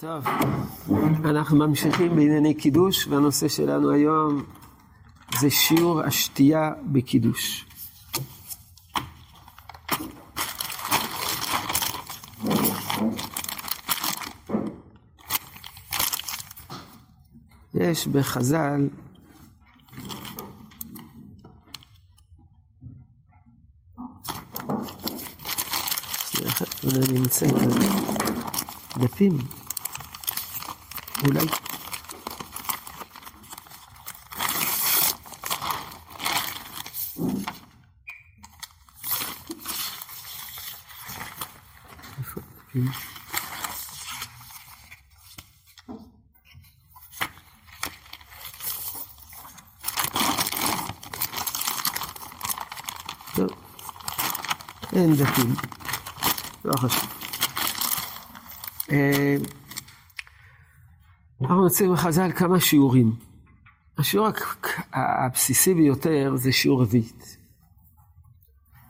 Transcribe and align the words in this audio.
טוב, 0.00 0.24
אנחנו 1.24 1.56
ממשיכים 1.56 2.16
בענייני 2.16 2.54
קידוש, 2.54 3.06
והנושא 3.06 3.48
שלנו 3.48 3.90
היום 3.90 4.42
זה 5.38 5.50
שיעור 5.50 6.00
השתייה 6.00 6.72
בקידוש. 6.92 7.66
יש 17.74 18.06
בחז"ל 18.06 18.88
אולי 26.84 27.12
נמצא 27.12 27.48
כאן 27.48 27.68
דפים, 28.98 29.38
אולי. 31.24 31.46
איפה 42.18 42.40
הדפים? 42.40 42.90
טוב, 53.34 53.48
אין 54.92 55.16
דפים, 55.16 55.54
לא 56.64 56.76
חשוב. 56.76 57.06
אנחנו 61.50 61.62
מוצאים 61.62 61.92
בחז"ל 61.92 62.32
כמה 62.32 62.60
שיעורים. 62.60 63.14
השיעור 63.98 64.28
הבסיסי 64.92 65.74
ביותר 65.74 66.32
זה 66.36 66.52
שיעור 66.52 66.82
רביעית. 66.82 67.36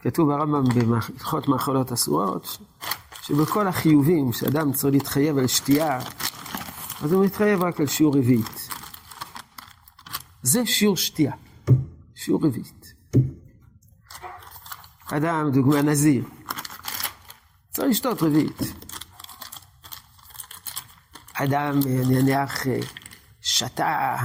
כתוב 0.02 0.28
ברמב"ם 0.28 0.64
בהלכות 0.64 1.48
מאכלות 1.48 1.92
אסורות, 1.92 2.58
שבכל 3.22 3.68
החיובים 3.68 4.32
שאדם 4.32 4.72
צריך 4.72 4.94
להתחייב 4.94 5.38
על 5.38 5.46
שתייה, 5.46 5.98
אז 7.02 7.12
הוא 7.12 7.24
מתחייב 7.24 7.62
רק 7.62 7.80
על 7.80 7.86
שיעור 7.86 8.16
רביעית. 8.16 8.68
זה 10.42 10.66
שיעור 10.66 10.96
שתייה, 10.96 11.32
שיעור 12.14 12.44
רביעית. 12.44 12.94
אדם, 15.06 15.50
דוגמה 15.52 15.82
נזיר, 15.82 16.24
צריך 17.70 17.88
לשתות 17.88 18.22
רביעית. 18.22 18.79
אדם, 21.44 21.78
נניח, 22.10 22.66
שתה, 23.40 24.16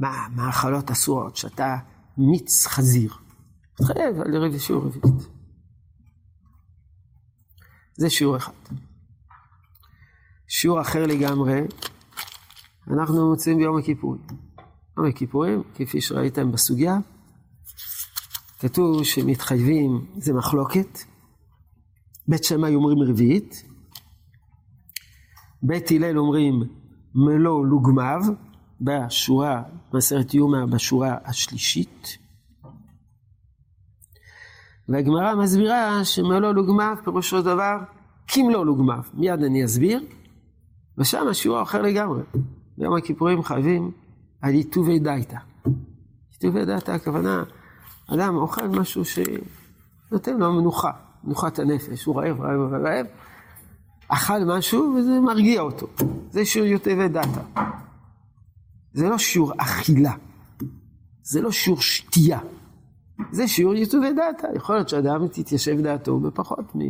מה, 0.00 0.28
מאכלות 0.34 0.90
אסורות, 0.90 1.36
שתה 1.36 1.76
מיץ 2.18 2.66
חזיר. 2.66 3.14
מתחייב 3.80 4.20
על 4.20 4.58
שיעור 4.58 4.84
רביעית. 4.84 5.28
זה 7.94 8.10
שיעור 8.10 8.36
אחד. 8.36 8.52
שיעור 10.48 10.80
אחר 10.80 11.06
לגמרי, 11.06 11.60
אנחנו 12.90 13.30
מוצאים 13.30 13.58
ביום 13.58 13.78
הכיפורים. 13.78 14.22
יום 14.98 15.06
הכיפורים, 15.06 15.62
כפי 15.74 16.00
שראיתם 16.00 16.52
בסוגיה, 16.52 16.98
כתוב 18.58 19.04
שמתחייבים, 19.04 20.06
זה 20.16 20.32
מחלוקת. 20.32 20.98
בית 22.28 22.44
שמאי 22.44 22.74
אומרים 22.74 22.98
רביעית, 23.10 23.71
בית 25.62 25.90
הלל 25.90 26.18
אומרים 26.18 26.62
מלוא 27.14 27.66
לוגמיו, 27.66 28.20
בשורה, 28.80 29.62
מסרת 29.94 30.34
יומא 30.34 30.66
בשורה 30.66 31.16
השלישית. 31.24 32.18
והגמרא 34.88 35.34
מסבירה 35.34 36.04
שמלוא 36.04 36.52
לוגמיו 36.52 36.96
פירושו 37.04 37.42
דבר 37.42 37.78
כמלוא 38.28 38.66
לוגמיו. 38.66 39.02
מיד 39.14 39.42
אני 39.42 39.64
אסביר. 39.64 40.00
ושם 40.98 41.28
השיעור 41.28 41.62
אחר 41.62 41.82
לגמרי. 41.82 42.22
ביום 42.78 42.96
הכיפורים 42.96 43.42
חייבים 43.42 43.90
על 44.40 44.54
יטובי 44.54 44.98
דייתא. 44.98 45.38
יטובי 46.34 46.64
דייתא 46.64 46.90
הכוונה, 46.90 47.44
אדם 48.06 48.36
אוכל 48.36 48.68
משהו 48.68 49.02
שנותן 49.04 50.38
לו 50.38 50.52
מנוחה, 50.52 50.90
מנוחת 51.24 51.58
הנפש, 51.58 52.04
הוא 52.04 52.16
רעב, 52.16 52.40
רעב, 52.40 52.60
רעב, 52.60 52.82
רעב, 52.84 53.06
אכל 54.12 54.44
משהו 54.46 54.94
וזה 54.98 55.20
מרגיע 55.20 55.60
אותו. 55.60 55.86
זה 56.30 56.44
שיעור 56.44 56.68
יטובי 56.68 57.08
דייתא. 57.08 57.42
זה 58.92 59.08
לא 59.08 59.18
שיעור 59.18 59.52
אכילה, 59.58 60.12
זה 61.22 61.40
לא 61.40 61.52
שיעור 61.52 61.80
שתייה. 61.80 62.38
זה 63.30 63.48
שיעור 63.48 63.74
יטובי 63.74 64.12
דעתה. 64.12 64.48
יכול 64.56 64.74
להיות 64.74 64.88
שאדם 64.88 65.28
תתיישב 65.28 65.80
דעתו 65.80 66.20
בפחות 66.20 66.76
מ... 66.76 66.80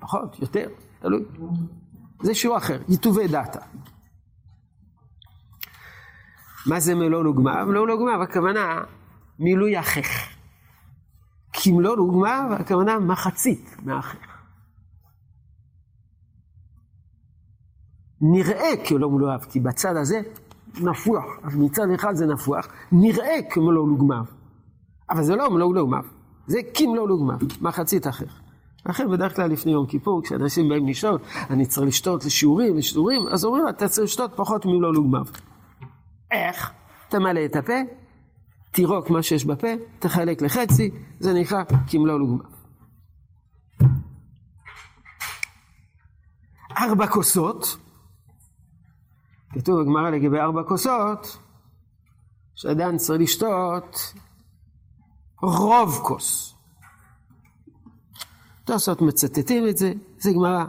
פחות, 0.00 0.38
יותר, 0.40 0.68
תלוי. 1.00 1.24
זה 2.22 2.34
שיעור 2.34 2.56
אחר, 2.56 2.82
יטובי 2.88 3.28
דעתה. 3.28 3.60
מה 6.66 6.80
זה 6.80 6.94
מלוא 6.94 7.24
לוגמיו? 7.24 7.66
מלוא 7.68 7.88
לוגמיו, 7.88 8.22
הכוונה 8.22 8.80
מילוי 9.38 9.76
החך. 9.76 10.28
כמלוא 11.52 11.96
לוגמיו, 11.96 12.50
הכוונה 12.60 12.98
מחצית 12.98 13.76
מהחך. 13.82 14.29
נראה 18.20 18.70
כלא 18.88 19.10
מלואיו, 19.10 19.40
כי 19.50 19.60
בצד 19.60 19.96
הזה 19.96 20.20
נפוח, 20.80 21.24
אז 21.42 21.56
מצד 21.56 21.90
אחד 21.94 22.14
זה 22.14 22.26
נפוח, 22.26 22.68
נראה 22.92 23.36
כמלוא 23.50 23.88
לוגמיו. 23.88 24.24
אבל 25.10 25.22
זה 25.22 25.36
לא 25.36 25.50
מלוא 25.50 25.74
לוגמיו, 25.74 26.04
זה 26.46 26.58
כמלוא 26.74 27.08
לוגמיו, 27.08 27.38
מחצית 27.60 28.06
אחר. 28.06 28.26
לכן 28.86 29.10
בדרך 29.10 29.36
כלל 29.36 29.50
לפני 29.50 29.72
יום 29.72 29.86
כיפור, 29.86 30.22
כשאנשים 30.22 30.68
באים 30.68 30.88
לשאול, 30.88 31.18
אני 31.50 31.66
צריך 31.66 31.86
לשתות 31.86 32.24
לשיעורים, 32.24 32.76
לשיעורים, 32.76 33.20
אז 33.32 33.44
אומרים, 33.44 33.68
אתה 33.68 33.88
צריך 33.88 34.04
לשתות 34.04 34.32
פחות 34.36 34.66
ממלוא 34.66 34.94
לוגמיו. 34.94 35.24
איך? 36.30 36.72
תמלא 37.08 37.44
את 37.44 37.56
הפה, 37.56 37.72
תירוק 38.70 39.10
מה 39.10 39.22
שיש 39.22 39.44
בפה, 39.44 39.68
תחלק 39.98 40.42
לחצי, 40.42 40.90
זה 41.20 41.32
נקרא 41.32 41.62
כמלוא 41.90 42.18
לוגמיו. 42.18 42.50
ארבע 46.78 47.06
כוסות, 47.06 47.76
כתוב 49.52 49.80
בגמרא 49.80 50.10
לגבי 50.10 50.38
ארבע 50.38 50.62
כוסות, 50.62 51.38
שאדם 52.54 52.96
צריך 52.96 53.20
לשתות 53.20 54.14
רוב 55.42 56.00
כוס. 56.02 56.54
תוספות 58.64 59.02
מצטטים 59.02 59.68
את 59.68 59.76
זה, 59.76 59.92
זה 60.18 60.32
גמרא, 60.32 60.64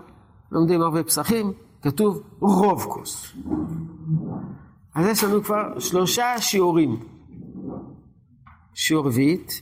לומדים 0.52 0.82
הרבה 0.82 1.04
פסחים, 1.04 1.54
כתוב 1.82 2.22
רוב 2.40 2.84
כוס. 2.84 3.36
אז 4.96 5.06
יש 5.06 5.24
לנו 5.24 5.44
כבר 5.44 5.80
שלושה 5.80 6.42
שיעורים. 6.42 7.00
שיעור 8.74 9.08
רביעית, 9.08 9.62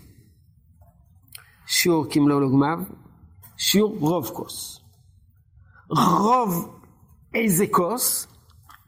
שיעור 1.66 2.06
כמלוא 2.10 2.42
לוגמיו, 2.42 2.80
שיעור 3.58 3.98
רוב 4.00 4.28
כוס. 4.34 4.82
רוב 5.90 6.80
איזה 7.34 7.66
כוס? 7.72 8.28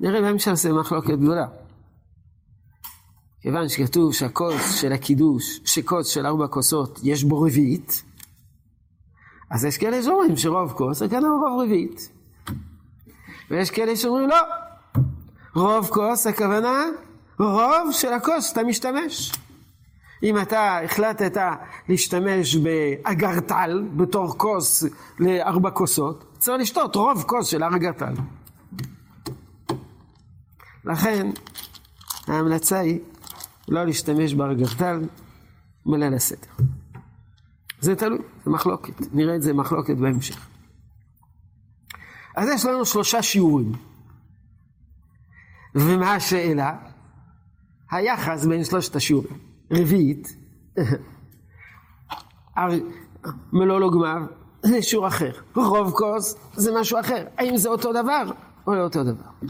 נראה 0.02 0.22
בהמשך 0.22 0.54
זה 0.54 0.74
מחלוקת 0.74 1.14
גדולה. 1.14 1.46
כיוון 3.42 3.70
שכתוב 3.70 4.14
שהכוס 4.14 4.76
של 4.76 4.92
הקידוש, 4.92 5.60
שכוס 5.66 6.08
של 6.08 6.26
ארבע 6.26 6.48
כוסות 6.48 7.00
יש 7.04 7.24
בו 7.24 7.42
רביעית, 7.42 8.04
אז 9.52 9.66
יש 9.66 9.78
כאלה 9.78 10.04
שאומרים 10.04 10.38
שרוב 10.38 10.72
כוס 10.72 11.00
זה 11.00 11.10
כנראה 11.10 11.32
רוב 11.32 11.62
רביעית. 11.62 12.10
ויש 13.52 13.72
כאלה 13.72 13.96
שאומרים 13.96 14.30
לא, 14.30 14.42
רוב 15.56 15.90
כוס 15.90 16.28
הכוונה 16.28 16.84
רוב 17.40 17.92
של 17.92 18.14
הכוס 18.14 18.50
שאתה 18.50 18.64
משתמש. 18.64 19.32
אם 20.24 20.38
אתה 20.42 20.80
החלטת 20.84 21.42
להשתמש 21.90 22.56
באגרטל 22.56 23.84
בתור 23.96 24.38
כוס 24.38 24.84
לארבע 25.20 25.72
כוסות, 25.72 26.24
צריך 26.38 26.62
לשתות 26.62 26.96
רוב 26.96 27.24
כוס 27.28 27.48
של 27.48 27.64
אגרטל. 27.64 28.14
לכן 30.86 31.30
ההמלצה 32.28 32.80
היא 32.80 33.00
לא 33.68 33.86
להשתמש 33.86 34.34
בארגרטל 34.34 35.02
בליל 35.86 36.14
הסדר. 36.14 36.48
זה 37.80 37.96
תלוי, 37.96 38.20
זה 38.46 38.52
מחלוקת. 38.52 39.14
נראה 39.14 39.36
את 39.36 39.42
זה 39.42 39.54
מחלוקת 39.54 39.98
בהמשך. 39.98 40.48
אז 42.36 42.50
יש 42.54 42.66
לנו 42.66 42.86
שלושה 42.86 43.22
שיעורים. 43.22 43.72
ומה 45.76 46.16
השאלה? 46.16 46.78
היחס 47.92 48.46
בין 48.46 48.64
שלושת 48.64 48.96
השיעורים. 48.96 49.38
רביעית, 49.72 50.36
מלוא 53.54 53.80
לוגמיו, 53.80 54.22
זה 54.64 54.82
שיעור 54.82 55.08
אחר. 55.08 55.32
רוב 55.56 55.92
כוס 55.92 56.36
זה 56.54 56.72
משהו 56.80 57.00
אחר. 57.00 57.26
האם 57.38 57.58
זה 57.58 57.70
אותו 57.70 57.94
דבר 57.94 58.32
או 58.68 58.76
לא 58.76 58.84
אותו 58.84 59.04
דבר? 59.04 59.48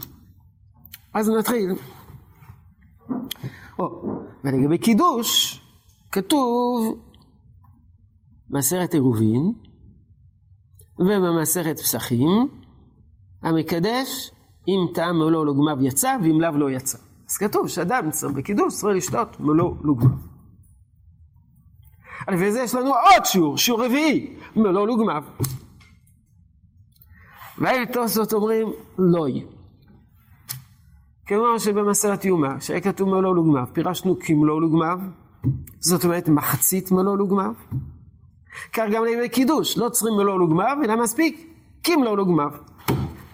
אז 1.14 1.30
נתחיל. 1.30 1.70
או, 3.78 4.02
ולגבי 4.44 4.78
קידוש, 4.78 5.60
כתוב 6.12 6.98
מסרת 8.50 8.94
עירובין 8.94 9.52
ובמסרת 10.98 11.80
פסחים, 11.80 12.48
המקדש 13.42 14.30
אם 14.68 14.94
טעם 14.94 15.18
מלוא 15.18 15.46
לוגמיו 15.46 15.86
יצא 15.86 16.16
ואם 16.22 16.40
לאו 16.40 16.50
לא 16.50 16.70
יצא. 16.70 16.98
אז 17.30 17.36
כתוב 17.36 17.68
שאדם 17.68 18.10
צריך 18.10 18.32
בקידוש 18.34 18.74
צריך 18.74 18.96
לשתות 18.96 19.40
מלוא 19.40 19.74
לוגמיו. 19.80 20.32
וזה 22.32 22.60
יש 22.60 22.74
לנו 22.74 22.90
עוד 22.90 23.24
שיעור, 23.24 23.58
שיעור 23.58 23.84
רביעי, 23.84 24.36
מלוא 24.56 24.86
לוגמיו. 24.86 25.22
והתוספות 27.58 28.32
אומרים 28.32 28.72
לא 28.98 29.28
יהיה. 29.28 29.61
כמו 31.26 31.60
שבמסרת 31.60 32.24
יומא, 32.24 32.60
שהיה 32.60 32.80
כתוב 32.80 33.08
מלוא 33.08 33.34
לוגמיו, 33.34 33.64
פירשנו 33.72 34.18
כמלוא 34.20 34.60
לוגמיו, 34.60 34.98
זאת 35.80 36.04
אומרת 36.04 36.28
מחצית 36.28 36.90
מלוא 36.90 37.18
לוגמיו. 37.18 37.52
כך 38.72 38.84
גם 38.92 39.04
לימי 39.04 39.28
קידוש, 39.28 39.78
לא 39.78 39.88
צריכים 39.88 40.16
מלוא 40.16 40.38
לוגמיו, 40.38 40.76
אלא 40.84 41.02
מספיק 41.02 41.54
כמלוא 41.82 42.16
לוגמיו. 42.16 42.50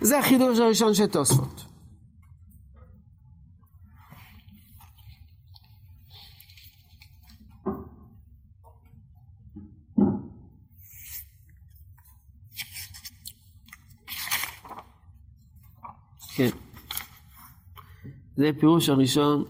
זה 0.01 0.19
החידוש 0.19 0.59
הראשון 0.59 0.95
של 0.95 1.07
תוספות. 1.07 1.65
כן. 16.37 16.51
זה 18.39 18.51
פירוש 18.61 18.89
הראשון 18.89 19.45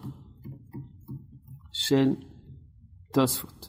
של 1.72 2.08
תוספות. 3.12 3.68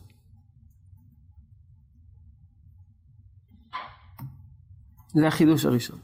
זה 5.14 5.28
החידוש 5.28 5.66
הראשון. 5.66 6.00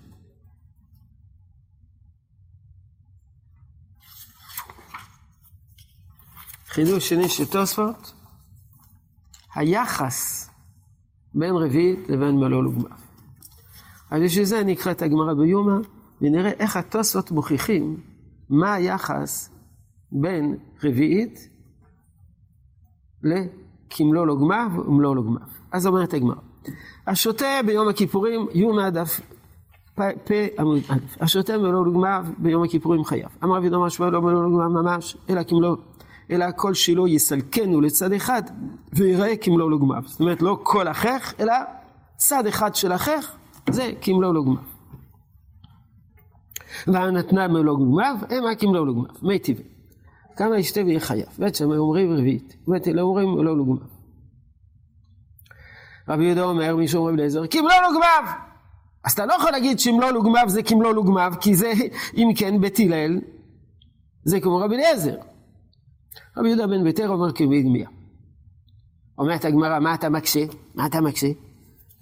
חידוש 6.66 7.10
שני 7.10 7.30
של 7.30 7.46
תוספות, 7.46 8.14
היחס 9.56 10.50
בין 11.34 11.56
רביעית 11.56 12.10
לבין 12.10 12.36
מלול 12.36 12.68
וגמר. 12.68 12.96
אז 14.12 14.22
בשביל 14.22 14.46
זה 14.46 14.64
נקרא 14.64 14.92
את 14.92 15.02
הגמרא 15.02 15.34
ביומא, 15.34 15.78
ונראה 16.22 16.52
איך 16.52 16.78
התוספות 16.78 17.32
מוכיחים 17.32 18.15
מה 18.50 18.74
היחס 18.74 19.50
בין 20.12 20.58
רביעית 20.84 21.50
לכמלוא 23.24 24.28
לו 24.28 24.40
גמר 24.40 24.68
ומלוא 24.88 25.16
לו 25.16 25.24
גמר. 25.24 25.46
אז 25.72 25.88
אומרת 25.88 26.14
הגמרא, 26.14 26.36
השותה 27.08 27.60
ביום 27.66 27.88
הכיפורים, 27.88 28.48
יומא 28.54 28.90
דף 28.90 29.22
פ 29.96 30.32
עמוד 30.60 30.82
א', 30.90 31.24
השותה 31.24 31.58
מלוא 31.58 31.86
לו 31.86 31.94
גמר 31.94 32.22
ביום 32.38 32.64
הכיפורים 32.64 33.04
חייב. 33.04 33.30
אמר 33.44 33.58
רבי 33.58 33.70
דומר 33.70 33.90
שמואל 33.90 34.12
לא 34.12 34.22
מלוא 34.22 34.44
לו 34.44 34.52
גמר 34.52 34.82
ממש, 34.82 35.18
אלא 35.30 35.44
כמלוא 35.44 35.76
אלא 36.32 36.46
הכל 36.46 36.74
שלו 36.74 37.08
יסלקנו 37.08 37.82
לצד 37.82 38.14
אחד 38.14 38.42
ויראה 38.94 39.38
כמלוא 39.38 39.70
לוגמיו. 39.70 40.02
זאת 40.06 40.20
אומרת, 40.20 40.42
לא 40.42 40.60
כל 40.64 40.88
אחיך, 40.88 41.34
אלא 41.40 41.54
צד 42.18 42.48
אחד 42.48 42.76
של 42.76 42.94
אחיך, 42.94 43.32
זה 43.70 43.92
כמלוא 44.02 44.34
לוגמיו. 44.34 44.75
והנתנה 46.88 47.48
מלוא 47.48 47.64
לוגמיו, 47.64 48.16
המה 48.30 48.56
כמלוא 48.56 48.86
לוגמיו, 48.86 49.16
מי 49.22 49.40
טבעי. 49.40 49.66
כמה 50.36 50.60
ישתה 50.60 50.82
ויהיה 50.86 51.00
חייב. 51.00 51.28
בית 51.40 51.56
שמאי 51.56 51.78
אומרים 51.78 52.14
רביעית, 52.14 52.56
בית 52.68 52.88
אלה 52.88 53.02
אומרים 53.02 53.30
מלוא 53.30 53.58
לוגמיו. 53.58 53.88
רבי 56.10 56.24
יהודה 56.24 56.44
אומר, 56.44 56.76
מישהו 56.76 57.00
אומר 57.00 57.14
אליעזר, 57.14 57.48
כמלוא 57.48 57.82
לוגמיו! 57.88 58.24
אז 59.04 59.12
אתה 59.12 59.26
לא 59.26 59.34
יכול 59.34 59.52
להגיד 59.52 59.80
שמלוא 59.80 60.12
לוגמיו 60.12 60.46
זה 60.48 60.64
כמלוא 60.64 60.94
לוגמיו, 60.94 61.34
כי 61.42 61.56
זה, 61.56 61.74
אם 62.18 62.28
כן, 62.38 62.62
בית 62.62 62.80
הלל, 62.80 63.20
זה 64.24 64.40
כמו 64.40 64.58
רבי 64.58 64.76
אליעזר. 64.76 65.16
רבי 66.38 66.48
יהודה 66.48 66.68
בן 66.68 66.84
ביתר 66.84 67.10
אומר 67.10 67.32
כמדמיה. 67.32 67.88
אומרת 69.18 69.46
הגמרא, 69.46 69.80
מה 69.80 69.94
אתה 69.94 70.10
מקשה? 70.10 70.46
מה 70.76 70.86
אתה 70.86 71.02
מקשה? 71.02 71.28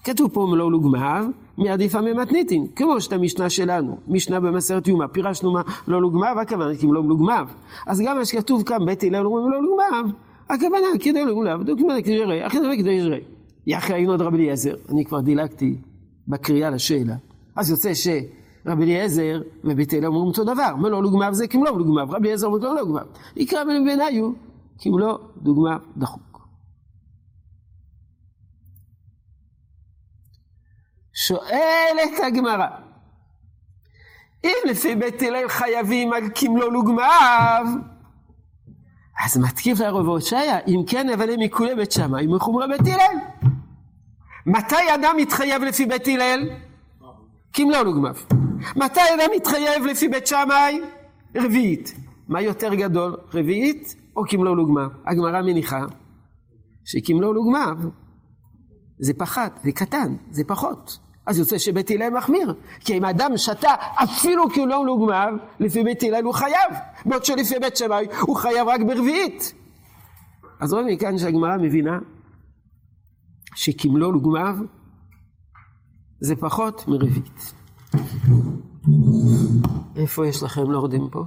כתוב 0.04 0.32
פה 0.34 0.48
מלוא 0.52 0.72
לוגמיו, 0.72 1.26
מעדיפה 1.58 2.02
ממתניתין, 2.02 2.68
כמו 2.76 3.02
שאת 3.02 3.14
המשנה 3.14 3.50
שלנו, 3.50 3.98
משנה 4.08 4.40
במסרת 4.40 4.88
יומא, 4.88 5.08
פירשנו 5.08 5.54
מה 5.54 5.62
לא 5.88 6.02
לוגמיו, 6.02 6.36
הכוונה 6.42 6.76
כי 6.76 6.86
מלוא 6.86 7.04
לוגמיו. 7.04 7.48
אז 7.88 8.02
גם 8.06 8.18
מה 8.18 8.26
שכתוב 8.26 8.64
כאן, 8.64 8.86
בית 8.86 9.04
הלל 9.04 9.26
אומרים 9.26 9.46
מלוא 9.46 9.62
לוגמיו, 9.62 10.16
הכוונה 10.50 10.88
כדי 11.00 11.26
לוגמיו, 11.26 11.60
דוקמנט 11.64 12.04
כדי 12.04 12.14
יראה, 12.14 12.48
אחרי 12.48 12.62
זה 12.62 12.68
כדי 12.78 12.92
יראה. 12.92 13.18
יחי 13.68 13.94
היינו 13.94 14.12
עוד 14.12 14.22
רבי 14.22 14.38
אליעזר, 14.38 14.76
אני 14.90 15.06
כבר 15.06 15.20
דילגתי 15.20 15.76
בקריאה 16.28 16.70
לשאלה. 16.70 17.16
אז 17.56 17.70
יוצא 17.70 17.94
ש... 17.94 18.08
רבי 18.66 18.84
אליעזר 18.84 19.42
ובית 19.64 19.94
אלה 19.94 20.08
אומרים 20.08 20.26
אותו 20.28 20.44
דבר, 20.44 20.76
לו 20.82 21.02
לוגמיו 21.02 21.34
זה 21.34 21.48
כמלוא 21.48 21.78
דוגמיו, 21.78 22.08
רבי 22.10 22.28
אליעזר 22.28 22.48
אומר 22.48 22.58
לו 22.58 22.76
לוגמיו. 22.76 23.06
יקרא 23.36 23.64
בן 23.64 23.86
בעיניו 23.86 24.32
כמלוא 24.80 25.18
דוגמיו 25.38 25.78
דחוק. 25.98 26.33
שואלת 31.28 32.20
הגמרא, 32.28 32.68
אם 34.44 34.56
לפי 34.66 34.96
בית 34.96 35.22
הלל 35.22 35.50
חייבים 35.50 36.14
על 36.14 36.24
כמלוא 36.36 36.72
לוגמיו, 36.72 37.66
אז 39.26 39.38
מתקיף 39.38 39.80
לרב 39.80 40.08
הושעיה, 40.08 40.60
אם 40.68 40.84
כן 40.88 41.10
אבל 41.10 41.30
הם 41.30 41.40
מכולי 41.40 41.76
בית 41.76 41.92
שמאי 41.92 42.28
מחומרי 42.28 42.68
בית 42.68 42.94
הלל. 42.94 43.18
מתי 44.46 44.94
אדם 44.96 45.16
מתחייב 45.18 45.64
לפי 45.64 45.86
בית 45.86 46.08
הלל? 46.08 46.50
כמלוא 47.54 47.82
לוגמיו. 47.82 48.16
מתי 48.76 49.02
אדם 49.16 49.30
מתחייב 49.36 49.86
לפי 49.86 50.08
בית 50.08 50.28
שמאי? 50.28 50.82
רביעית. 51.36 51.94
מה 52.28 52.42
יותר 52.42 52.74
גדול, 52.74 53.18
רביעית 53.34 53.96
או 54.16 54.22
כמלוא 54.28 54.56
לוגמה? 54.56 54.88
הגמרא 55.06 55.42
מניחה 55.42 55.86
שכמלוא 56.86 57.36
לוגמה 57.36 57.74
זה 59.00 59.14
פחת, 59.14 59.60
זה 59.64 59.72
קטן, 59.72 60.16
זה 60.32 60.44
פחות. 60.48 60.98
אז 61.26 61.40
יוצא 61.40 61.58
שבית 61.58 61.92
הלל 61.92 62.10
מחמיר. 62.10 62.56
כי 62.80 62.98
אם 62.98 63.06
אדם 63.06 63.38
שתה 63.38 63.74
אפילו 63.96 64.50
כמלוא 64.50 64.86
לוגמה, 64.86 65.26
לפי 65.60 65.84
בית 65.84 66.04
הלל 66.04 66.24
הוא 66.24 66.34
חייב. 66.34 66.72
בעוד 67.06 67.26
שלפי 67.26 67.60
בית 67.60 67.78
שמאי 67.78 68.08
הוא 68.22 68.36
חייב 68.36 68.68
רק 68.68 68.82
ברביעית. 68.82 69.54
אז 70.60 70.74
רואים 70.74 70.88
מכאן 70.88 71.18
שהגמרא 71.18 71.58
מבינה 71.58 72.00
שכמלוא 73.56 74.14
לוגמיו 74.14 74.56
זה 76.20 76.36
פחות 76.36 76.88
מרביעית. 76.88 77.54
איפה 79.96 80.28
יש 80.28 80.44
לכם 80.44 80.72
לורדים 80.72 81.10
פה? 81.12 81.24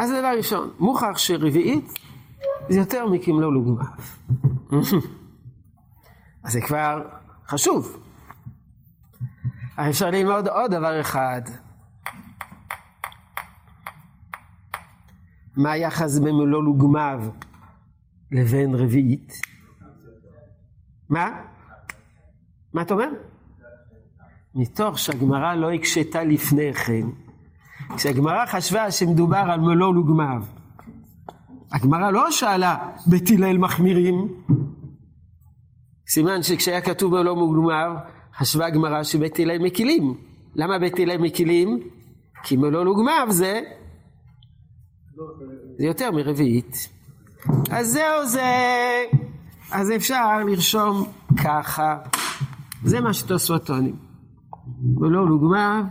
אז 0.00 0.10
דבר 0.10 0.32
ראשון, 0.36 0.70
מוכח 0.78 1.18
שרביעית 1.18 1.92
זה 2.68 2.78
יותר 2.78 3.06
מכמלוא 3.06 3.52
לוגמה. 3.52 3.84
אז 6.44 6.52
זה 6.52 6.60
כבר 6.60 7.02
חשוב. 7.46 8.02
אפשר 9.76 10.10
ללמוד 10.10 10.48
עוד 10.48 10.70
דבר 10.70 11.00
אחד. 11.00 11.42
מה 15.56 15.72
היחס 15.72 16.18
בין 16.18 16.34
מלוא 16.34 16.62
לוגמיו 16.62 17.20
לבין 18.32 18.74
רביעית? 18.74 19.32
מה? 21.08 21.42
מה 22.72 22.82
אתה 22.82 22.94
אומר? 22.94 23.08
מתוך 24.54 24.98
שהגמרא 24.98 25.54
לא 25.54 25.72
הקשתה 25.72 26.24
לפני 26.24 26.74
כן, 26.74 27.06
כשהגמרא 27.96 28.46
חשבה 28.46 28.90
שמדובר 28.90 29.36
על 29.52 29.60
מלוא 29.60 29.94
לוגמיו, 29.94 30.42
הגמרא 31.72 32.10
לא 32.10 32.30
שאלה 32.30 32.76
בית 33.06 33.30
הלל 33.30 33.58
מחמירים, 33.58 34.28
סימן 36.08 36.42
שכשהיה 36.42 36.80
כתוב 36.80 37.12
מלוא 37.12 37.36
לוגמיו, 37.36 37.92
חשבה 38.38 38.66
הגמרא 38.66 39.02
שבית 39.02 39.38
הלל 39.38 39.58
מקילים. 39.58 40.14
למה 40.54 40.78
בית 40.78 40.98
הלל 40.98 41.18
מקילים? 41.18 41.80
כי 42.42 42.56
מלוא 42.56 42.84
לוגמיו 42.84 43.26
זה 43.30 43.60
זה 45.78 45.86
יותר 45.86 46.10
מרביעית. 46.10 46.88
אז 47.70 47.86
זהו 47.86 48.26
זה, 48.26 48.52
אז 49.72 49.92
אפשר 49.96 50.38
לרשום 50.46 51.04
ככה, 51.44 51.96
זה 52.84 53.00
מה 53.00 53.12
שתוספות 53.12 53.66
טוענים. 53.66 53.96
ולא 55.00 55.28
לוגמה, 55.28 55.82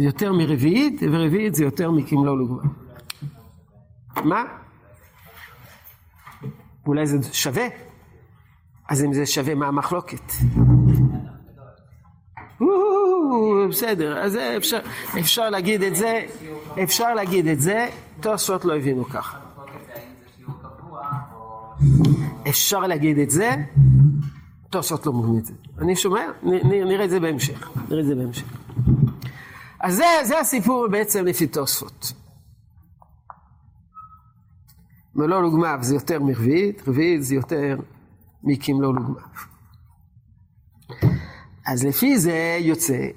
יותר 0.00 0.32
מרביעית, 0.32 1.00
ורביעית 1.12 1.54
זה 1.54 1.64
יותר 1.64 1.90
מכמלול 1.90 2.42
וגמר. 2.42 2.62
מה? 4.24 4.44
אולי 6.86 7.06
זה 7.06 7.32
שווה? 7.32 7.66
אז 8.88 9.04
אם 9.04 9.12
זה 9.12 9.26
שווה, 9.26 9.54
מה 9.54 9.66
המחלוקת? 9.66 10.32
בסדר, 13.68 14.18
אז 14.18 14.36
אפשר, 14.56 14.78
אפשר 15.20 15.50
להגיד 15.50 15.82
את 15.82 15.96
זה, 15.96 16.26
אפשר 16.82 17.14
להגיד 17.14 17.46
את 17.46 17.60
זה, 17.60 17.88
תוספות 18.20 18.64
לא 18.64 18.76
הבינו 18.76 19.04
ככה. 19.04 19.38
אפשר 22.48 22.80
להגיד 22.80 23.18
את 23.18 23.30
זה, 23.30 23.50
תוספות 24.70 25.06
לא 25.06 25.12
מבין 25.12 25.38
את 25.38 25.46
זה. 25.46 25.52
אני 25.78 25.96
שומע? 25.96 26.22
נראה 26.64 27.04
את 27.04 27.10
זה 27.10 27.20
בהמשך. 27.20 27.70
נראה 27.88 28.00
את 28.00 28.06
זה 28.06 28.14
בהמשך. 28.14 28.59
אז 29.80 29.96
זה, 29.96 30.04
זה 30.24 30.40
הסיפור 30.40 30.88
בעצם 30.90 31.24
לפי 31.24 31.46
תוספות. 31.46 32.12
מלוא 35.14 35.42
לוגמיו 35.42 35.78
זה 35.80 35.94
יותר 35.94 36.20
מרביעית, 36.20 36.88
רביעית 36.88 37.22
זה 37.22 37.34
יותר 37.34 37.76
מכמלוא 38.42 38.94
לוגמיו. 38.94 39.24
אז 41.66 41.84
לפי 41.84 42.18
זה 42.18 42.58
יוצא 42.60 43.08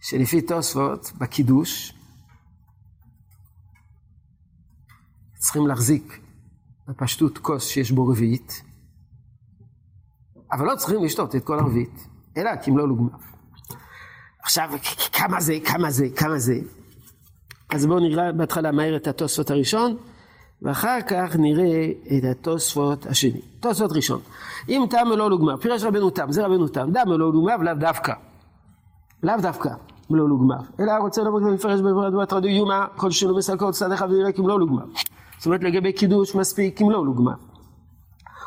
שלפי 0.00 0.42
תוספות 0.42 1.12
בקידוש 1.18 1.94
צריכים 5.38 5.66
להחזיק 5.66 6.20
בפשטות 6.88 7.38
כוס 7.38 7.68
שיש 7.68 7.90
בו 7.92 8.08
רביעית, 8.08 8.62
אבל 10.52 10.66
לא 10.66 10.76
צריכים 10.76 11.04
לשתות 11.04 11.36
את 11.36 11.44
כל 11.44 11.58
הרביעית, 11.58 12.06
אלא 12.36 12.50
כמלוא 12.64 12.88
לוגמיו. 12.88 13.29
עכשיו, 14.42 14.70
כמה 15.12 15.40
זה, 15.40 15.54
כמה 15.64 15.90
זה, 15.90 16.06
כמה 16.16 16.38
זה. 16.38 16.54
אז 17.70 17.86
בואו 17.86 18.00
נראה 18.00 18.32
בהתחלה 18.32 18.72
מהר 18.72 18.96
את 18.96 19.06
התוספות 19.06 19.50
הראשון, 19.50 19.96
ואחר 20.62 20.98
כך 21.08 21.36
נראה 21.36 21.90
את 22.18 22.24
התוספות 22.30 23.06
השני. 23.06 23.40
תוספות 23.60 23.92
ראשון. 23.92 24.20
אם 24.68 24.82
תם 24.90 25.06
ולא 25.12 25.30
לוגמר, 25.30 25.56
פירש 25.56 25.84
רבנו 25.84 26.10
תם, 26.10 26.32
זה 26.32 26.46
רבנו 26.46 26.68
תם, 26.68 26.90
דם 26.92 27.08
ולא 27.08 27.32
לוגמר 27.32 27.56
ולאו 27.60 27.74
דווקא. 27.74 28.12
לאו 29.22 29.34
דווקא 29.42 29.70
ולא 30.10 30.28
לוגמר. 30.28 30.60
אלא 30.80 30.92
רוצה 31.00 31.22
לומר 31.22 31.46
ולפרש 31.46 31.80
בברת 31.80 32.32
רדיו 32.32 32.50
יומא, 32.50 32.84
כל 32.96 33.10
שלא 33.10 33.36
מסלקות 33.36 33.74
צד 33.74 33.92
אחד 33.92 34.10
ויראה 34.10 34.32
כמלוא 34.32 34.60
לוגמר. 34.60 34.84
זאת 35.38 35.46
אומרת 35.46 35.62
לגבי 35.62 35.92
קידוש 35.92 36.34
מספיק 36.34 36.78
כמלוא 36.78 37.06
לוגמר. 37.06 37.34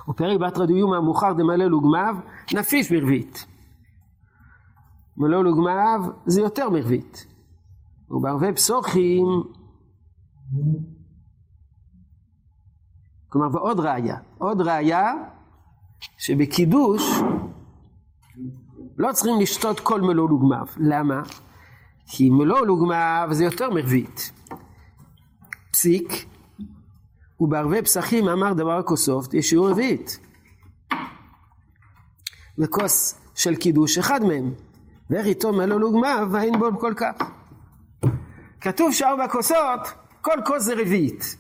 ופרק 0.10 0.40
בת 0.40 0.58
רדיו 0.58 0.78
יומא 0.78 1.00
מאוחר 1.00 1.34
דמלא 1.34 1.66
לוגמר, 1.66 2.12
נפיף 2.54 2.92
ברביעית. 2.92 3.46
מלוא 5.18 5.44
לוגמר 5.44 5.98
זה 6.26 6.42
יותר 6.42 6.70
מרבית. 6.70 7.28
ובערבי 8.10 8.54
פסוחים 8.54 9.26
כלומר, 13.34 13.56
ועוד 13.56 13.80
ראיה, 13.80 14.18
עוד 14.38 14.62
ראיה 14.62 15.14
שבקידוש 16.18 17.04
לא 18.98 19.12
צריכים 19.14 19.40
לשתות 19.42 19.80
כל 19.80 20.02
מלוא 20.02 20.30
לוגמיו. 20.30 20.66
למה? 20.78 21.22
כי 22.08 22.30
מלוא 22.30 22.66
לוגמיו 22.66 23.28
זה 23.32 23.44
יותר 23.44 23.70
מרבית. 23.70 24.32
פסיק, 25.72 26.26
ובערבי 27.40 27.82
פסחים 27.82 28.28
אמר 28.28 28.54
דבר 28.54 28.78
הכוסופת, 28.78 29.34
יש 29.34 29.50
שיעור 29.50 29.70
רביעית. 29.70 30.20
וכוס 32.58 33.20
של 33.36 33.56
קידוש 33.56 33.98
אחד 33.98 34.24
מהם. 34.24 34.54
ואיך 35.10 35.26
איתו 35.26 35.54
מלוא 35.54 35.80
לוגמיו 35.80 36.28
ואין 36.32 36.60
בו 36.60 36.80
כל 36.80 36.94
כך. 36.98 37.32
כתוב 38.62 38.94
שארבע 38.94 39.28
כוסות, 39.28 39.94
כל 40.22 40.38
כוס 40.46 40.64
זה 40.64 40.74
רביעית. 40.74 41.38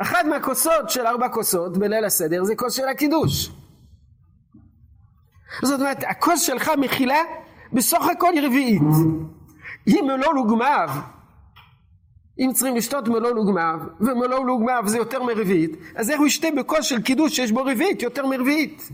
אחת 0.00 0.24
מהכוסות 0.30 0.90
של 0.90 1.06
ארבע 1.06 1.28
כוסות 1.28 1.78
בליל 1.78 2.04
הסדר 2.04 2.44
זה 2.44 2.56
כוס 2.56 2.72
של 2.72 2.88
הקידוש. 2.88 3.50
זאת 5.62 5.80
אומרת, 5.80 6.04
הכוס 6.06 6.40
שלך 6.40 6.70
מכילה 6.78 7.18
בסך 7.72 8.06
הכל 8.12 8.32
רביעית. 8.42 8.82
אם 9.88 10.04
מלוא 10.06 10.34
לוגמיו, 10.34 10.88
אם 12.38 12.50
צריכים 12.54 12.76
לשתות 12.76 13.08
מלוא 13.08 13.30
לוגמיו, 13.30 13.80
ומלוא 14.00 14.46
לוגמיו 14.46 14.82
זה 14.86 14.98
יותר 14.98 15.22
מרביעית, 15.22 15.70
אז 15.96 16.10
איך 16.10 16.18
הוא 16.18 16.26
ישתה 16.26 16.48
בכוס 16.56 16.84
של 16.84 17.02
קידוש 17.02 17.36
שיש 17.36 17.52
בו 17.52 17.62
רביעית 17.62 18.02
יותר 18.02 18.26
מרביעית? 18.26 18.90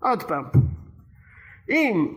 עוד 0.00 0.22
פעם. 0.22 0.44
אם 1.70 2.14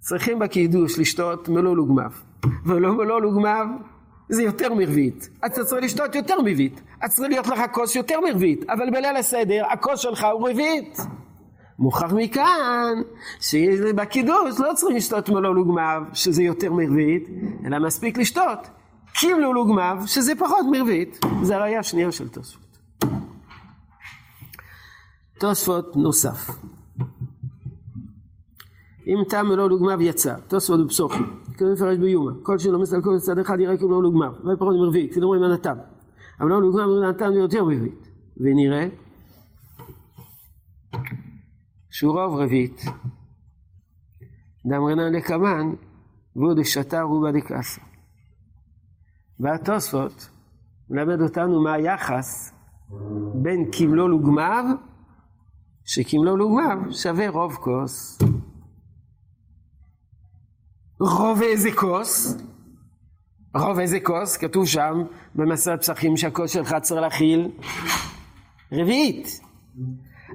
צריכים 0.00 0.38
בקידוש 0.38 0.98
לשתות 0.98 1.48
מלוא 1.48 1.76
לוגמיו, 1.76 2.10
ולא 2.64 2.92
מלוא 2.92 3.20
לוגמיו, 3.20 3.66
זה 4.28 4.42
יותר 4.42 4.74
מרבית. 4.74 5.28
אתה 5.46 5.64
צריך 5.64 5.84
לשתות 5.84 6.14
יותר 6.14 6.42
מרבית. 6.42 6.80
אז 7.00 7.16
צריך 7.16 7.28
להיות 7.28 7.46
לך 7.46 7.60
כוס 7.72 7.96
יותר 7.96 8.20
מרבית. 8.20 8.70
אבל 8.70 8.90
בליל 8.90 9.16
הסדר, 9.16 9.64
הכוס 9.70 10.00
שלך 10.00 10.26
הוא 10.32 10.48
רבית. 10.48 10.98
מוכח 11.78 12.12
מכאן, 12.12 12.94
שבקידוש 13.40 14.60
לא 14.60 14.72
צריכים 14.74 14.96
לשתות 14.96 15.28
מלוא 15.28 15.54
לוגמיו, 15.54 16.02
שזה 16.12 16.42
יותר 16.42 16.72
מרבית, 16.72 17.28
אלא 17.66 17.78
מספיק 17.78 18.18
לשתות 18.18 18.68
קימלו 19.14 19.52
לוגמיו, 19.52 19.98
שזה 20.06 20.34
פחות 20.34 20.66
מרבית. 20.70 21.20
זה 21.42 21.56
הראייה 21.56 21.80
השנייה 21.80 22.12
של 22.12 22.28
תוספות. 22.28 22.78
תוספות 25.38 25.96
נוסף. 25.96 26.50
אם 29.10 29.24
תם 29.28 29.46
מלוא 29.46 29.68
לוגמיו 29.68 30.02
יצא, 30.02 30.34
תוספות 30.48 30.86
בפסוחים. 30.86 31.40
כדי 31.54 31.72
לפרש 31.72 31.98
ביומה. 31.98 32.32
כל 32.42 32.58
שלא 32.58 32.78
מסתלקו 32.78 33.12
לצד 33.12 33.38
אחד 33.38 33.60
יראה 33.60 33.76
כאילו 33.76 33.90
לא 33.90 34.02
לוגמר, 34.02 34.30
ופחות 34.30 34.76
מרביעית, 34.76 35.14
כדי 35.14 35.22
אומרים 35.22 35.42
הנתם. 35.42 35.76
אבל 36.40 36.48
לא 36.48 36.62
לוגמר, 36.62 37.04
הנתם 37.04 37.32
זה 37.34 37.38
יותר 37.38 37.64
מרביעית. 37.64 38.08
ונראה 38.36 38.88
שהוא 41.90 42.12
רוב 42.12 42.40
רביעית. 42.40 42.80
דמרנן 44.66 45.12
לקמן, 45.12 45.72
והוא 46.36 46.54
דשתה 46.54 47.02
רובה 47.02 47.32
דקאסה. 47.32 47.80
והתוספות 49.40 50.30
מלמד 50.90 51.20
אותנו 51.20 51.62
מה 51.62 51.72
היחס 51.72 52.52
בין 53.34 53.70
כמלול 53.72 54.14
וגמר, 54.14 54.62
שכמלול 55.84 56.42
וגמר 56.42 56.92
שווה 56.92 57.30
רוב 57.30 57.54
כוס. 57.54 58.18
רוב 61.00 61.42
איזה 61.42 61.72
כוס? 61.72 62.36
רוב 63.54 63.78
איזה 63.78 64.00
כוס? 64.00 64.36
כתוב 64.36 64.66
שם 64.66 65.02
במסרת 65.34 65.80
פסחים 65.80 66.16
שהכוס 66.16 66.50
שלך 66.50 66.74
צריך 66.82 67.00
להכיל 67.00 67.50
רביעית. 68.72 69.40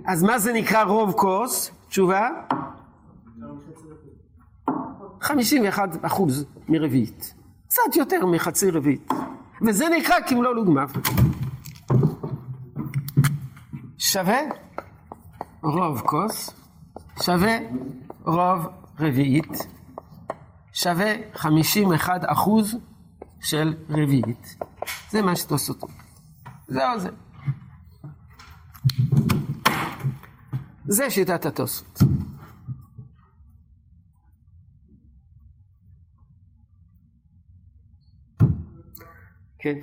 אז 0.05 0.23
מה 0.23 0.39
זה 0.39 0.53
נקרא 0.53 0.83
רוב 0.83 1.11
כוס? 1.11 1.71
תשובה? 1.89 2.29
51 5.21 6.05
אחוז 6.05 6.45
מרביעית. 6.69 7.33
קצת 7.67 7.95
יותר 7.95 8.25
מחצי 8.25 8.71
רביעית. 8.71 9.11
וזה 9.61 9.85
נקרא 9.97 10.15
כמלוא 10.27 10.55
לוגמיו. 10.55 10.89
שווה 13.97 14.39
רוב 15.63 16.01
כוס, 16.01 16.49
שווה 17.21 17.57
רוב 18.25 18.67
רביעית. 18.99 19.74
שווה 20.85 21.13
51 21.33 22.21
אחוז 22.25 22.75
של 23.41 23.73
רביעית. 23.89 24.57
זה 25.09 25.21
מה 25.21 25.35
שתעשו. 25.35 25.73
זהו 26.67 26.99
זה. 26.99 27.09
זה 30.85 31.09
שיטת 31.09 31.45
התוספות. 31.45 31.99
כן. 39.59 39.79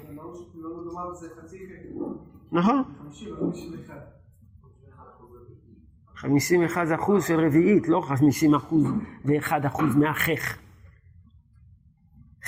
נכון. 2.52 2.82
51 6.14 6.86
אחוז 6.94 7.24
של 7.24 7.40
רביעית, 7.40 7.88
לא 7.88 8.00
50 8.00 8.54
אחוז 8.54 8.86
ואחד 9.24 9.64
אחוז 9.64 9.96
מהחך. 9.96 10.61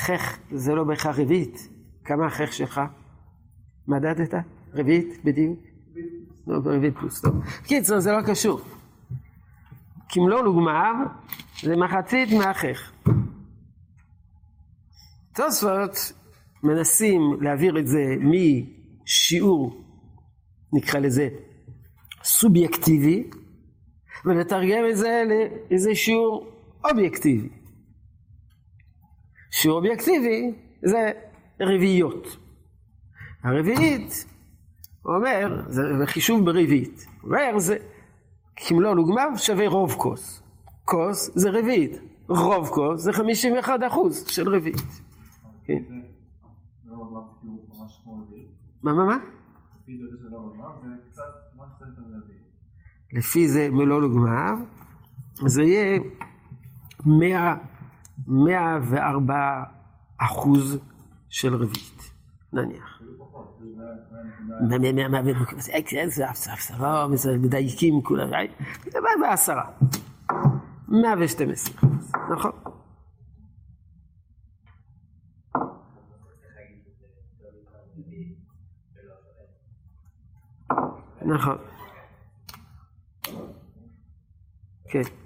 חך 0.04 0.38
זה 0.50 0.74
לא 0.74 0.84
בהכרח 0.84 1.18
רביעית. 1.18 1.68
כמה 2.04 2.26
החך 2.26 2.52
שלך? 2.52 2.80
מדדת? 3.88 4.34
רביעית 4.74 5.24
בדיוק? 5.24 5.58
לא, 6.46 6.56
רביעית 6.64 6.98
פלוס, 6.98 7.20
טוב. 7.20 7.34
קיצר, 7.62 8.00
זה 8.00 8.12
לא 8.12 8.22
קשור. 8.26 8.60
כמלוא 10.08 10.42
לוגמר 10.42 10.92
זה 11.62 11.76
מחצית 11.76 12.28
מהחך. 12.32 12.92
תוספות 15.34 16.12
מנסים 16.62 17.20
להעביר 17.40 17.78
את 17.78 17.86
זה 17.86 18.14
משיעור, 18.20 19.84
נקרא 20.72 21.00
לזה, 21.00 21.28
סובייקטיבי, 22.24 23.30
ולתרגם 24.24 24.84
את 24.90 24.96
זה 24.96 25.22
לאיזה 25.28 25.94
שיעור 25.94 26.46
אובייקטיבי. 26.90 27.63
שיעור 29.54 29.76
אובייקטיבי 29.76 30.52
זה 30.82 31.10
רביעיות. 31.60 32.36
הרביעית, 33.42 34.26
הוא 35.02 35.14
אומר, 35.14 35.62
זה 35.68 36.06
חישוב 36.06 36.44
ברביעית. 36.44 37.06
הוא 37.20 37.30
אומר, 37.30 37.58
זה 37.58 37.76
כמלוא 38.56 38.94
לוגמיו 38.94 39.30
שווה 39.36 39.68
רוב 39.68 39.92
כוס. 39.92 40.42
כוס 40.84 41.30
זה 41.34 41.50
רביעית, 41.50 41.92
רוב 42.28 42.68
כוס 42.68 43.00
זה 43.00 43.12
51 43.12 43.80
אחוז 43.86 44.26
של 44.26 44.48
רביעית. 44.48 45.00
כן. 45.64 45.82
מה, 48.82 48.92
מה, 48.92 49.04
מה? 49.04 49.16
לפי 53.12 53.48
זה 53.48 53.68
מלוא 53.70 54.00
לוגמיו, 54.00 54.58
זה 55.46 55.62
יהיה 55.62 56.00
100, 57.06 57.54
104 58.26 59.64
אחוז 60.18 60.78
של 61.28 61.54
רביעית, 61.54 62.12
נניח. 62.52 63.00
מדייקים 67.38 68.02
כולם, 68.02 68.32
בעשרה. 69.20 69.70
112 70.88 71.74
נכון. 72.30 72.52
נכון. 81.26 81.56
כן. 84.90 85.23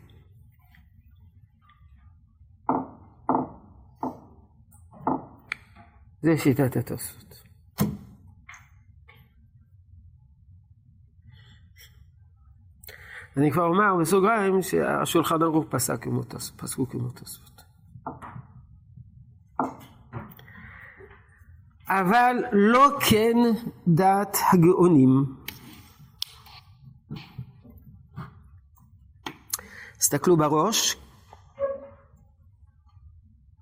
זה 6.28 6.38
שיטת 6.38 6.76
התוספות. 6.76 7.42
אני 13.37 13.50
כבר 13.50 13.64
אומר 13.64 13.97
בסוגריים 14.00 14.62
שהשולחן 14.62 15.42
ערוך 15.42 15.64
פסק 15.70 16.02
כמו 16.02 16.23
תוספות, 16.23 16.61
פסקו 16.61 16.88
כמו 16.88 17.11
תוספות. 17.11 17.62
אבל 21.88 22.37
לא 22.52 22.88
כן 23.00 23.37
דעת 23.88 24.37
הגאונים. 24.52 25.37
תסתכלו 29.99 30.37
בראש, 30.37 30.97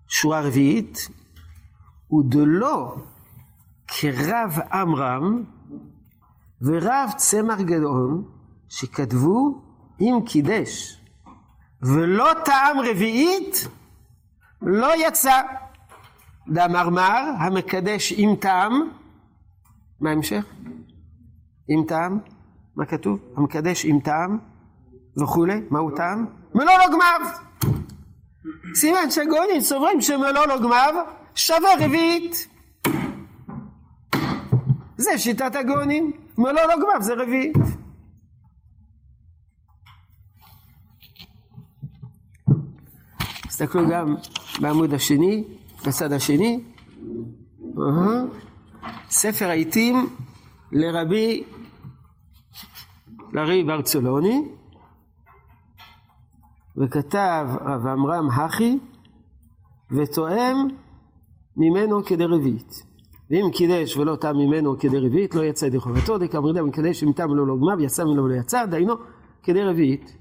שורה 0.08 0.40
רביעית, 0.40 1.08
ודלא 2.12 2.94
כרב 3.88 4.58
עמרם 4.72 5.42
ורב 6.62 7.10
צמר 7.16 7.62
גדעון 7.62 8.24
שכתבו 8.68 9.62
אם 10.00 10.14
קידש 10.26 11.00
ולא 11.82 12.30
טעם 12.44 12.76
רביעית 12.80 13.68
לא 14.62 15.06
יצא. 15.06 15.42
דאמרמר 16.48 17.30
המקדש 17.38 18.12
עם 18.16 18.36
טעם, 18.36 18.90
מה 20.00 20.10
ההמשך? 20.10 20.44
עם 21.68 21.84
טעם, 21.88 22.18
מה 22.76 22.86
כתוב? 22.86 23.18
המקדש 23.36 23.84
עם 23.84 24.00
טעם 24.00 24.38
וכולי, 25.22 25.60
מהו 25.70 25.90
טעם? 25.90 26.26
מלוא 26.54 26.72
לוגמיו. 26.84 27.20
סימן 28.74 29.10
שהגויים 29.10 29.60
סוברים 29.60 30.00
שמלוא 30.00 30.46
לוגמיו 30.46 30.94
שווה 31.36 31.70
רביעית. 31.80 32.48
זה 34.96 35.18
שיטת 35.18 35.54
הגאונים, 35.54 36.12
מלוא 36.38 36.62
לוגמיו 36.62 37.02
זה 37.02 37.14
רביעית. 37.14 37.56
תסתכלו 43.48 43.88
גם 43.90 44.14
בעמוד 44.60 44.94
השני, 44.94 45.44
בצד 45.86 46.12
השני. 46.12 46.60
ספר 49.10 49.48
העיתים 49.48 50.16
לרבי 50.72 51.44
לרי 53.32 53.64
ברצלוני, 53.64 54.42
וכתב 56.76 57.46
רב 57.60 57.86
עמרם 57.86 58.30
הכי, 58.30 58.78
ותואם 59.90 60.68
ממנו 61.56 62.04
כדי 62.04 62.24
רביעית. 62.24 62.82
ואם 63.30 63.50
קידש 63.52 63.96
ולא 63.96 64.16
טעם 64.16 64.36
ממנו 64.36 64.78
כדי 64.78 64.98
רביעית, 64.98 65.34
לא 65.34 65.42
יצא 65.42 65.66
ידי 65.66 65.78
חובתו, 65.78 66.18
דקאמרידה 66.18 66.62
מקדש 66.62 67.02
אם 67.02 67.12
טעם 67.12 67.36
לא 67.36 67.46
לוגמה 67.46 67.74
ויצא 67.78 68.04
ממנו 68.04 68.28
לא 68.28 68.34
יצא, 68.34 68.66
דהיינו 68.66 68.94
כדי 69.42 69.62
רביעית. 69.62 70.16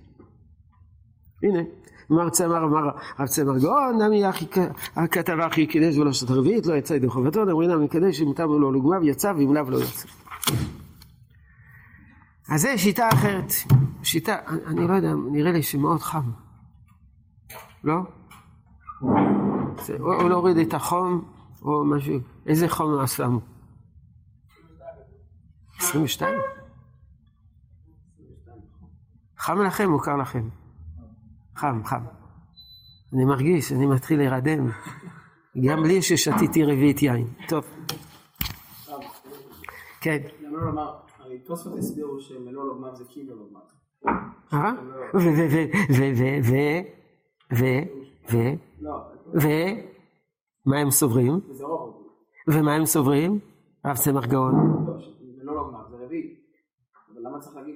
הנה, 1.43 1.59
אמר 2.11 2.29
צמר 2.29 2.57
אמר 2.57 2.89
רב 3.19 3.27
צמר 3.27 3.57
גאון, 3.59 4.01
נמי 4.01 4.29
אחי 4.29 4.45
כתב 5.11 5.37
אחי 5.47 5.67
קידש 5.67 5.97
ולא 5.97 6.13
שת 6.13 6.31
רביעית, 6.31 6.65
לא 6.65 6.73
יצא 6.73 6.93
ידי 6.93 7.09
חובתו, 7.09 7.45
דאמרינה 7.45 7.77
מקדש 7.77 8.21
אם 8.21 8.33
טעם 8.33 8.61
לא 8.61 8.73
לוגמה 8.73 8.99
ויצא 9.01 9.33
ואם 9.37 9.53
לאו 9.53 9.69
לא 9.69 9.77
יצא. 9.77 10.07
אז 12.49 12.61
זה 12.61 12.77
שיטה 12.77 13.09
אחרת. 13.13 13.51
שיטה, 14.03 14.35
אני 14.67 14.87
לא 14.87 14.93
יודע, 14.93 15.13
נראה 15.31 15.51
לי 15.51 15.63
שמאוד 15.63 15.99
חם. 15.99 16.31
לא? 17.83 17.95
או, 19.89 20.13
או 20.13 20.29
להוריד 20.29 20.57
את 20.57 20.73
החום, 20.73 21.31
או 21.61 21.85
משהו. 21.85 22.19
איזה 22.45 22.69
חום 22.69 22.91
לא 22.91 23.07
שמו? 23.07 23.39
22? 25.79 26.39
חם 29.37 29.61
לכם 29.61 29.93
או 29.93 29.99
קר 29.99 30.17
לכם? 30.17 30.49
חם, 31.55 31.83
חם. 31.83 32.01
אני 33.13 33.25
מרגיש, 33.25 33.71
אני 33.71 33.85
מתחיל 33.85 34.17
להירדם. 34.17 34.69
גם 35.65 35.83
לי 35.83 36.01
ששתיתי 36.01 36.63
רביעית 36.63 37.01
יין. 37.01 37.27
טוב. 37.47 37.65
כן. 40.01 40.17
תוספות 41.45 41.77
הסבירו 41.77 42.19
שמלוא 42.19 42.65
לוגמיו 42.65 42.95
זה 42.95 43.03
כאילו 43.09 43.35
לוגמיו. 43.35 43.61
אה? 44.53 44.71
ו... 45.13 45.17
ו... 45.17 45.63
ו... 45.89 46.23
ו... 46.43 46.53
ו... 47.53 47.65
ו... 48.31 48.37
ו... 49.41 49.47
מה 50.65 50.77
הם 50.77 50.91
סוברים? 50.91 51.39
ומה 52.47 52.73
הם 52.73 52.85
סוברים? 52.85 53.39
רב 53.85 53.97
צמח 53.97 54.25
גאון. 54.25 54.53
לא 55.41 55.53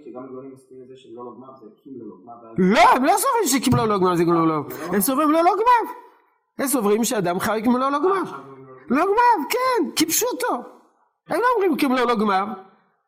שגם 0.10 0.28
גאונים 0.28 0.52
מסכימים 0.54 0.84
לזה 0.84 0.98
שלא 0.98 1.26
לוגמיו 1.26 1.50
זה 1.60 1.66
כאילו 1.82 2.06
לוגמיו? 2.08 2.36
לא, 2.58 2.80
הם 2.96 3.04
לא 3.04 3.14
סוברים 3.18 3.64
כאילו 3.64 3.86
לוגמיו. 3.86 4.94
הם 4.94 5.02
סוברים 5.02 5.32
לא 5.32 5.40
לוגמיו. 5.40 5.96
הם 6.60 6.68
סוברים 6.68 7.04
שאדם 7.04 7.40
חי 7.40 7.62
כמו 7.64 7.78
לא 7.78 7.92
לוגמיו. 7.92 8.24
לוגמיו, 8.90 9.50
כן, 9.50 9.90
כפשוטו. 9.96 10.54
הם 11.28 11.40
לא 11.40 11.46
אומרים 11.56 11.78
כמו 11.78 11.96
לוגמיו. 11.96 12.48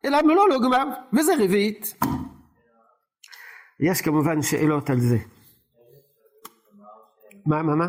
אלא 0.05 0.21
מלוא 0.21 0.49
לוגמיו, 0.49 0.87
וזה 1.13 1.33
רביעית. 1.39 1.95
יש 3.79 4.01
כמובן 4.01 4.41
שאלות 4.41 4.89
על 4.89 4.99
זה. 4.99 5.17
מה, 7.45 7.63
מה, 7.63 7.75
מה? 7.75 7.87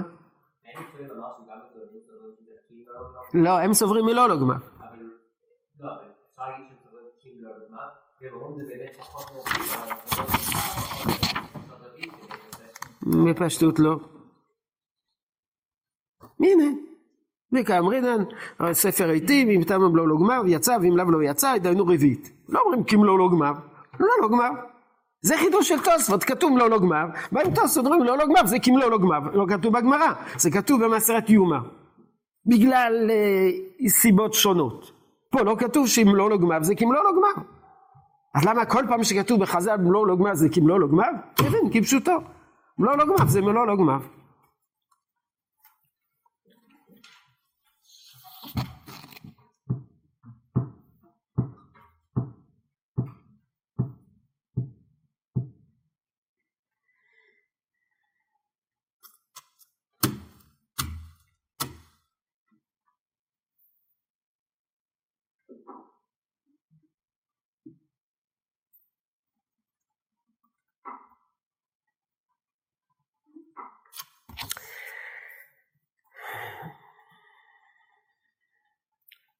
לא, 3.35 3.59
הם 3.59 3.75
סוברים 3.75 4.05
מלוא 4.05 4.27
לוגמיו. 4.29 4.57
בפשטות 13.03 13.79
לא. 13.79 13.99
הנה. 16.41 16.65
וכאמרינן, 17.53 18.25
ספר 18.73 19.09
עיתים, 19.09 19.51
אם 19.51 19.65
תמם 19.65 19.97
לא 19.97 20.09
לוגמיו, 20.09 20.43
יצא, 20.47 20.77
ואם 20.83 20.97
לאו 20.97 21.11
לא 21.11 21.23
יצא, 21.23 21.59
דהיינו 21.59 21.85
רביעית. 21.85 22.33
לא 22.49 22.61
אומרים 22.61 22.85
כמלוא 22.85 23.19
לוגמיו, 23.19 23.55
לא 24.01 24.15
לוגמיו. 24.23 24.72
זה 25.23 25.37
חידוש 25.37 25.69
של 25.69 25.81
תוספות, 25.81 26.25
כתוב 26.25 26.59
לא 26.59 26.71
לוגמיו, 26.71 27.09
באים 27.33 27.55
תוספות 27.55 27.85
אומרים 27.85 28.03
לא 28.03 28.19
לוגמיו, 28.19 28.47
זה 28.47 28.59
כמלוא 28.59 28.91
לוגמיו, 28.91 29.23
לא 29.33 29.47
כתוב 29.49 29.79
בגמרא, 29.79 30.13
זה 30.37 30.51
כתוב 30.51 30.85
במסרת 30.85 31.31
יומא. 31.31 31.59
בגלל 32.47 33.11
אה, 33.11 33.89
סיבות 33.89 34.35
שונות. 34.35 34.93
פה 35.31 35.43
לא 35.43 35.57
כתוב 35.59 35.87
שאם 35.87 36.15
לא 36.15 36.31
לוגמיו 36.31 36.65
זה 36.65 36.75
כמלוא 36.75 37.05
לוגמיו. 37.05 37.45
אז 38.35 38.45
למה 38.45 38.65
כל 38.65 38.85
פעם 38.89 39.05
שכתוב 39.05 39.41
בחז"ל 39.41 39.77
מלוא 39.77 40.07
לוגמיו 40.07 40.37
זה 40.37 40.49
כמלוא 40.49 40.79
לוגמיו? 40.79 41.13
כן, 41.37 41.49
כפשוטו. 41.73 42.13
מלוא 42.79 42.97
לוגמיו 42.97 43.29
זה 43.29 43.41
מלוא 43.41 43.67
לוגמיו. 43.67 44.01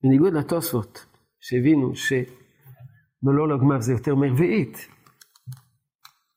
בניגוד 0.03 0.33
לתוספות, 0.33 1.07
שהבינו 1.41 1.93
שמלוא 1.97 3.49
לגמר 3.49 3.81
זה 3.81 3.93
יותר 3.93 4.15
מרביעית, 4.15 4.77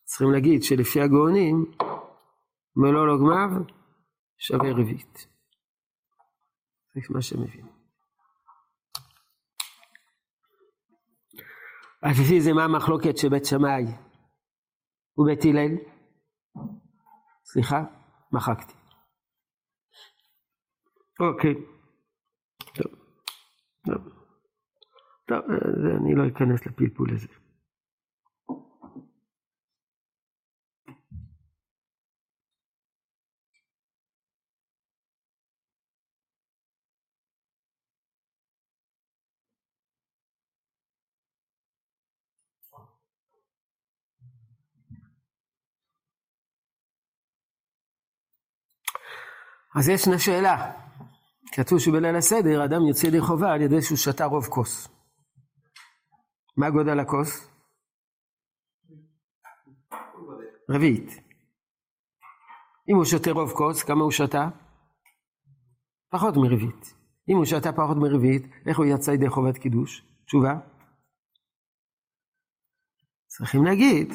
צריכים 0.04 0.32
להגיד 0.32 0.63
שלפי 0.63 1.01
הגאונים, 1.01 1.71
מלוא 2.75 3.08
לגמר 3.08 3.71
שווה 4.38 4.71
רביעית. 4.71 5.28
זה 6.93 7.01
מה 7.10 7.21
שהם 7.21 7.43
הבינו. 7.43 7.75
אז 12.04 12.19
לפי 12.19 12.41
זה 12.41 12.54
מה 12.54 12.63
המחלוקת 12.63 13.17
של 13.17 13.30
בית 13.30 13.45
שמאי 13.45 13.84
ובית 15.17 15.45
הלל? 15.45 15.71
סליחה, 17.45 17.84
מחקתי. 18.32 18.73
אוקיי. 21.19 21.75
טוב. 23.86 23.95
טוב. 23.95 24.12
טוב, 25.28 25.41
אני 26.02 26.15
לא 26.15 26.28
אכנס 26.28 26.65
לפלפול 26.65 27.13
הזה. 27.13 27.28
אז 49.76 49.89
ישנה 49.89 50.19
שאלה. 50.19 50.85
כתוב 51.56 51.80
שבליל 51.80 52.15
הסדר 52.15 52.65
אדם 52.65 52.88
יוצא 52.88 53.08
ידי 53.08 53.22
חובה 53.22 53.54
על 53.54 53.62
ידי 53.62 53.82
שהוא 53.82 53.98
שתה 53.98 54.26
רוב 54.26 54.46
כוס. 54.46 54.88
מה 56.58 56.70
גודל 56.70 57.00
הכוס? 57.00 57.48
רביעית. 60.70 61.10
אם 62.89 62.96
הוא 62.96 63.06
שותה 63.06 63.32
רוב 63.32 63.52
כוס, 63.52 63.84
כמה 63.84 64.04
הוא 64.04 64.12
שתה? 64.12 64.50
פחות 66.10 66.34
מרביעית. 66.38 66.94
אם 67.30 67.36
הוא 67.36 67.46
שתה 67.46 67.72
פחות 67.72 67.98
מרביעית, 67.98 68.44
איך 68.68 68.78
הוא 68.78 68.86
יצא 68.86 69.12
ידי 69.12 69.30
חובת 69.30 69.58
קידוש? 69.58 70.06
תשובה? 70.26 70.54
צריכים 73.28 73.65
להגיד, 73.65 74.13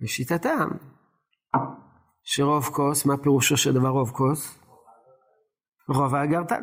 לשיטתם, 0.00 0.68
שרוב 2.22 2.64
כוס, 2.64 3.06
מה 3.06 3.16
פירושו 3.22 3.56
של 3.56 3.72
דבר 3.72 3.88
רוב 3.88 4.10
כוס? 4.10 4.61
רוב 5.96 6.14
האגרטל. 6.14 6.62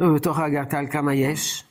ובתוך 0.00 0.38
האגרטל 0.38 0.86
כמה 0.90 1.14
יש? 1.14 1.64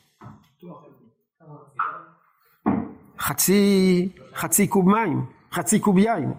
חצי, 3.20 4.10
חצי 4.36 4.68
קוב 4.68 4.90
מים, 4.90 5.26
חצי 5.52 5.80
קוב 5.80 5.98
יין. 5.98 6.34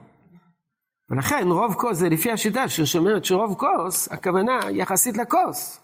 ולכן 1.11 1.49
רוב 1.49 1.75
כוס 1.75 1.97
זה 1.97 2.09
לפי 2.09 2.33
השיטה 2.33 2.69
שאומרת 2.69 3.25
שרוב 3.25 3.55
כוס, 3.59 4.13
הכוונה 4.13 4.61
יחסית 4.71 5.17
לכוס. 5.17 5.81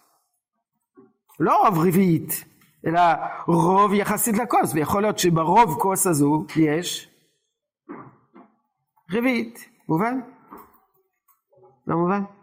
לא 1.40 1.66
רוב 1.66 1.78
רביעית, 1.78 2.44
אלא 2.86 3.00
רוב 3.46 3.92
יחסית 3.92 4.36
לכוס, 4.38 4.74
ויכול 4.74 5.02
להיות 5.02 5.18
שברוב 5.18 5.78
כוס 5.80 6.06
הזו 6.06 6.44
יש 6.56 7.10
רביעית, 9.12 9.68
מובן? 9.88 10.20
לא 11.86 11.96
מובן? 11.96 12.37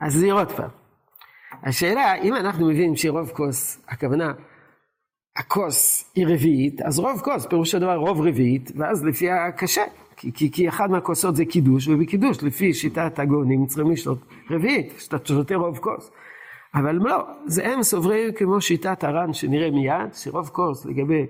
אז 0.00 0.22
נראה 0.22 0.38
עוד 0.38 0.52
פעם. 0.52 0.70
השאלה, 1.62 2.14
אם 2.14 2.34
אנחנו 2.34 2.66
מבינים 2.68 2.96
שרוב 2.96 3.30
כוס, 3.30 3.84
הכוונה, 3.88 4.32
הכוס 5.36 6.10
היא 6.14 6.26
רביעית, 6.26 6.82
אז 6.82 6.98
רוב 6.98 7.20
כוס, 7.20 7.46
פירוש 7.46 7.74
הדבר 7.74 7.96
רוב 7.96 8.20
רביעית, 8.20 8.72
ואז 8.76 9.04
לפי 9.04 9.30
הקשה, 9.30 9.82
כי, 10.16 10.32
כי, 10.32 10.52
כי 10.52 10.68
אחד 10.68 10.90
מהכוסות 10.90 11.36
זה 11.36 11.44
קידוש, 11.44 11.88
ובקידוש, 11.88 12.42
לפי 12.42 12.74
שיטת 12.74 13.18
הגאונים, 13.18 13.66
צריכים 13.66 13.90
לשתות 13.90 14.18
רביעית, 14.50 14.92
שאתה 14.98 15.16
שותה 15.24 15.54
רוב 15.54 15.78
כוס. 15.78 16.10
אבל 16.74 16.96
לא, 16.96 17.24
זה 17.46 17.66
הם 17.66 17.82
סוברים 17.82 18.32
כמו 18.32 18.60
שיטת 18.60 19.04
הר"ן 19.04 19.32
שנראה 19.32 19.70
מיד, 19.70 20.14
שרוב 20.14 20.48
כוס 20.48 20.86
לגבי 20.86 21.26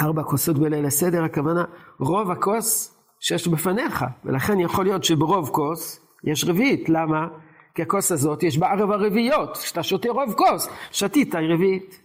ארבע 0.00 0.22
כוסות 0.22 0.58
בליל 0.58 0.86
הסדר, 0.86 1.24
הכוונה 1.24 1.64
רוב 2.00 2.30
הכוס 2.30 2.96
שיש 3.20 3.48
בפניך, 3.48 4.04
ולכן 4.24 4.60
יכול 4.60 4.84
להיות 4.84 5.04
שברוב 5.04 5.48
כוס 5.48 6.05
יש 6.24 6.44
רביעית, 6.44 6.88
למה? 6.88 7.28
כי 7.74 7.82
הכוס 7.82 8.12
הזאת 8.12 8.42
יש 8.42 8.58
בה 8.58 8.72
ארבע 8.72 8.96
רביעיות, 8.96 9.56
כשאתה 9.56 9.82
שותה 9.82 10.08
רוב 10.08 10.34
כוס, 10.34 10.68
שתית 10.92 11.34
היא 11.34 11.54
רביעית. 11.54 12.00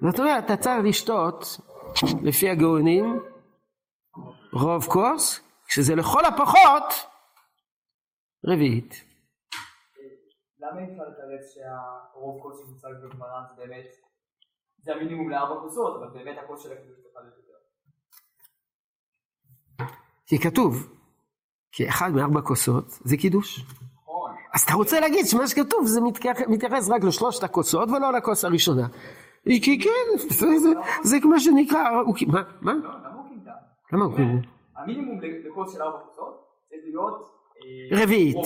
זאת 0.00 0.18
אומרת, 0.20 0.44
אתה 0.44 0.56
צריך 0.56 0.84
לשתות, 0.84 1.44
לפי 2.22 2.50
הגאונים, 2.50 3.20
רוב 4.52 4.84
כוס, 4.84 5.40
כשזה 5.66 5.94
לכל 5.94 6.24
הפחות 6.24 7.08
רביעית. 8.46 9.04
למה 10.58 10.80
אי 10.80 10.84
אפשר 10.84 11.02
לתרץ 11.02 11.54
שהרוב 11.54 12.42
כוס 12.42 12.60
שמוצג 12.60 12.88
בגמרא 13.04 13.40
זה 13.48 13.62
באמת, 13.62 13.86
זה 14.78 14.92
המינימום 14.92 15.30
לארבע 15.30 15.60
כוסות, 15.60 15.96
אבל 15.96 16.10
באמת 16.12 16.38
הכוס 16.44 16.62
של 16.62 16.68
להיות 16.68 17.36
יותר. 17.36 17.54
כי 20.26 20.38
כתוב, 20.38 20.72
כי 21.76 21.88
אחד 21.88 22.10
מארבע 22.14 22.40
כוסות 22.40 22.84
זה 23.04 23.16
קידוש. 23.16 23.60
נכון. 24.02 24.30
אז 24.54 24.62
אתה 24.62 24.72
רוצה 24.74 25.00
להגיד 25.00 25.26
שמה 25.26 25.46
שכתוב 25.48 25.86
זה 25.86 26.00
מתייח- 26.00 26.48
מתייחס 26.48 26.90
רק 26.90 27.04
לשלושת 27.04 27.42
הכוסות 27.42 27.88
ולא 27.90 28.12
לכוס 28.12 28.44
הראשונה. 28.44 28.86
כי 29.44 29.78
כן, 29.80 30.18
זה, 30.28 30.58
זה, 30.58 30.68
זה 31.02 31.20
כמו 31.22 31.40
שנקרא, 31.40 31.84
מה? 32.26 32.42
מה? 32.60 32.72
לא, 32.72 32.90
למה 33.92 34.04
הוא 34.04 34.14
כאילו? 34.16 34.28
המינימום 34.76 35.20
לכוס 35.48 35.72
של 35.72 35.82
ארבע 35.82 35.98
כוסות 35.98 36.44
צריך 36.68 36.80
להיות... 36.84 37.30
אה, 37.92 38.02
רביעית. 38.02 38.36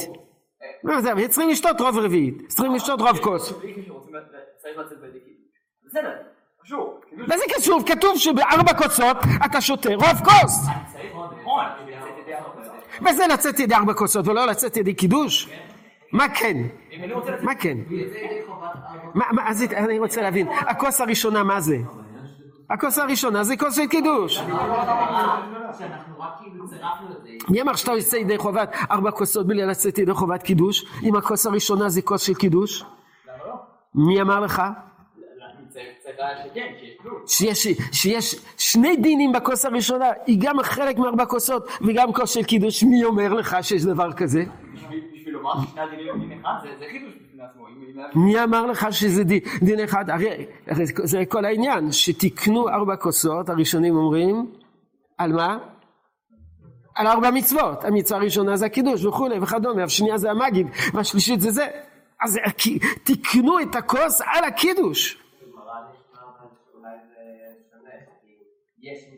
זה, 1.01 1.29
צריכים 1.29 1.51
לשתות 1.51 1.81
רוב 1.81 1.99
רביעית, 1.99 2.49
צריכים 2.49 2.75
לשתות 2.75 3.01
רוב 3.01 3.19
כוס. 3.19 3.53
קידוש. 3.61 3.73
קידוש 7.11 7.29
מה 7.29 7.39
זה 7.39 7.45
קשור? 7.57 7.81
כתוב 7.87 8.19
שבארבע 8.19 8.75
כוסות 8.83 9.17
אתה 9.47 9.61
שותה 9.61 9.89
רוב 9.95 10.19
כוס. 10.25 10.67
וזה 13.01 13.27
לצאת 13.27 13.61
ידי 13.61 13.75
ארבע 13.75 13.95
כוסות 13.95 14.29
ולא 14.29 14.47
לצאת 14.47 14.77
ידי 14.77 14.95
קידוש? 14.95 15.49
מה 16.13 16.29
כן? 16.29 16.57
מה 17.43 17.55
כן? 17.55 17.79
אז 19.47 19.63
אני 19.73 19.99
רוצה 19.99 20.23
להבין, 20.23 20.49
הכוס 20.49 21.01
הראשונה 21.01 21.43
מה 21.43 21.61
זה? 21.61 21.77
הכוס 22.71 22.99
הראשונה 22.99 23.45
זה 23.45 23.57
כוס 23.57 23.77
של 23.77 23.87
קידוש. 23.87 24.43
מי 27.49 27.63
אמר 27.63 27.75
שאתה 27.75 27.93
יוצא 27.93 28.17
ידי 28.17 28.39
חובת 28.39 28.77
ארבע 28.91 29.11
כוסות 29.11 29.47
בלי 29.47 29.67
לצאת 29.67 29.99
ידי 29.99 30.15
חובת 30.15 30.43
קידוש? 30.43 30.85
אם 31.03 31.17
הכוס 31.17 31.47
הראשונה 31.47 31.89
זה 31.89 32.03
כוס 32.03 32.23
של 32.23 32.35
קידוש? 32.35 32.85
מי 33.95 34.21
אמר 34.21 34.41
לך? 34.41 34.63
צריך 36.03 36.17
שכן, 36.51 36.73
שיש 36.81 36.97
כלום. 37.03 37.23
שיש, 37.27 37.67
שיש 37.93 38.37
שני 38.59 38.97
דינים 38.97 39.33
בכוס 39.33 39.65
הראשונה, 39.65 40.07
היא 40.27 40.39
גם 40.41 40.63
חלק 40.63 40.99
מארבע 40.99 41.27
כוסות 41.27 41.69
וגם 41.81 42.13
כוס 42.13 42.31
של 42.35 42.43
קידוש, 42.43 42.83
מי 42.85 43.05
אומר 43.05 43.35
לך 43.35 43.57
שיש 43.63 43.85
דבר 43.85 44.13
כזה? 44.13 44.45
בשביל 44.75 45.01
בשביל 45.15 45.35
לומר 45.35 45.53
ששני 45.67 45.81
הדינים 45.81 46.09
הם 46.15 46.21
דין 46.29 46.41
אחד, 46.41 46.53
זה 46.63 46.69
זה 46.79 46.85
חידוש 46.93 47.15
בפני 47.15 47.43
עצמו. 47.43 47.69
אם- 47.69 48.01
אם- 48.15 48.25
מי 48.25 48.45
אמר 48.45 48.67
לך 48.67 48.87
שזה 48.91 49.25
דין, 49.25 49.41
דין 49.63 49.81
אחד? 49.85 50.11
הרי, 50.11 50.29
הרי 50.67 50.85
זה 50.87 51.25
כל 51.29 51.45
העניין, 51.45 51.93
שתיקנו 51.93 52.69
ארבע 52.69 52.97
כוסות, 52.97 53.49
הראשונים 53.49 53.97
אומרים, 53.97 54.51
על 55.19 55.33
מה? 55.33 55.59
על 56.95 57.07
ארבע 57.07 57.31
מצוות. 57.31 57.85
המצווה 57.85 58.21
הראשונה 58.21 58.57
זה 58.57 58.67
הקידוש 58.67 59.05
וכולי 59.05 59.39
וכדומה, 59.39 59.83
השנייה 59.85 60.19
זה 60.19 60.31
המגיד, 60.31 60.67
והשלישית 60.95 61.41
זה 61.41 61.51
זה. 61.51 61.67
אז 62.23 62.39
כי- 62.59 62.79
תיקנו 63.05 63.61
את 63.61 63.75
הכוס 63.77 64.21
על 64.21 64.45
הקידוש. 64.45 65.15
בגמרא 65.43 65.63
יש 65.95 66.01
פעם 66.13 66.29
אחת 66.37 66.47
שאולי 66.73 66.89
זה 67.09 67.15
שונה, 67.71 67.91
כי 68.23 68.31
יש 68.83 68.99
מצד 69.13 69.17
ארבע 69.17 69.17
כוסות, 69.17 69.17
ובגלל 69.17 69.17
שיש 69.17 69.17
מצד 69.17 69.17
ארבע 69.17 69.17
כוסות, 69.17 69.17
אנחנו 69.17 69.17
אנחנו 69.17 69.17
נצרף 69.17 69.17
את 69.17 69.18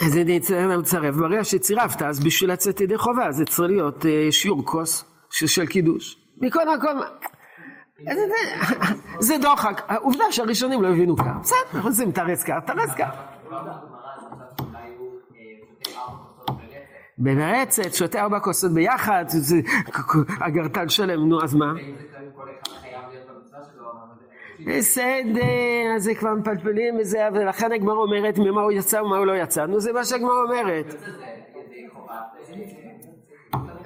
אז 0.00 0.16
אני 0.16 0.40
צריך 0.40 0.66
לצרף, 0.78 1.14
ברגע 1.14 1.44
שצירפת, 1.44 2.02
אז 2.02 2.20
בשביל 2.24 2.52
לצאת 2.52 2.80
ידי 2.80 2.98
חובה 2.98 3.32
זה 3.32 3.44
צריך 3.44 3.70
להיות 3.70 4.06
אה, 4.06 4.28
שיעור 4.30 4.66
כוס 4.66 5.04
של, 5.30 5.66
קידוש. 5.66 6.16
מכל 6.40 6.76
מקום, 6.76 7.00
זה, 9.18 9.34
דוחק, 9.42 9.82
העובדה 9.88 10.24
שהראשונים 10.30 10.82
לא 10.82 10.88
הבינו 10.88 11.16
ככה, 11.16 11.38
בסדר, 11.42 12.10
תרץ 12.60 12.94
ככה. 12.94 13.10
בגמרא 13.48 13.74
זה 14.20 14.26
מצב 14.32 14.64
שאולי 14.64 14.88
הוא 14.98 15.20
אה, 17.84 17.92
שותה 17.92 18.22
ארבע 18.22 18.40
כוסות 18.40 18.72
ביחד, 18.72 19.24
אגרטל 20.40 20.88
שלם, 20.88 21.28
נו 21.28 21.42
אז 21.42 21.54
מה? 21.54 21.72
ואם 21.76 21.94
זה 21.98 22.04
כללי 22.12 22.26
כל 22.36 22.42
אחד 22.42 22.72
חייב 22.80 23.02
להיות 23.10 23.26
במצווה 23.28 23.58
שלו, 23.72 23.90
אבל 23.90 23.98
זה... 24.18 24.53
בסדר, 24.66 25.94
אז 25.96 26.02
זה 26.02 26.14
כבר 26.14 26.34
מפלפלים 26.34 26.96
וזה, 27.00 27.28
ולכן 27.32 27.72
הגמרא 27.72 27.94
אומרת 27.94 28.38
ממה 28.38 28.62
הוא 28.62 28.72
יצא 28.72 28.96
ומה 28.96 29.18
הוא 29.18 29.26
לא 29.26 29.32
יצא, 29.32 29.66
נו 29.66 29.80
זה 29.80 29.92
מה 29.92 30.04
שהגמרא 30.04 30.42
אומרת. 30.48 30.94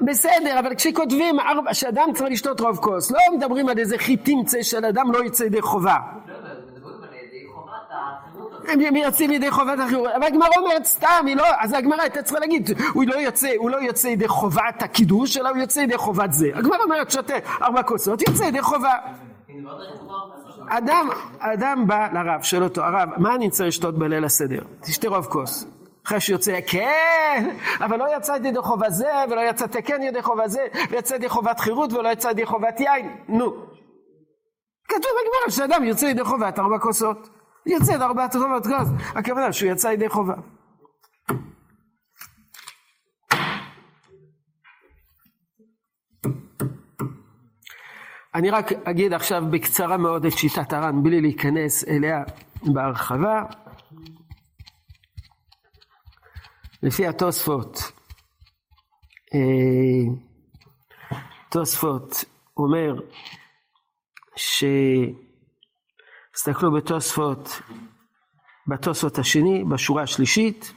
בסדר, 0.00 0.58
אבל 0.58 0.74
כשכותבים 0.74 1.36
שאדם 1.72 2.08
צריך 2.14 2.30
לשתות 2.30 2.60
רוב 2.60 2.76
כוס, 2.76 3.10
לא 3.10 3.18
מדברים 3.36 3.68
על 3.68 3.78
איזה 3.78 3.98
חיטינצה 3.98 4.62
של 4.62 4.84
אדם 4.84 5.12
לא 5.12 5.24
יצא 5.24 5.44
ידי 5.44 5.62
חובה. 5.62 5.96
הם 8.68 8.96
יוצאים 8.96 9.32
ידי 9.32 9.50
חובת 9.50 9.78
החירות, 9.78 10.10
אבל 10.16 10.26
הגמרא 10.26 10.48
אומרת 10.56 10.84
סתם, 10.84 11.24
היא 11.26 11.36
לא, 11.36 11.44
אז 11.58 11.72
הגמרא 11.72 12.00
הייתה 12.00 12.22
צריכה 12.22 12.40
להגיד, 12.40 12.70
הוא 12.92 13.04
לא 13.06 13.14
יוצא, 13.14 13.52
הוא 13.56 13.70
לא 13.70 13.76
יוצא 13.76 14.08
ידי 14.08 14.28
חובת 14.28 14.82
הקידוש, 14.82 15.36
אלא 15.36 15.48
הוא 15.48 15.58
יוצא 15.58 15.80
ידי 15.80 15.96
חובת 15.96 16.32
זה. 16.32 16.50
הגמרא 16.54 16.82
אומרת 16.82 17.10
שותה 17.10 17.34
ארבע 17.62 17.82
כוסות, 17.82 18.28
יוצא 18.28 18.44
ידי 18.44 18.62
חובה. 18.62 18.94
אדם, 20.68 21.08
אדם 21.38 21.86
בא 21.86 22.08
לרב, 22.12 22.42
שואל 22.42 22.62
אותו, 22.64 22.82
הרב, 22.84 23.08
מה 23.16 23.34
אני 23.34 23.50
צריך 23.50 23.68
לשתות 23.68 23.98
בליל 23.98 24.24
הסדר? 24.24 24.60
תשתה 24.80 25.08
רוב 25.08 25.26
כוס. 25.26 25.66
אחרי 26.06 26.20
שיוצא, 26.20 26.58
כן, 26.66 27.56
אבל 27.80 27.96
לא 27.96 28.16
יצא 28.16 28.32
ידי 28.32 28.58
חובה 28.58 28.90
זה, 28.90 29.10
ולא 29.30 29.40
יצאת 29.40 29.76
כן 29.84 30.02
ידי 30.02 30.22
חובה 30.22 30.48
זה, 30.48 30.66
ויצא 30.90 31.14
ידי 31.14 31.28
חובת 31.28 31.60
חירות, 31.60 31.92
ולא 31.92 32.08
יצא 32.08 32.28
ידי 32.28 32.46
חובת 32.46 32.80
יין. 32.80 33.16
נו. 33.28 33.46
כתוב 34.88 35.10
בגמרא 35.20 35.50
שאדם 35.50 35.84
יוצא 35.84 36.06
ידי 36.06 36.24
חובת 36.24 36.58
ארבע 36.58 36.78
כוסות. 36.78 37.28
יוצא 37.66 37.92
ידי 37.92 38.04
ארבעת 38.04 38.36
חובות 38.36 38.66
כוס. 38.66 38.88
הכוונה 39.14 39.52
שהוא 39.52 39.70
יצא 39.70 39.88
ידי 39.88 40.08
חובה. 40.08 40.34
אני 48.34 48.50
רק 48.50 48.72
אגיד 48.72 49.12
עכשיו 49.12 49.42
בקצרה 49.50 49.96
מאוד 49.96 50.26
את 50.26 50.38
שיטת 50.38 50.72
הר"ן, 50.72 51.02
בלי 51.02 51.20
להיכנס 51.20 51.84
אליה 51.88 52.22
בהרחבה. 52.74 53.42
לפי 56.82 57.06
התוספות, 57.06 57.78
אה, 59.34 60.14
תוספות 61.50 62.24
אומר 62.56 62.94
ש... 64.36 64.64
תסתכלו 66.38 66.72
בתוספות, 66.72 67.48
בתוספות 68.66 69.18
השני, 69.18 69.64
בשורה 69.64 70.02
השלישית, 70.02 70.72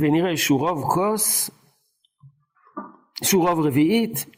ונראה 0.00 0.36
שהוא 0.36 0.60
רוב 0.60 0.84
כוס, 0.94 1.50
שהוא 3.24 3.48
רוב 3.48 3.66
רביעית, 3.66 4.35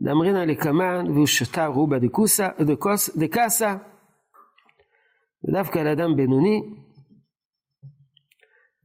דאמרינא 0.00 0.38
לקמן 0.38 1.10
והוא 1.10 1.26
שתה 1.26 1.66
רובה 1.66 1.98
דקוסה, 1.98 2.48
דקוס, 2.66 3.16
דקסה, 3.16 3.76
ודווקא 5.44 5.78
לאדם 5.78 6.16
בינוני, 6.16 6.62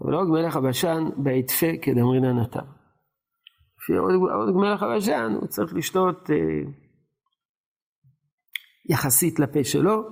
ולא 0.01 0.23
מלך 0.23 0.55
הבשן 0.55 1.09
בהתפה 1.17 1.67
כדאמרינא 1.81 2.41
נתן. 2.41 2.65
לפי 3.79 3.93
עוד, 3.93 4.13
עוד 4.13 4.55
מלך 4.55 4.83
הבשן 4.83 5.35
הוא 5.39 5.47
צריך 5.47 5.73
לשתות 5.73 6.29
אה, 6.29 6.71
יחסית 8.89 9.39
לפה 9.39 9.63
שלו. 9.63 10.11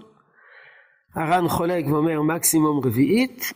הר"ן 1.15 1.47
חולק 1.47 1.85
ואומר 1.85 2.21
מקסימום 2.21 2.81
רביעית. 2.85 3.53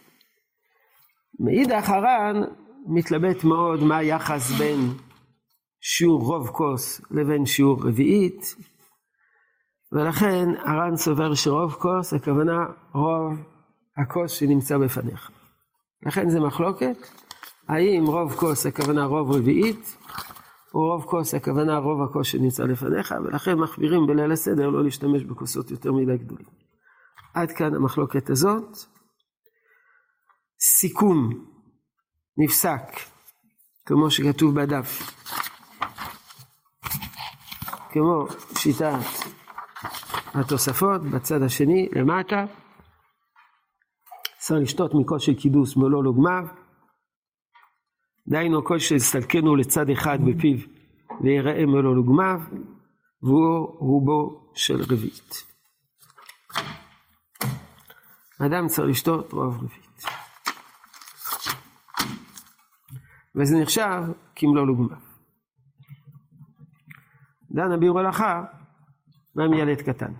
מאידך 1.40 1.90
הר"ן 1.90 2.42
מתלבט 2.88 3.44
מאוד 3.44 3.84
מה 3.84 3.98
היחס 3.98 4.52
בין 4.52 4.80
שיעור 5.86 6.22
רוב 6.22 6.50
כוס 6.50 7.02
לבין 7.12 7.46
שיעור 7.46 7.88
רביעית, 7.88 8.56
ולכן 9.92 10.50
הר"ן 10.58 10.96
סובר 10.98 11.36
שרוב 11.36 11.74
כוס 11.74 12.14
הכוונה 12.14 12.66
רוב 12.94 13.34
הכוס 13.98 14.32
שנמצא 14.32 14.78
בפניך. 14.78 15.32
לכן 16.06 16.30
זה 16.30 16.40
מחלוקת, 16.40 16.98
האם 17.68 18.06
רוב 18.06 18.36
כוס 18.36 18.66
הכוונה 18.66 19.06
רוב 19.06 19.32
רביעית, 19.32 19.98
או 20.74 20.80
רוב 20.80 21.06
כוס 21.06 21.34
הכוונה 21.34 21.78
רוב 21.78 22.10
הכוס 22.10 22.28
שנמצא 22.28 22.64
לפניך, 22.64 23.16
ולכן 23.24 23.54
מחמירים 23.54 24.08
בליל 24.08 24.32
הסדר 24.32 24.70
לא 24.70 24.84
להשתמש 24.84 25.24
בכוסות 25.24 25.72
יותר 25.72 25.92
מדי 25.92 26.18
גדולים. 26.18 26.48
עד 27.34 27.52
כאן 27.52 27.76
המחלוקת 27.76 28.30
הזאת. 28.30 28.78
סיכום 30.60 31.30
נפסק, 32.38 33.00
כמו 33.86 34.12
שכתוב 34.12 34.62
בדף, 34.62 35.14
כמו 37.94 38.26
שיטת 38.58 38.94
התוספות 40.34 41.02
בצד 41.02 41.42
השני 41.42 41.90
למטה, 41.96 42.46
צריך 44.38 44.62
לשתות 44.64 44.92
מכוס 44.94 45.22
של 45.22 45.34
קידוש 45.34 45.78
מלוא 45.78 46.04
לוגמיו, 46.04 46.44
דהיינו 48.28 48.66
כוס 48.66 48.82
שיסתלקנו 48.82 49.56
לצד 49.56 49.90
אחד 49.90 50.18
בפיו 50.26 50.58
ויראה 51.22 51.66
מלוא 51.66 51.96
לוגמיו, 51.96 52.40
והוא 53.22 53.78
רובו 53.80 54.52
של 54.56 54.82
רביעית. 54.82 55.44
אדם 58.40 58.68
צריך 58.68 58.90
לשתות 58.90 59.34
רוב 59.34 59.56
רביעית. 59.56 60.04
וזה 63.36 63.58
נחשב 63.62 64.02
כמלוא 64.36 64.68
לוגמיו. 64.68 65.13
דן 67.54 67.72
הביאור 67.72 68.00
הלכה, 68.00 68.44
עם 69.40 69.54
ילד 69.54 69.82
קטן? 69.82 70.14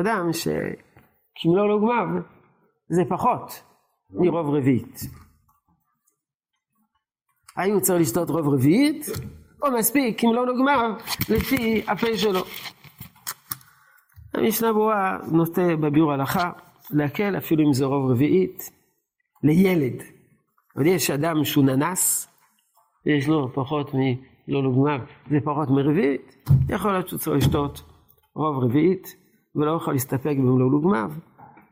אדם 0.00 0.32
שכמלוא 0.32 1.68
לוגמיו 1.68 2.22
זה 2.88 3.02
פחות 3.08 3.62
מרוב 4.10 4.54
רביעית. 4.54 5.00
האם 7.56 7.72
הוא 7.72 7.80
צריך 7.80 8.00
לשתות 8.00 8.30
רוב 8.30 8.54
רביעית, 8.54 9.06
או 9.62 9.78
מספיק 9.78 10.20
כמלוא 10.20 10.46
לוגמיו 10.46 10.90
לפי 11.28 11.82
הפה 11.88 12.16
שלו? 12.16 12.40
המשנה 14.34 14.72
ברורה 14.72 15.18
נוטה 15.32 15.76
בביאור 15.82 16.12
הלכה 16.12 16.52
להקל 16.90 17.38
אפילו 17.38 17.68
אם 17.68 17.72
זה 17.72 17.84
רוב 17.84 18.10
רביעית 18.10 18.70
לילד. 19.42 20.19
אבל 20.76 20.86
יש 20.86 21.10
אדם 21.10 21.44
שהוא 21.44 21.64
ננס, 21.64 22.28
ויש 23.06 23.28
לו 23.28 23.52
פחות 23.54 23.90
מלא 23.94 24.62
לוגמיו, 24.62 25.00
זה 25.30 25.38
פחות 25.44 25.68
מרביעית, 25.70 26.48
יכול 26.68 26.92
להיות 26.92 27.08
שהוא 27.08 27.18
צריך 27.18 27.36
לשתות 27.36 27.82
רוב 28.34 28.64
רביעית, 28.64 29.16
ולא 29.54 29.76
יכול 29.76 29.92
להסתפק 29.92 30.34
במלוא 30.38 30.70
לוגמיו. 30.70 31.10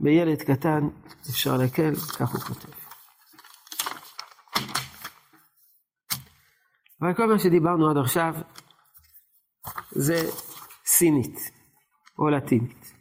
בילד 0.00 0.42
קטן 0.42 0.88
אפשר 1.30 1.56
להקל, 1.56 1.94
כך 1.94 2.32
הוא 2.32 2.40
כותב. 2.40 2.68
אבל 7.00 7.14
כל 7.14 7.32
מה 7.32 7.38
שדיברנו 7.38 7.90
עד 7.90 7.96
עכשיו 7.96 8.34
זה 9.90 10.30
סינית 10.86 11.38
או 12.18 12.28
לטינית. 12.28 12.94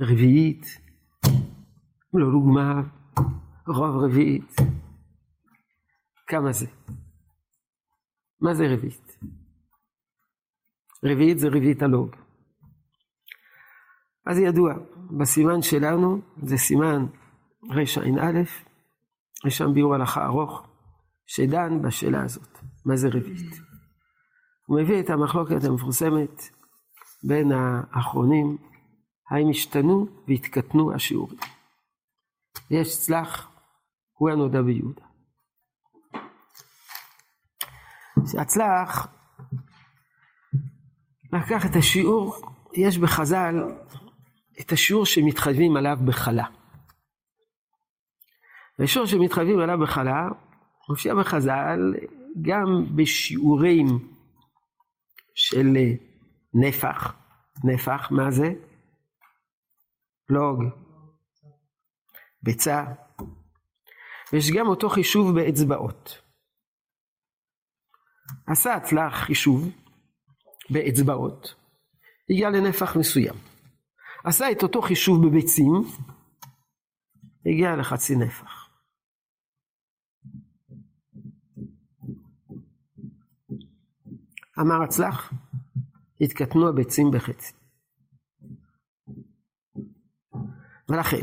רביעית, 0.00 0.66
לא 2.14 2.32
לוגמיו, 2.32 2.84
רוב 3.68 4.04
רביעית. 4.04 4.56
כמה 6.26 6.52
זה? 6.52 6.66
מה 8.40 8.54
זה 8.54 8.64
רביעית? 8.68 9.18
רביעית 11.04 11.38
זה 11.38 11.48
רביעית 11.48 11.82
הלוג. 11.82 12.16
אז 14.26 14.38
ידוע, 14.38 14.74
בסימן 15.18 15.62
שלנו 15.62 16.20
זה 16.42 16.56
סימן 16.56 17.06
רע"א, 17.70 18.42
יש 19.46 19.58
שם 19.58 19.74
ביאור 19.74 19.94
הלכה 19.94 20.26
ארוך, 20.26 20.66
שדן 21.26 21.82
בשאלה 21.82 22.24
הזאת, 22.24 22.58
מה 22.84 22.96
זה 22.96 23.08
רביעית. 23.08 23.54
הוא 24.66 24.80
מביא 24.80 25.00
את 25.00 25.10
המחלוקת 25.10 25.64
המפורסמת 25.64 26.42
בין 27.24 27.52
האחרונים, 27.52 28.56
האם 29.30 29.50
השתנו 29.50 30.06
והתקטנו 30.28 30.94
השיעורים. 30.94 31.38
יש 32.70 32.98
צלח, 32.98 33.55
הוא 34.18 34.30
הנודע 34.30 34.62
ביהודה. 34.62 35.06
שהצלח 38.32 39.06
לקח 41.32 41.66
את 41.66 41.76
השיעור, 41.76 42.36
יש 42.74 42.98
בחז"ל 42.98 43.54
את 44.60 44.72
השיעור 44.72 45.06
שמתחייבים 45.06 45.76
עליו 45.76 45.98
בחלה. 46.06 46.46
והשיעור 48.78 49.06
שמתחייבים 49.06 49.60
עליו 49.60 49.78
בחלה 49.78 50.28
מופיע 50.88 51.14
בחז"ל 51.14 51.94
גם 52.42 52.96
בשיעורים 52.96 53.86
של 55.34 55.76
נפח. 56.54 57.14
נפח, 57.64 58.10
מה 58.10 58.30
זה? 58.30 58.52
לוג, 60.28 60.62
ביצה, 62.42 62.84
ויש 64.32 64.50
גם 64.50 64.66
אותו 64.66 64.88
חישוב 64.88 65.34
באצבעות. 65.34 66.22
עשה 68.46 68.74
הצלח 68.74 69.14
חישוב 69.14 69.70
באצבעות, 70.70 71.54
הגיע 72.30 72.50
לנפח 72.50 72.96
מסוים. 72.96 73.34
עשה 74.24 74.52
את 74.52 74.62
אותו 74.62 74.82
חישוב 74.82 75.26
בביצים, 75.26 75.72
הגיע 77.46 77.76
לחצי 77.76 78.16
נפח. 78.16 78.66
אמר 84.60 84.82
הצלח, 84.82 85.32
התקטנו 86.20 86.68
הביצים 86.68 87.10
בחצי. 87.10 87.52
ולכן, 90.88 91.20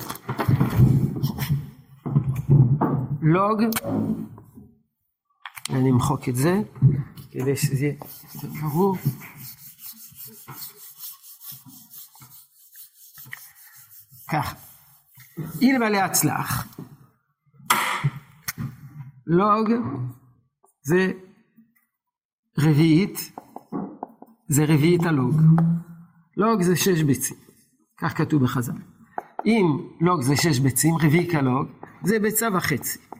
לוג, 3.26 3.62
אני 5.70 5.92
אמחוק 5.92 6.30
את 6.30 6.36
זה, 6.36 6.62
כדי 7.32 7.56
שזה 7.56 7.86
יהיה 7.86 7.96
ברור. 8.62 8.98
ככה, 14.32 14.56
אלמלא 15.64 15.98
הצלח, 15.98 16.78
לוג 19.28 19.70
זה 20.82 21.12
רביעית, 22.58 23.32
זה 24.48 24.64
רביעית 24.64 25.04
הלוג. 25.04 25.36
לוג 26.38 26.62
זה 26.62 26.76
שש 26.76 27.02
ביצים, 27.02 27.38
כך 27.98 28.18
כתוב 28.18 28.44
בחז"ל. 28.44 28.74
אם 29.46 29.78
לוג 30.02 30.22
זה 30.22 30.36
שש 30.36 30.60
ביצים, 30.60 30.96
רביעי 30.98 31.32
כלוג, 31.32 31.68
זה 32.04 32.20
ביצה 32.20 32.48
וחצי. 32.54 33.13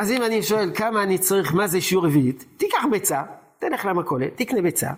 אז 0.00 0.10
אם 0.10 0.22
אני 0.22 0.42
שואל 0.42 0.70
כמה 0.74 1.02
אני 1.02 1.18
צריך, 1.18 1.54
מה 1.54 1.66
זה 1.66 1.80
שיעור 1.80 2.06
רביעית, 2.06 2.44
תיקח 2.56 2.84
ביצה, 2.90 3.22
תלך 3.58 3.84
למכולת, 3.84 4.36
תקנה 4.36 4.62
ביצה 4.62 4.90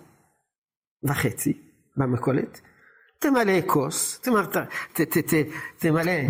וחצי 1.03 1.53
במכולת, 1.97 2.61
תמלא 3.19 3.53
כוס, 3.67 4.19
תמלא, 4.19 4.43
ת, 4.43 5.01
ת, 5.01 5.17
ת, 5.17 5.33
תמלא 5.77 6.21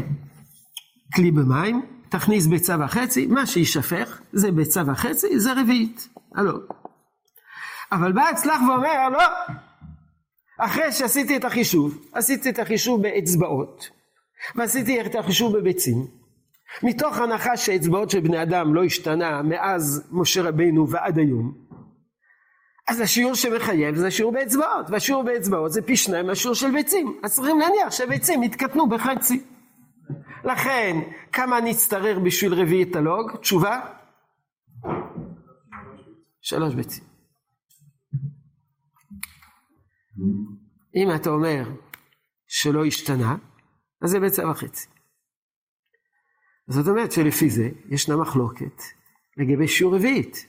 כלי 1.16 1.32
במים, 1.32 1.86
תכניס 2.10 2.48
ביצה 2.48 2.76
וחצי, 2.86 3.28
מה 3.28 3.46
שיישפך 3.46 4.22
זה 4.34 4.52
ביצה 4.52 4.82
וחצי, 4.88 5.40
זה 5.40 5.54
רביעית, 5.54 6.10
הלא. 6.36 6.54
אבל 7.92 8.12
בא 8.12 8.30
הצלח 8.30 8.62
ואומר, 8.68 9.10
לא, 9.10 9.24
אחרי 10.58 10.92
שעשיתי 10.92 11.38
את 11.38 11.46
החישוב, 11.46 12.08
עשיתי 12.14 12.50
את 12.50 12.60
החישוב 12.60 13.02
באצבעות, 13.02 13.90
ועשיתי 14.56 15.02
את 15.02 15.16
החישוב 15.16 15.58
בביצים, 15.58 16.23
מתוך 16.84 17.18
הנחה 17.18 17.58
שהאצבעות 17.58 18.10
של 18.10 18.20
בני 18.20 18.42
אדם 18.42 18.74
לא 18.74 18.84
השתנה 18.84 19.42
מאז 19.42 20.08
משה 20.12 20.42
רבינו 20.42 20.90
ועד 20.90 21.18
היום, 21.18 21.64
אז 22.88 23.00
השיעור 23.00 23.36
שמחייב 23.36 23.96
זה 23.96 24.08
השיעור 24.08 24.32
באצבעות, 24.32 24.90
והשיעור 24.90 25.24
באצבעות 25.24 25.72
זה 25.72 25.82
פי 25.82 25.98
שניים 25.98 26.28
מהשיעור 26.28 26.56
של 26.56 26.72
ביצים. 26.72 27.20
אז 27.24 27.36
צריכים 27.36 27.60
להניח 27.60 27.92
שהביצים 27.92 28.44
יתקטנו 28.44 28.90
בחצי. 28.90 29.44
לכן, 30.44 30.98
כמה 31.32 31.62
נצטרך 31.62 32.18
בשביל 32.18 32.54
רביעית 32.54 32.96
הלוג? 32.96 33.38
תשובה? 33.38 33.80
שלוש 36.42 36.76
ביצים. 36.76 37.04
אם 40.96 41.16
אתה 41.16 41.30
אומר 41.30 41.64
שלא 42.48 42.86
השתנה, 42.86 43.36
אז 44.02 44.10
זה 44.10 44.20
ביצה 44.20 44.50
וחצי. 44.50 44.93
זאת 46.68 46.88
אומרת 46.88 47.12
שלפי 47.12 47.50
זה 47.50 47.70
ישנה 47.90 48.16
מחלוקת 48.18 48.82
לגבי 49.38 49.68
שיעור 49.68 49.96
רביעית. 49.96 50.46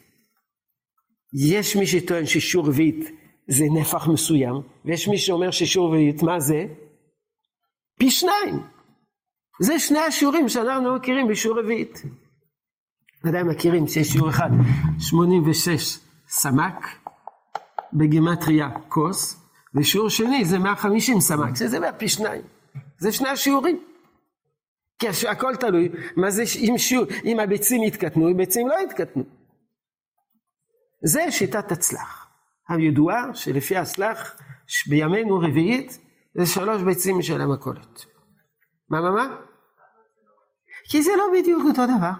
יש 1.51 1.77
מי 1.77 1.87
שטוען 1.87 2.27
ששיעור 2.27 2.67
רביעית 2.67 3.11
זה 3.49 3.65
נפח 3.81 4.09
מסוים, 4.09 4.55
ויש 4.85 5.09
מי 5.09 5.19
שאומר 5.19 5.51
ששיעור 5.51 5.89
רביעית, 5.89 6.23
מה 6.23 6.41
זה? 6.41 6.67
פי 7.99 8.11
שניים. 8.11 8.61
זה 9.61 9.79
שני 9.79 9.99
השיעורים 9.99 10.49
שאנחנו 10.49 10.95
מכירים 10.95 11.29
בשיעור 11.29 11.59
רביעית. 11.59 12.03
ודאי 13.25 13.43
מכירים 13.43 13.87
שיש 13.87 14.09
שיעור 14.09 14.31
אחד, 14.31 14.51
86 14.99 15.99
סמ"ק, 16.29 16.87
בגימטריה 17.93 18.69
כוס, 18.89 19.41
ושיעור 19.75 20.09
שני 20.09 20.45
זה 20.45 20.59
150 20.59 21.21
סמ"ק, 21.21 21.57
שזה 21.57 21.81
בערך 21.81 21.95
פי 21.99 22.09
שניים. 22.09 22.43
זה 22.99 23.13
שני 23.13 23.29
השיעורים. 23.29 23.94
כי 24.99 25.07
הכל 25.29 25.57
תלוי, 25.57 25.89
מה 26.17 26.31
זה 26.31 26.43
אם, 26.57 26.79
שיעור, 26.79 27.07
אם 27.25 27.41
הביצים 27.41 27.83
יתקטנו, 27.83 28.29
הביצים 28.29 28.69
לא 28.69 28.75
יתקטנו. 28.85 29.25
זה 31.05 31.31
שיטת 31.31 31.73
הצלח. 31.73 32.27
הידועה 32.69 33.35
שלפי 33.35 33.77
הצלח 33.77 34.37
בימינו 34.89 35.39
רביעית 35.39 35.99
זה 36.35 36.47
שלוש 36.47 36.83
ביצים 36.83 37.23
של 37.23 37.41
המכולת. 37.41 38.05
מה 38.91 39.01
מה 39.01 39.11
מה? 39.11 39.37
כי 40.89 41.03
זה 41.03 41.11
לא 41.17 41.25
בדיוק 41.39 41.63
אותו 41.65 41.83
דבר. 41.87 42.11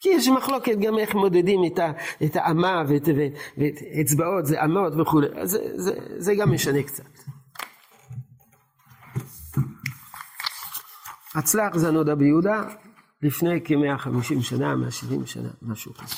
כי 0.00 0.08
יש 0.08 0.28
מחלוקת 0.28 0.78
גם 0.78 0.98
איך 0.98 1.14
מודדים 1.14 1.60
את, 1.66 1.78
ה, 1.78 1.92
את 2.24 2.36
האמה 2.36 2.82
ואת, 2.88 3.08
ואת, 3.08 3.32
ואת 3.58 3.74
אצבעות, 4.00 4.46
זה 4.46 4.64
אמות 4.64 4.92
וכולי, 5.00 5.26
זה, 5.42 5.58
זה, 5.74 5.92
זה 6.18 6.34
גם 6.34 6.52
משנה 6.52 6.82
קצת. 6.82 7.04
הצלח 11.34 11.76
זה 11.76 11.90
נודע 11.90 12.14
ביהודה 12.14 12.62
לפני 13.22 13.60
כ-150 13.64 14.42
שנה, 14.42 14.76
170 14.76 15.26
שנה, 15.26 15.48
משהו 15.62 15.94
כזה. 15.94 16.14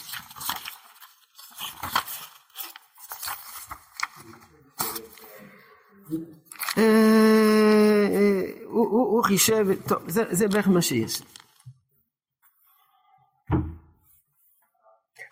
אה, 6.79 6.83
אה, 8.11 8.42
הוא 8.64 9.24
חישב, 9.24 9.66
טוב, 9.87 10.02
זה 10.09 10.48
בערך 10.48 10.68
מה 10.68 10.83
שיש. 10.83 11.22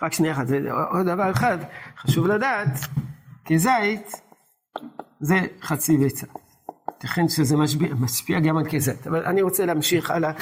רק 0.03 0.13
שנייה 0.13 0.33
אחת, 0.35 0.47
עוד 0.91 1.07
דבר 1.07 1.31
אחד 1.31 1.59
חשוב 1.99 2.27
לדעת, 2.27 2.69
כזית 3.45 4.13
זה 5.21 5.35
חצי 5.63 5.97
ביצה. 5.97 6.27
ייתכן 7.05 7.29
שזה 7.29 7.57
משפיע, 7.57 7.95
משפיע 7.95 8.41
גם 8.41 8.57
על 8.57 8.65
כזית, 8.71 9.07
אבל 9.07 9.25
אני 9.25 9.43
רוצה 9.43 9.67
להמשיך 9.67 10.11
הלאה 10.11 10.33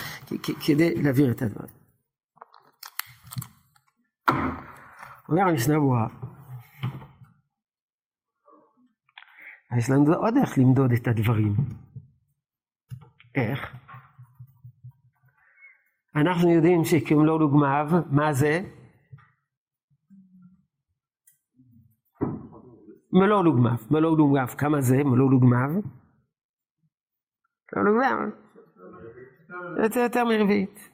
כדי 0.66 1.02
להעביר 1.02 1.30
את 1.30 1.42
הדברים. 1.42 1.74
אומר 5.28 5.42
המשנה 5.42 5.74
ברורה, 5.74 6.06
יש 9.78 9.90
לנו 9.90 10.14
עוד 10.14 10.34
איך 10.36 10.58
למדוד 10.58 10.92
את 10.92 11.08
הדברים. 11.08 11.54
איך? 13.34 13.76
אנחנו 16.16 16.50
יודעים 16.50 16.84
שכמלוא 16.84 17.38
דוגמיו, 17.38 17.88
מה 18.10 18.32
זה? 18.32 18.60
מלוא 23.12 23.44
דוגמיו, 23.44 23.76
מלוא 23.90 24.16
דוגמיו, 24.16 24.46
כמה 24.58 24.80
זה 24.80 25.04
מלוא 25.04 25.30
דוגמיו? 25.30 26.01
מלוא 27.72 27.84
דוגמיו, 27.84 28.18
זה 29.94 30.00
יותר 30.00 30.24
מרביעית. 30.24 30.92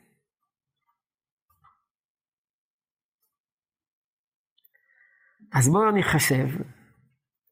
אז 5.55 5.69
בואו 5.69 5.91
נחשב 5.99 6.65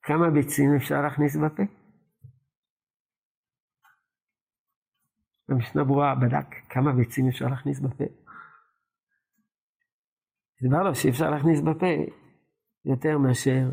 כמה 0.03 0.31
ביצים 0.31 0.71
אפשר 0.77 1.03
להכניס 1.03 1.37
בפה. 1.37 1.63
המשנה 5.49 5.85
ברורה 5.85 6.15
בדק 6.15 6.47
כמה 6.71 6.93
ביצים 6.93 7.29
אפשר 7.29 7.47
להכניס 7.47 7.81
בפה. 7.81 8.05
הסבר 10.61 10.83
לו 10.83 10.95
שאפשר 10.95 11.31
להכניס 11.31 11.61
בפה 11.61 12.13
יותר 12.85 13.19
מאשר 13.19 13.65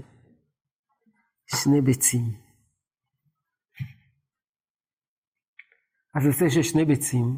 שני 1.45 1.81
ביצים. 1.81 2.42
אז 6.15 6.25
יוצא 6.25 6.49
ששני 6.49 6.85
ביצים 6.85 7.37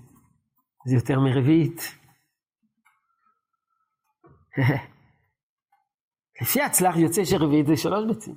זה 0.86 0.96
יותר 0.96 1.20
מרביעית. 1.20 1.82
לפי 6.42 6.62
הצלח 6.62 6.96
יוצא 6.98 7.26
שרביעית 7.26 7.66
זה 7.66 7.78
שלוש 7.78 8.06
ביצים. 8.08 8.36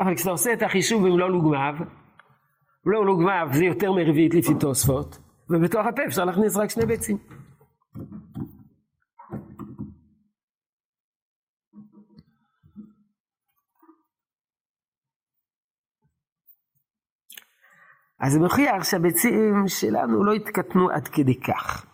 אבל 0.00 0.14
כשאתה 0.16 0.30
עושה 0.30 0.52
את 0.52 0.62
החישוב 0.62 1.02
במלוא 1.02 1.28
לוגמיו, 1.28 1.74
מלוא 2.84 3.04
לוגמיו 3.04 3.48
זה 3.52 3.64
יותר 3.64 3.92
מרביעית 3.92 4.34
לפי 4.34 4.52
תוספות, 4.60 5.18
ובתוך 5.50 5.86
הפה 5.86 6.02
אפשר 6.06 6.24
להכניס 6.24 6.56
רק 6.56 6.70
שני 6.70 6.86
ביצים. 6.86 7.18
אז 18.20 18.32
זה 18.32 18.38
מוכיח 18.38 18.84
שהביצים 18.84 19.54
שלנו 19.66 20.24
לא 20.24 20.32
התקטנו 20.32 20.90
עד 20.90 21.08
כדי 21.08 21.40
כך. 21.40 21.86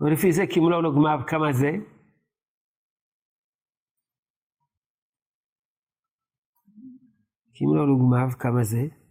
ולפי 0.00 0.32
זה 0.32 0.42
קימלו 0.46 0.82
לו 0.82 0.94
גמר 0.94 1.26
כמה 1.26 1.52
זה? 1.52 1.70
קימלו 7.52 7.86
לו 7.86 7.98
גמר 7.98 8.30
כמה 8.38 8.64
זה? 8.64 9.05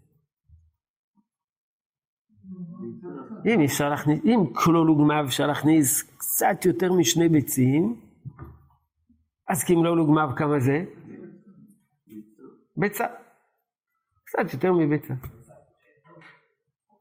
אם 3.45 3.61
אפשר 3.61 3.89
להכניס, 3.89 4.19
אם 4.25 4.53
כלול 4.53 4.89
וגמר 4.89 5.25
אפשר 5.25 5.47
להכניס 5.47 6.03
קצת 6.17 6.65
יותר 6.65 6.93
משני 6.93 7.29
ביצים, 7.29 8.01
אז 9.47 9.63
קימלו 9.63 9.95
לו 9.95 10.07
גמר 10.07 10.35
כמה 10.37 10.59
זה? 10.59 10.85
ביצה. 12.77 13.05
קצת 14.25 14.53
יותר 14.53 14.73
מביצה. 14.73 15.13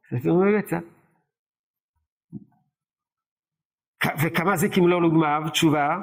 קצת 0.03 0.16
יותר 0.24 0.34
מביצה. 0.34 0.78
וכמה 4.22 4.57
זה 4.57 4.68
כמלוא 4.68 5.03
לוגמיו? 5.03 5.42
תשובה. 5.51 5.97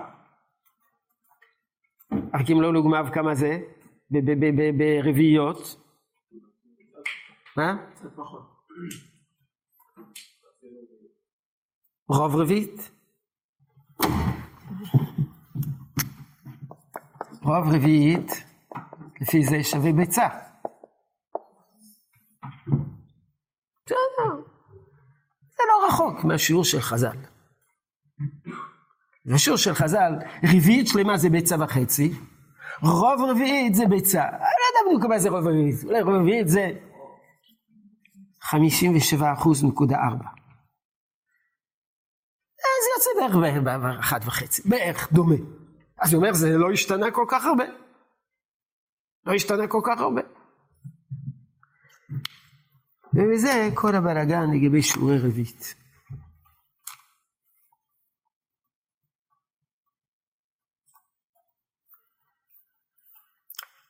כמלוא 2.48 2.74
לוגמיו 2.74 3.06
כמה 3.14 3.36
זה? 3.36 3.60
ברביעיות? 4.78 5.58
מה? 7.58 7.78
רוב 12.14 12.36
רביעית. 12.36 12.92
רוב 17.44 17.68
רביעית, 17.74 18.32
לפי 19.22 19.44
זה 19.44 19.64
שווה 19.64 19.94
ביצה. 19.94 20.28
בסדר. 23.86 24.42
זה 25.50 25.64
לא 25.68 25.88
רחוק 25.88 26.24
מהשיעור 26.24 26.64
של 26.64 26.82
חז"ל. 26.82 27.18
בשיעור 29.26 29.58
של 29.58 29.74
חז"ל, 29.74 30.14
רביעית 30.44 30.88
שלמה 30.88 31.18
זה 31.18 31.30
ביצה 31.30 31.56
וחצי, 31.60 32.14
רוב 32.82 33.22
רביעית 33.30 33.76
זה 33.76 33.86
ביצה. 33.86 34.24
אני 34.24 34.32
לא 34.32 34.80
יודע 34.80 34.88
בדיוק 34.88 35.06
מה 35.10 35.20
זה 35.20 35.30
רוב 35.30 35.48
רביעית, 35.48 35.84
אולי 35.84 36.02
רוב 36.02 36.14
רביעית 36.14 36.48
זה 36.48 36.72
57 38.42 39.34
אחוז 39.34 39.64
נקודה 39.64 39.98
ארבע. 39.98 40.41
זה 42.82 43.12
יוצא 43.20 43.40
בערך 43.40 43.64
באחת 43.64 44.22
וחצי, 44.26 44.62
בערך 44.66 45.14
דומה. 45.14 45.36
אז 46.02 46.14
הוא 46.14 46.22
אומר, 46.22 46.34
זה 46.34 46.58
לא 46.58 46.72
השתנה 46.72 47.12
כל 47.12 47.26
כך 47.28 47.46
הרבה. 47.46 47.64
לא 49.26 49.34
השתנה 49.34 49.68
כל 49.68 49.82
כך 49.84 50.02
הרבה. 50.02 50.22
ומזה 53.14 53.70
כל 53.74 53.96
הבלאגן 53.96 54.52
לגבי 54.54 54.82
שיעורי 54.82 55.18
רביעית. 55.18 55.76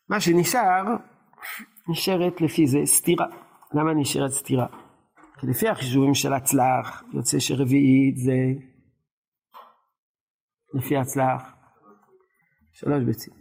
מה 0.10 0.22
שנשאר, 0.22 0.84
נשארת 1.88 2.42
לפי 2.42 2.68
זה 2.68 2.80
סתירה. 2.86 3.26
למה 3.74 3.94
נשארת 3.94 4.32
סתירה? 4.32 4.68
כי 5.40 5.48
לפי 5.48 5.70
החישובים 5.70 6.16
של 6.16 6.34
הצלח, 6.34 7.04
יוצא 7.14 7.40
שרביעית 7.40 8.18
זה, 8.18 8.34
לפי 10.74 10.98
הצלח, 10.98 11.56
שלוש 12.74 13.04
ביצים. 13.04 13.34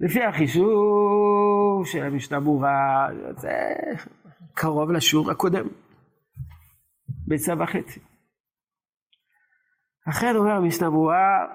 לפי 0.00 0.24
החישוב 0.24 1.86
של 1.86 2.04
המשנה 2.04 2.40
ברורה, 2.40 3.08
זה 3.36 3.52
קרוב 4.54 4.90
לשיעור 4.90 5.30
הקודם, 5.30 5.66
ביצה 7.26 7.54
וחצי. 7.58 8.00
אחרי 10.08 10.36
אומר 10.36 10.50
המשנה 10.50 10.90
ברורה, 10.90 11.46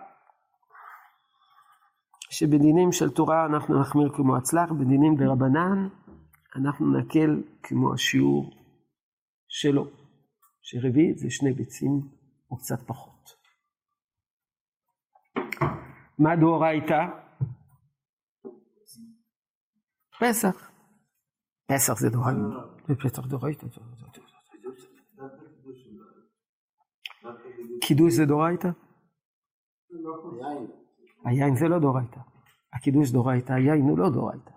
שבדינים 2.30 2.92
של 2.92 3.10
תורה 3.10 3.46
אנחנו 3.46 3.82
נחמיר 3.82 4.10
כמו 4.16 4.38
הצלח, 4.38 4.72
בדינים 4.72 5.16
דרבנן 5.16 5.88
אנחנו 6.56 6.98
נקל 6.98 7.44
כמו 7.64 7.94
השיעור 7.94 8.52
שלו, 9.48 9.88
שרביעית 10.62 11.18
זה 11.18 11.30
שני 11.30 11.54
ביצים 11.54 12.02
או 12.52 12.58
קצת 12.58 12.80
פחות. 12.88 13.13
מה 16.20 16.36
דאורייתא? 16.36 17.06
פסח. 20.20 20.72
פסח 21.68 22.00
זה 22.00 22.10
דאורייתא. 22.10 23.28
דאורייתא. 23.28 23.68
קידוש 27.82 28.14
זה 28.14 28.26
דאורייתא? 28.26 28.70
היין 31.26 31.56
זה 31.56 31.68
לא 31.68 31.80
דורייתא. 31.80 32.20
הקידוש 32.74 33.12
דורייתא, 33.12 33.54
היין 33.54 33.82
הוא 33.82 33.98
לא 33.98 34.10
דורייתא. 34.10 34.52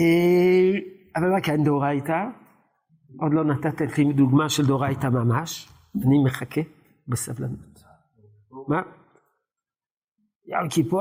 אה, 0.00 0.72
אבל 1.16 1.30
מה 1.30 1.40
כן 1.40 1.64
דורייתא? 1.64 2.28
עוד 3.20 3.34
לא 3.34 3.44
נתת 3.44 3.80
לי 3.98 4.12
דוגמה 4.12 4.48
של 4.48 4.66
דורייתא 4.66 5.06
ממש, 5.06 5.68
אני 6.06 6.24
מחכה 6.24 6.60
בסבלנות. 7.08 7.73
מה? 8.68 8.82
יום 10.46 10.68
כיפור, 10.70 11.00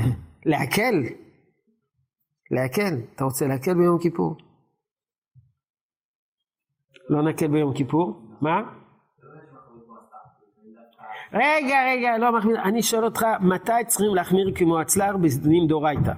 להקל. 0.50 0.94
להקל. 2.50 2.94
אתה 3.14 3.24
רוצה 3.24 3.46
להקל 3.46 3.74
ביום 3.74 3.98
כיפור? 4.02 4.36
לא 7.08 7.22
נקל 7.22 7.48
ביום 7.48 7.74
כיפור? 7.74 8.22
מה? 8.40 8.62
רגע, 11.32 11.76
רגע, 11.86 12.18
לא 12.18 12.38
מחמיר, 12.38 12.62
אני 12.62 12.82
שואל 12.82 13.04
אותך, 13.04 13.22
מתי 13.40 13.72
צריכים 13.86 14.14
להחמיר 14.14 14.52
כמו 14.54 14.80
הצלר 14.80 15.16
בדינים 15.16 15.66
דאורייתא? 15.68 16.12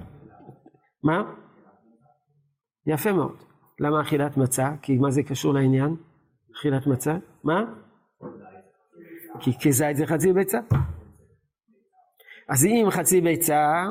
מה? 1.03 1.23
יפה 2.87 3.11
מאוד. 3.11 3.35
למה 3.79 4.01
אכילת 4.01 4.37
מצה? 4.37 4.69
כי 4.81 4.97
מה 4.97 5.11
זה 5.11 5.23
קשור 5.23 5.53
לעניין? 5.53 5.95
אכילת 6.55 6.87
מצה? 6.87 7.17
מה? 7.43 7.84
כי 9.39 9.51
כזית 9.63 9.97
זה 9.97 10.05
חצי 10.05 10.33
ביצה. 10.33 10.59
אז 12.49 12.65
אם 12.65 12.87
חצי 12.91 13.21
ביצה, 13.21 13.83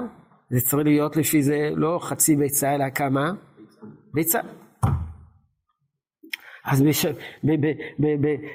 זה 0.50 0.60
צריך 0.60 0.86
להיות 0.86 1.16
לפי 1.16 1.42
זה 1.42 1.70
לא 1.76 1.98
חצי 2.02 2.36
ביצה, 2.36 2.74
אלא 2.74 2.90
כמה? 2.90 3.32
ביצה. 4.14 4.40
אז 6.64 6.82
בש... 6.82 7.06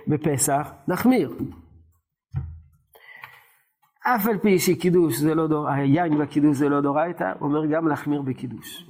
בפסח 0.07 0.71
נחמיר. 0.87 1.31
אף 4.05 4.27
על 4.27 4.37
פי 4.37 4.59
שקידוש 4.59 5.17
זה 5.17 5.35
לא 5.35 5.47
דור, 5.47 5.69
היין 5.69 6.17
בקידוש 6.17 6.57
זה 6.57 6.69
לא 6.69 6.81
דורייתא, 6.81 7.33
הוא 7.39 7.49
אומר 7.49 7.65
גם 7.65 7.87
להחמיר 7.87 8.21
בקידוש. 8.21 8.89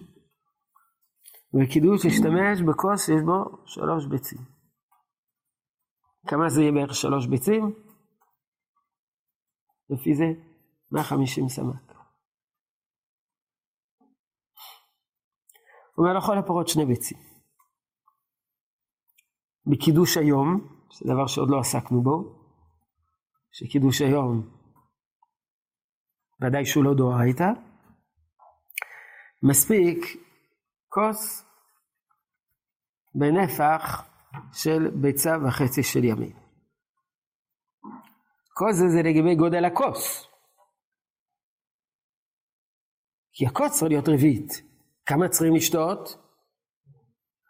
בקידוש 1.54 2.06
להשתמש 2.06 2.62
בכוס 2.62 3.06
שיש 3.06 3.22
בו 3.22 3.66
שלוש 3.66 4.06
ביצים. 4.06 4.39
כמה 6.28 6.50
זה 6.50 6.62
יהיה 6.62 6.72
בערך 6.72 6.95
שלוש 6.95 7.28
ביצים? 7.28 7.89
לפי 9.90 10.16
זה 10.16 10.26
150 10.92 11.50
סמ"ק. 11.50 11.90
אומר 15.98 16.14
לכל 16.18 16.38
הפרות 16.38 16.68
שני 16.68 16.86
ביצים. 16.86 17.18
בקידוש 19.66 20.18
היום, 20.18 20.68
זה 20.94 21.14
דבר 21.14 21.28
שעוד 21.28 21.50
לא 21.50 21.60
עסקנו 21.60 22.02
בו, 22.02 22.40
שקידוש 23.52 24.02
היום 24.02 24.60
ודאי 26.42 26.66
שהוא 26.66 26.84
לא 26.84 26.94
דאורייתא, 26.94 27.50
מספיק 29.44 29.98
כוס 30.90 31.46
בנפח 33.16 34.10
של 34.54 34.92
ביצה 35.02 35.38
וחצי 35.48 35.84
של 35.84 36.04
ימין. 36.04 36.39
כוס 38.60 38.76
זה, 38.76 38.89
זה 38.89 39.01
לגבי 39.01 39.36
גודל 39.36 39.66
הכוס. 39.66 40.28
כי 43.34 43.45
הכוס 43.45 43.72
צריך 43.72 43.91
להיות 43.91 44.10
רביעית. 44.10 44.51
כמה 45.05 45.30
צריכים 45.30 45.55
לשתות? 45.55 46.18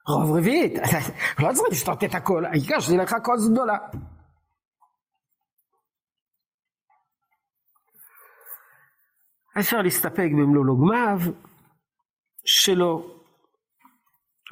רוב 0.07 0.37
רביעית. 0.37 0.73
לא 1.41 1.53
צריכים 1.53 1.71
לשתות 1.71 2.03
את 2.03 2.15
הכל, 2.15 2.45
העיקר 2.45 2.79
שזה 2.79 2.97
לך 2.97 3.15
כוס 3.23 3.49
גדולה. 3.51 3.77
אפשר 9.59 9.81
להסתפק 9.81 10.29
במלוא 10.31 10.65
לוגמיו 10.65 11.33
שלו. 12.45 13.19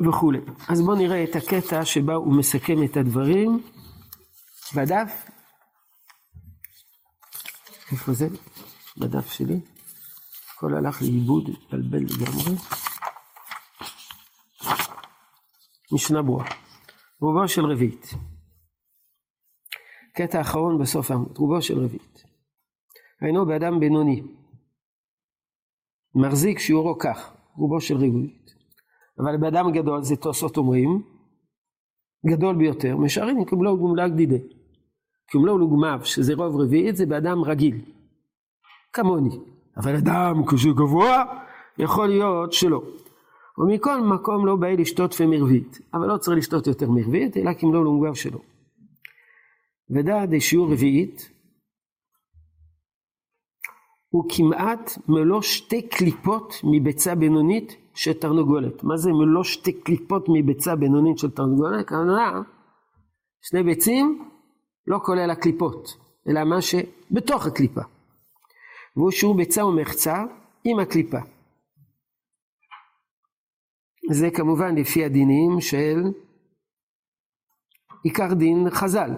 וכולי. 0.08 0.40
אז 0.70 0.82
בואו 0.82 0.98
נראה 0.98 1.24
את 1.24 1.36
הקטע 1.36 1.86
שבה 1.86 2.14
הוא 2.14 2.38
מסכם 2.38 2.84
את 2.86 2.98
הדברים 2.98 3.64
בדף. 4.76 5.37
איפה 7.92 8.14
זה? 8.14 8.28
בדף 8.98 9.32
שלי. 9.32 9.60
הכל 10.54 10.74
הלך 10.74 11.02
לאיבוד, 11.02 11.50
התבלבל 11.50 12.04
לגמרי. 12.04 12.58
משנה 15.94 16.22
ברורה. 16.22 16.46
רובו 17.22 17.48
של 17.48 17.66
רביעית. 17.66 18.06
קטע 20.16 20.42
אחרון 20.42 20.82
בסוף 20.82 21.12
העמוד, 21.12 21.38
רובו 21.38 21.62
של 21.62 21.80
רביעית. 21.80 22.24
היינו 23.22 23.46
באדם 23.46 23.80
בינוני. 23.80 24.24
מחזיק 26.16 26.60
שיעורו 26.60 26.98
כך, 26.98 27.34
רובו 27.56 27.82
של 27.82 27.96
רביעית. 27.96 28.52
אבל 29.20 29.38
באדם 29.38 29.72
גדול, 29.72 30.04
זה 30.04 30.16
תוספות 30.16 30.58
אומרים, 30.58 31.04
גדול 32.26 32.56
ביותר, 32.56 32.98
משערים 32.98 33.46
כמלוא 33.46 33.78
גומלה 33.78 34.08
גדידה. 34.08 34.57
כמלוא 35.28 35.60
לוגמיו, 35.60 36.00
שזה 36.04 36.34
רוב 36.34 36.62
רביעית, 36.62 36.96
זה 36.96 37.06
באדם 37.06 37.44
רגיל. 37.44 37.82
כמוני. 38.94 39.40
אבל 39.78 39.96
אדם 39.96 40.46
כשהוא 40.48 40.76
גבוה, 40.76 41.24
יכול 41.78 42.08
להיות 42.08 42.54
שלא. 42.54 42.82
ומכל 43.58 44.02
מקום 44.02 44.46
לא 44.46 44.56
בא 44.56 44.68
לשתות 44.68 45.22
מרבית, 45.22 45.80
אבל 45.94 46.08
לא 46.08 46.18
צריך 46.18 46.38
לשתות 46.38 46.68
יותר 46.68 46.90
מרבית, 46.90 47.38
אלא 47.38 47.54
כמלוא 47.54 47.84
לוגמיו 47.84 48.16
שלו. 48.16 48.40
ודע 49.90 50.26
דשיעור 50.26 50.72
רביעית, 50.72 51.32
הוא 54.10 54.26
כמעט 54.30 54.98
מלוא 55.08 55.42
שתי 55.42 55.82
קליפות 55.82 56.54
מביצה 56.64 57.16
בינונית 57.16 57.76
של 57.94 58.14
תרנגולת. 58.14 58.84
מה 58.84 58.98
זה 58.98 59.12
מלוא 59.12 59.44
שתי 59.44 59.74
קליפות 59.74 60.26
מביצה 60.30 60.76
בינונית 60.76 61.18
של 61.18 61.32
תרנגולת? 61.32 61.88
כמובן, 61.88 62.42
שני 63.42 63.64
ביצים, 63.64 64.30
לא 64.88 65.00
כולל 65.04 65.30
הקליפות, 65.30 65.98
אלא 66.30 66.44
מה 66.44 66.62
שבתוך 66.62 67.46
הקליפה. 67.46 67.82
והוא 68.96 69.12
שיעור 69.12 69.36
ביצה 69.36 69.66
ומחצה 69.66 70.24
עם 70.64 70.80
הקליפה. 70.80 71.18
זה 74.12 74.30
כמובן 74.32 74.76
לפי 74.76 75.06
הדינים 75.06 75.62
של 75.62 76.04
עיקר 78.04 78.34
דין 78.34 78.70
חז"ל. 78.70 79.12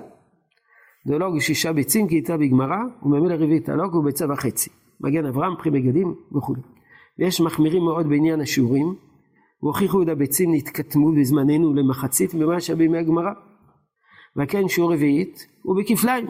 דאולוג 1.08 1.40
שישה 1.40 1.74
ביצים 1.74 2.08
כי 2.08 2.16
איתה 2.16 2.38
בגמרא, 2.38 2.78
וממילא 3.04 3.34
רביעית 3.34 3.70
הלוג 3.70 3.94
הוא 3.94 4.04
ביצה 4.04 4.26
וחצי. 4.34 4.70
מגן 5.02 5.26
אברהם, 5.26 5.56
פרי 5.56 5.72
בגדים 5.72 6.16
וכו'. 6.38 6.56
ויש 7.20 7.42
מחמירים 7.42 7.84
מאוד 7.84 8.10
בעניין 8.10 8.42
השיעורים, 8.42 8.96
והוכיחו 9.64 10.04
את 10.04 10.08
הביצים 10.08 10.54
נתקטמו 10.54 11.12
בזמננו 11.12 11.74
למחצית 11.74 12.34
ממה 12.34 12.62
שבימי 12.62 12.98
הגמרא. 12.98 13.32
וכן 14.40 14.68
שיעור 14.68 14.94
רביעית 14.94 15.48
הוא 15.62 15.82
בכפליים. 15.82 16.28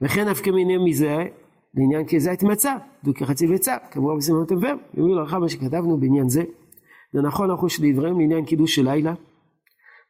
וכן 0.00 0.28
אף 0.28 0.40
כמיני 0.40 0.78
מזה 0.78 1.16
לעניין 1.74 2.06
כזית 2.08 2.42
מצה, 2.42 2.76
דו 3.04 3.14
כחצי 3.14 3.46
ביצה, 3.46 3.76
כמובן 3.90 4.16
בסימן 4.16 4.38
עבר, 4.50 4.74
ומי 4.94 5.14
לא 5.14 5.40
מה 5.40 5.48
שכתבנו 5.48 5.96
בעניין 6.00 6.28
זה. 6.28 6.42
זה 7.12 7.20
נכון 7.22 7.50
החוש 7.50 7.80
לדבריהם 7.80 8.20
לעניין 8.20 8.44
קידוש 8.44 8.74
של 8.74 8.84
לילה, 8.90 9.14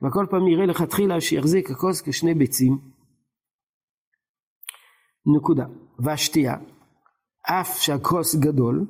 וכל 0.03 0.27
פעם 0.31 0.45
נראה 0.45 0.67
לכתחילה 0.67 1.21
שיחזיק 1.21 1.71
הכוס 1.71 2.03
כשני 2.03 2.35
ביצים. 2.35 2.79
נקודה. 5.37 5.67
והשתייה, 5.99 6.57
אף 7.43 7.79
שהכוס 7.79 8.35
גדול, 8.35 8.87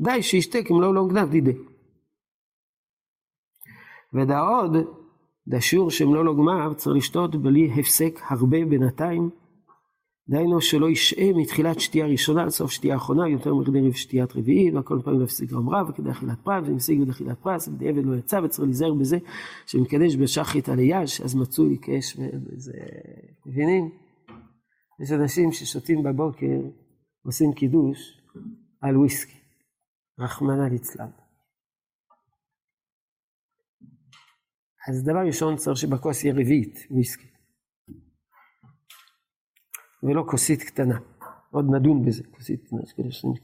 די 0.00 0.22
שישתה 0.22 0.58
כמלוא 0.64 0.94
לא 0.94 1.06
גנב 1.08 1.30
דידי. 1.30 1.54
ודע 4.14 4.38
עוד, 4.40 4.76
דשיעור 5.48 5.90
שמלוא 5.90 6.34
גמר 6.34 6.74
צריך 6.74 6.96
לשתות 6.96 7.36
בלי 7.36 7.70
הפסק 7.80 8.20
הרבה 8.28 8.64
בינתיים, 8.64 9.30
דהיינו 10.28 10.60
שלא 10.60 10.90
ישעה 10.90 11.32
מתחילת 11.34 11.80
שתייה 11.80 12.06
ראשונה 12.06 12.44
לסוף 12.44 12.70
שתייה 12.70 12.96
אחרונה 12.96 13.28
יותר 13.28 13.54
מכדי 13.54 13.92
שתיית 13.92 14.36
רביעית 14.36 14.74
והכל 14.74 14.98
פעמים 15.04 15.22
יפסיק 15.22 15.52
רם 15.52 15.70
רב 15.70 15.88
וכדי 15.90 16.10
אכילת 16.10 16.38
פרס 16.44 16.68
ואם 16.68 16.76
השיג 16.76 17.08
אכילת 17.08 17.38
פרס 17.38 17.68
ובדיעבד 17.68 18.04
לא 18.04 18.16
יצא 18.16 18.40
וצריך 18.44 18.64
להיזהר 18.64 18.94
בזה 18.94 19.18
שמקדש 19.66 20.16
בשחית 20.16 20.68
על 20.68 20.78
היש 20.78 21.20
אז 21.20 21.34
מצוי 21.34 21.78
כאש 21.82 22.16
וזה 22.16 22.72
מבינים? 23.46 23.90
יש 25.00 25.12
אנשים 25.12 25.52
ששותים 25.52 26.02
בבוקר 26.02 26.60
עושים 27.24 27.52
קידוש 27.52 27.98
על 28.80 28.96
וויסקי. 28.96 29.38
רחמנא 30.18 30.68
ליצלן 30.70 31.21
אז 34.88 35.04
דבר 35.04 35.26
ראשון 35.26 35.56
צריך 35.56 35.76
שבכוס 35.76 36.24
יהיה 36.24 36.34
רביעית 36.34 36.86
וויסקי 36.90 37.26
ולא 40.02 40.24
כוסית 40.30 40.62
קטנה. 40.62 40.98
עוד 41.50 41.64
נדון 41.74 42.04
בזה, 42.04 42.22
כוסית 42.30 42.70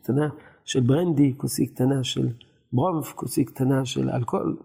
קטנה 0.02 0.28
של 0.64 0.80
ברנדי, 0.80 1.34
כוסית 1.36 1.74
קטנה 1.74 2.04
של 2.04 2.28
ברומף, 2.72 3.12
כוסית 3.12 3.50
קטנה 3.50 3.84
של 3.84 4.10
אלכוהול. 4.10 4.56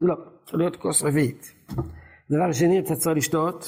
לא, 0.00 0.14
צריך 0.44 0.54
להיות 0.54 0.76
כוס 0.76 1.02
רביעית. 1.02 1.54
דבר 2.30 2.52
שני, 2.52 2.80
אתה 2.80 2.96
צריך 2.96 3.16
לשתות 3.16 3.64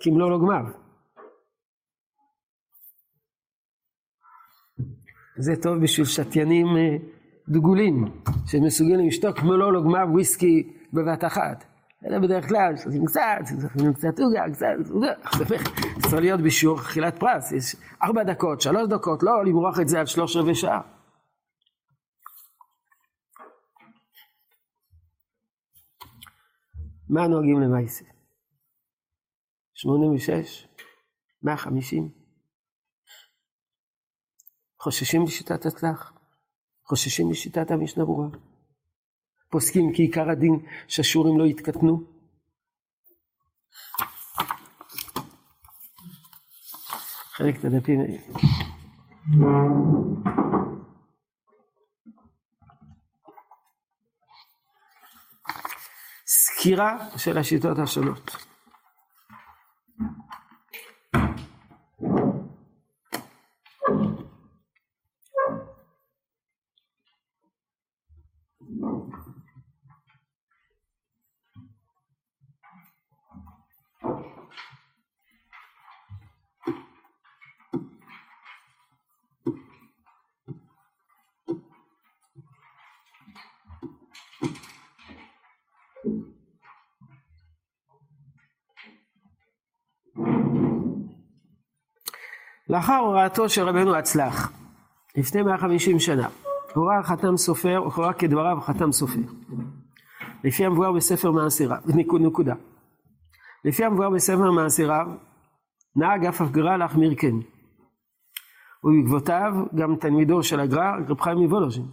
כמלוא 0.00 0.30
לא 0.30 0.38
גמר. 0.38 0.72
זה 5.38 5.52
טוב 5.62 5.82
בשביל 5.82 6.06
שתיינים 6.06 6.66
אה, 6.66 6.96
דגולים, 7.48 8.04
שמסוגלים 8.46 9.06
לשתות 9.08 9.38
כמלוא 9.38 9.72
לא 9.72 9.82
גמר 9.82 10.04
וויסקי 10.12 10.72
בבת 10.92 11.24
אחת. 11.24 11.64
אלא 12.06 12.18
בדרך 12.18 12.48
כלל, 12.48 12.76
שותים 12.76 13.04
קצת, 13.06 13.20
שותים 13.62 13.92
קצת 13.92 14.20
עוגה, 14.20 14.44
קצת, 14.52 14.66
צריך 16.02 16.20
להיות 16.20 16.40
בשיעור 16.40 16.80
אכילת 16.80 17.18
פרס, 17.18 17.52
יש 17.52 17.76
ארבע 18.02 18.22
דקות, 18.22 18.60
שלוש 18.60 18.88
דקות, 18.88 19.22
לא 19.22 19.44
למרוח 19.44 19.80
את 19.80 19.88
זה 19.88 20.00
על 20.00 20.06
שלוש 20.06 20.36
רבעי 20.36 20.54
שעה. 20.54 20.80
מה 27.08 27.26
נוהגים 27.26 27.60
למעשה? 27.60 28.04
86? 29.74 30.66
150? 31.42 32.08
חוששים 34.80 35.24
בשיטת 35.24 35.66
הצלח? 35.66 36.12
חוששים 36.84 37.30
בשיטת 37.30 37.70
המשנה 37.70 38.04
ברורה? 38.04 38.28
פוסקים 39.50 39.92
כי 39.94 40.02
עיקר 40.02 40.30
הדין 40.30 40.66
שהשיעורים 40.88 41.38
לא 41.38 41.44
יתקטנו. 41.44 42.02
חלק 47.36 47.56
את 47.60 47.64
הדפים. 47.64 48.00
סקירה 56.26 57.08
של 57.16 57.38
השיטות 57.38 57.78
השונות. 57.78 58.53
לאחר 92.74 92.96
הוראתו 92.96 93.48
של 93.48 93.62
רבנו 93.62 93.96
הצלח, 93.96 94.52
לפני 95.16 95.42
150 95.42 95.98
שנה, 95.98 96.28
הורא 96.74 97.02
חתם 97.02 97.36
סופר, 97.36 97.76
הורא 97.76 98.12
כדבריו 98.12 98.58
חתם 98.60 98.92
סופר. 98.92 99.20
לפי 100.44 100.64
המבואר 100.64 100.92
בספר 100.92 101.30
מעשיריו, 101.30 101.78
נקודה. 102.20 102.54
לפי 103.64 103.84
המבואר 103.84 104.10
בספר 104.10 104.50
מעשיריו, 104.50 105.06
נהג 105.96 106.26
אף 106.26 106.40
הגר"א 106.40 106.76
להחמיר 106.76 107.14
כן. 107.18 107.36
ובעקבותיו 108.84 109.54
גם 109.74 109.96
תלמידו 109.96 110.42
של 110.42 110.60
הגר"א, 110.60 110.90
רב 111.08 111.20
חיים 111.20 111.38
מוולוז'ין. 111.38 111.86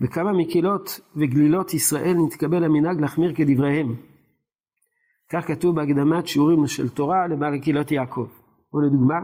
בכמה 0.00 0.32
מקהילות 0.32 1.00
וגלילות 1.16 1.74
ישראל 1.74 2.16
נתקבל 2.26 2.64
המנהג 2.64 3.00
להחמיר 3.00 3.34
כדבריהם. 3.34 3.94
כך 5.32 5.46
כתוב 5.46 5.76
בהקדמת 5.76 6.26
שיעורים 6.26 6.66
של 6.66 6.88
תורה 6.88 7.26
לבעל 7.26 7.58
קהילות 7.58 7.90
יעקב. 7.90 8.26
ולדוגמה, 8.74 9.20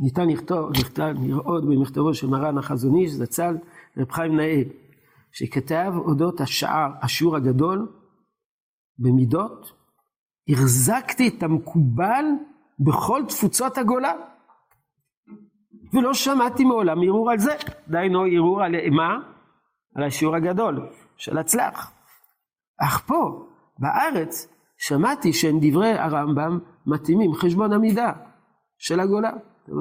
ניתן 0.00 0.28
לראות 0.98 1.64
במכתבו 1.64 2.14
של 2.14 2.26
מרן 2.26 2.58
החזון 2.58 2.96
איש 2.96 3.10
זצ"ל 3.10 3.56
רב 3.98 4.10
חיים 4.10 4.36
נאה, 4.36 4.62
שכתב 5.32 5.92
אודות 5.96 6.40
השער, 6.40 6.90
השיעור 7.02 7.36
הגדול 7.36 7.88
במידות, 8.98 9.72
החזקתי 10.48 11.28
את 11.28 11.42
המקובל 11.42 12.24
בכל 12.78 13.22
תפוצות 13.28 13.78
הגולה. 13.78 14.12
ולא 15.92 16.14
שמעתי 16.14 16.64
מעולם 16.64 17.02
ערעור 17.02 17.30
על 17.30 17.38
זה. 17.38 17.56
דהיינו 17.88 18.24
ערעור 18.24 18.62
על 18.62 18.74
מה? 18.90 19.18
על 19.96 20.04
השיעור 20.04 20.36
הגדול 20.36 20.88
של 21.16 21.38
הצלח. 21.38 21.92
אך 22.80 23.06
פה, 23.06 23.46
בארץ, 23.78 24.48
שמעתי 24.78 25.32
שהם 25.32 25.58
דברי 25.60 25.92
הרמב"ם 25.92 26.58
מתאימים 26.86 27.34
חשבון 27.34 27.72
המידה 27.72 28.12
של 28.78 29.00
הגולה. 29.00 29.32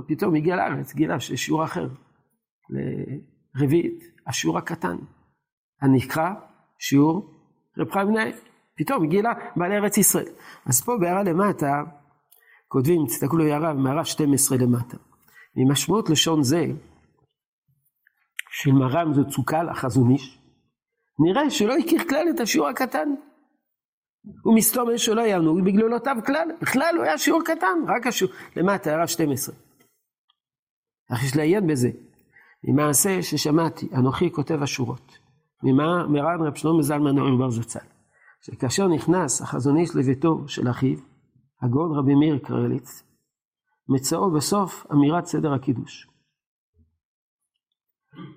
פתאום 0.07 0.35
הגיע 0.35 0.55
לארץ, 0.55 0.93
גילה 0.93 1.19
שיש 1.19 1.45
שיעור 1.45 1.63
אחר, 1.63 1.87
לרביעית, 3.55 4.03
השיעור 4.27 4.57
הקטן, 4.57 4.97
הנקרא 5.81 6.29
שיעור 6.79 7.33
רב 7.77 7.91
חיים 7.91 8.07
בני 8.07 8.31
פתאום 8.77 9.03
הגיע 9.03 9.21
בעלי 9.55 9.77
ארץ 9.77 9.97
ישראל. 9.97 10.25
אז 10.65 10.81
פה 10.81 10.97
בהערה 10.99 11.23
למטה, 11.23 11.83
כותבים, 12.67 13.05
תסתכלו 13.05 13.43
הערה, 13.43 13.73
מערה 13.73 14.05
12 14.05 14.57
למטה. 14.57 14.97
ממשמעות 15.55 16.09
לשון 16.09 16.43
זה, 16.43 16.65
של 18.51 18.71
מרם 18.71 19.13
זו 19.13 19.29
צוקל 19.29 19.69
החזון 19.69 20.11
איש, 20.11 20.39
נראה 21.19 21.49
שלא 21.49 21.73
הכיר 21.77 22.03
כלל 22.09 22.27
את 22.35 22.39
השיעור 22.39 22.67
הקטן. 22.67 23.09
הוא 24.43 24.55
מסתומם 24.55 24.97
שלא 24.97 25.21
היה 25.21 25.39
נהוג 25.39 25.61
בגלולותיו 25.65 26.15
כלל, 26.25 26.47
בכלל 26.61 26.95
הוא 26.97 27.03
היה 27.03 27.17
שיעור 27.17 27.41
קטן, 27.45 27.77
רק 27.87 28.07
השיעור, 28.07 28.33
למטה, 28.55 28.89
הערה 28.89 29.07
12. 29.07 29.55
אך 31.14 31.24
יש 31.24 31.36
לעיין 31.36 31.68
בזה, 31.68 31.89
ממעשה 32.64 33.22
ששמעתי, 33.22 33.89
אנוכי 33.93 34.32
כותב 34.32 34.64
השורות, 34.64 35.18
מרן 35.64 36.41
רב 36.41 36.55
שלמה 36.55 36.82
זלמן 36.82 37.16
נאום 37.16 37.38
בר 37.38 37.49
זצ"ל, 37.49 37.80
שכאשר 38.41 38.88
נכנס 38.88 39.41
החזון 39.41 39.78
איש 39.78 39.95
לביתו 39.95 40.47
של 40.47 40.70
אחיו, 40.70 40.97
הגאון 41.62 41.97
רבי 41.97 42.16
מאיר 42.16 42.38
קרליץ, 42.38 43.03
מצאו 43.89 44.32
בסוף 44.32 44.86
אמירת 44.91 45.26
סדר 45.26 45.53
הקידוש. 45.53 46.07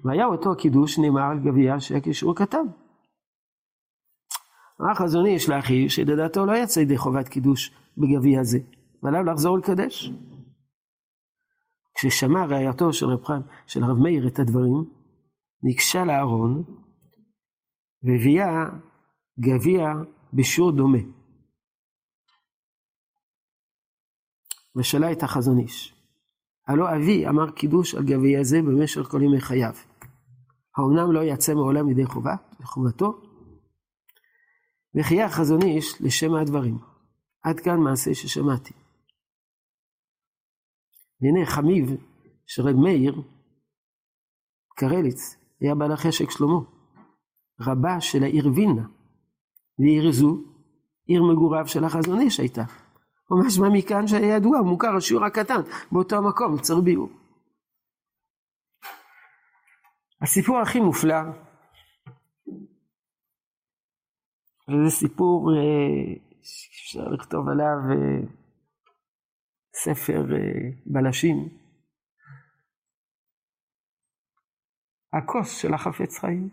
והיה 0.04 0.26
אותו 0.26 0.56
קידוש 0.56 0.98
נאמר 0.98 1.22
על 1.22 1.38
גביע 1.38 1.80
שהיה 1.80 2.00
כשיעור 2.00 2.36
קטן. 2.36 2.66
אמר 4.80 4.94
חזון 4.94 5.26
איש 5.26 5.48
לאחיו 5.48 5.90
שלדעתו 5.90 6.46
לא 6.46 6.52
יצא 6.56 6.80
ידי 6.80 6.98
חובת 6.98 7.28
קידוש 7.28 7.70
בגביע 7.98 8.42
זה, 8.42 8.58
ועליו 9.02 9.24
לחזור 9.24 9.54
ולקדש. 9.54 10.12
כששמע 12.02 12.44
ראייתו 12.44 12.92
של 12.92 13.06
רב, 13.06 13.24
חיים, 13.24 13.42
של 13.66 13.82
הרב 13.82 13.98
מאיר 13.98 14.28
את 14.28 14.38
הדברים, 14.38 14.84
ניגשה 15.62 16.04
לארון 16.04 16.64
והביאה 18.02 18.64
גביע 19.40 19.88
בשיעור 20.32 20.72
דומה. 20.72 20.98
ושאלה 24.76 25.12
את 25.12 25.22
החזון 25.22 25.58
איש, 25.58 25.94
הלא 26.68 26.96
אבי 26.96 27.28
אמר 27.28 27.50
קידוש 27.50 27.94
על 27.94 28.04
גביע 28.04 28.42
זה 28.42 28.62
במשך 28.62 29.02
כל 29.02 29.22
ימי 29.22 29.40
חייו. 29.40 29.74
האומנם 30.76 31.12
לא 31.12 31.20
יצא 31.20 31.54
מעולם 31.54 31.90
ידי 31.90 32.06
חובה, 32.06 32.34
לחובתו? 32.60 33.20
וחיה 34.94 35.26
החזון 35.26 35.62
איש 35.62 36.02
לשם 36.02 36.34
הדברים. 36.34 36.78
עד 37.42 37.60
כאן 37.60 37.80
מעשה 37.80 38.14
ששמעתי. 38.14 38.81
והנה 41.22 41.46
חמיב 41.46 41.90
של 42.46 42.62
רב 42.62 42.76
מאיר, 42.76 43.22
קרליץ, 44.76 45.36
היה 45.60 45.74
בעל 45.74 45.92
החשק 45.92 46.30
שלמה, 46.30 46.58
רבה 47.60 48.00
של 48.00 48.22
העיר 48.22 48.52
וילנה, 48.54 48.86
ועיר 49.78 50.12
זו, 50.12 50.38
עיר 51.06 51.22
מגוריו 51.22 51.68
של 51.68 51.84
החזון 51.84 52.20
איש 52.20 52.40
הייתה. 52.40 52.62
ממש 53.30 53.58
מה 53.58 53.68
מכאן 53.68 54.06
שהיה 54.06 54.36
ידוע, 54.36 54.62
מוכר 54.62 54.96
השיעור 54.96 55.24
הקטן, 55.24 55.60
באותו 55.92 56.16
המקום, 56.16 56.58
צריך 56.58 56.84
ביור. 56.84 57.08
הסיפור 60.22 60.58
הכי 60.58 60.80
מופלא, 60.80 61.22
וזה 64.68 64.90
סיפור 64.90 65.50
אה, 65.56 66.14
שאפשר 66.42 67.08
לכתוב 67.08 67.48
עליו 67.48 67.76
אה, 67.90 68.41
ספר 69.74 70.34
אה, 70.34 70.70
בלשים. 70.86 71.48
הכוס 75.12 75.58
של 75.58 75.74
החפץ 75.74 76.18
חיים. 76.18 76.48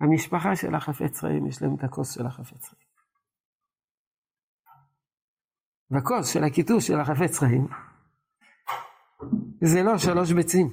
המשפחה 0.00 0.56
של 0.56 0.74
החפץ 0.74 1.20
חיים, 1.20 1.46
יש 1.46 1.62
להם 1.62 1.74
את 1.74 1.84
הכוס 1.84 2.14
של 2.14 2.26
החפץ 2.26 2.68
חיים. 2.68 2.84
והכוס 5.90 6.32
של 6.32 6.44
הקיטוש 6.44 6.86
של 6.86 7.00
החפץ 7.00 7.38
חיים, 7.38 7.66
זה 9.60 9.82
לא 9.82 9.98
שלוש 9.98 10.32
ביצים, 10.32 10.66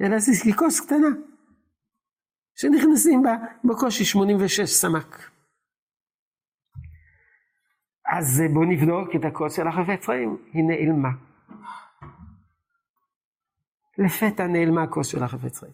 אלא 0.00 0.18
זה 0.18 0.32
כוס 0.58 0.80
קטנה, 0.80 1.08
שנכנסים 2.54 3.22
בה 3.22 3.34
בקושי 3.64 4.04
86 4.04 4.70
סמ"ק. 4.70 5.33
אז 8.12 8.42
בואו 8.52 8.64
נבדוק 8.64 9.16
את 9.16 9.24
הכוס 9.24 9.56
של 9.56 9.68
החפץ 9.68 10.06
חיים, 10.06 10.36
היא 10.52 10.64
נעלמה. 10.64 11.10
לפתע 13.98 14.46
נעלמה 14.46 14.82
הכוס 14.82 15.06
של 15.06 15.22
החפץ 15.22 15.58
חיים. 15.58 15.72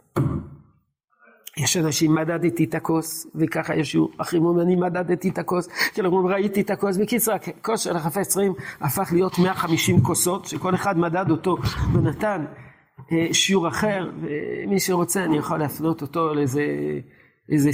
יש 1.57 1.77
אנשים, 1.77 2.15
מדדתי 2.15 2.65
את 2.65 2.75
הכוס, 2.75 3.27
וככה 3.35 3.77
יש 3.77 3.97
אחרים 4.19 4.45
אומרים, 4.45 4.67
אני 4.67 4.77
מדדתי 4.77 5.29
את 5.29 5.39
הכוס, 5.39 5.69
כאילו 5.93 6.09
אומרים, 6.09 6.27
ראיתי 6.27 6.61
את 6.61 6.71
הכוס. 6.71 6.97
בקיצור, 6.97 7.35
הכוס 7.35 7.81
של 7.81 7.97
החפץ 7.97 8.37
חיים 8.37 8.53
הפך 8.81 9.13
להיות 9.13 9.39
150 9.39 10.03
כוסות, 10.03 10.45
שכל 10.45 10.75
אחד 10.75 10.99
מדד 10.99 11.31
אותו 11.31 11.57
ונתן 11.93 12.45
אה, 13.13 13.29
שיעור 13.33 13.69
אחר, 13.69 14.11
ומי 14.21 14.81
שרוצה 14.81 15.25
אני 15.25 15.39
יכול 15.39 15.59
להפנות 15.59 16.03
אותו 16.03 16.35
לאיזה 16.35 16.63
איזה 17.49 17.71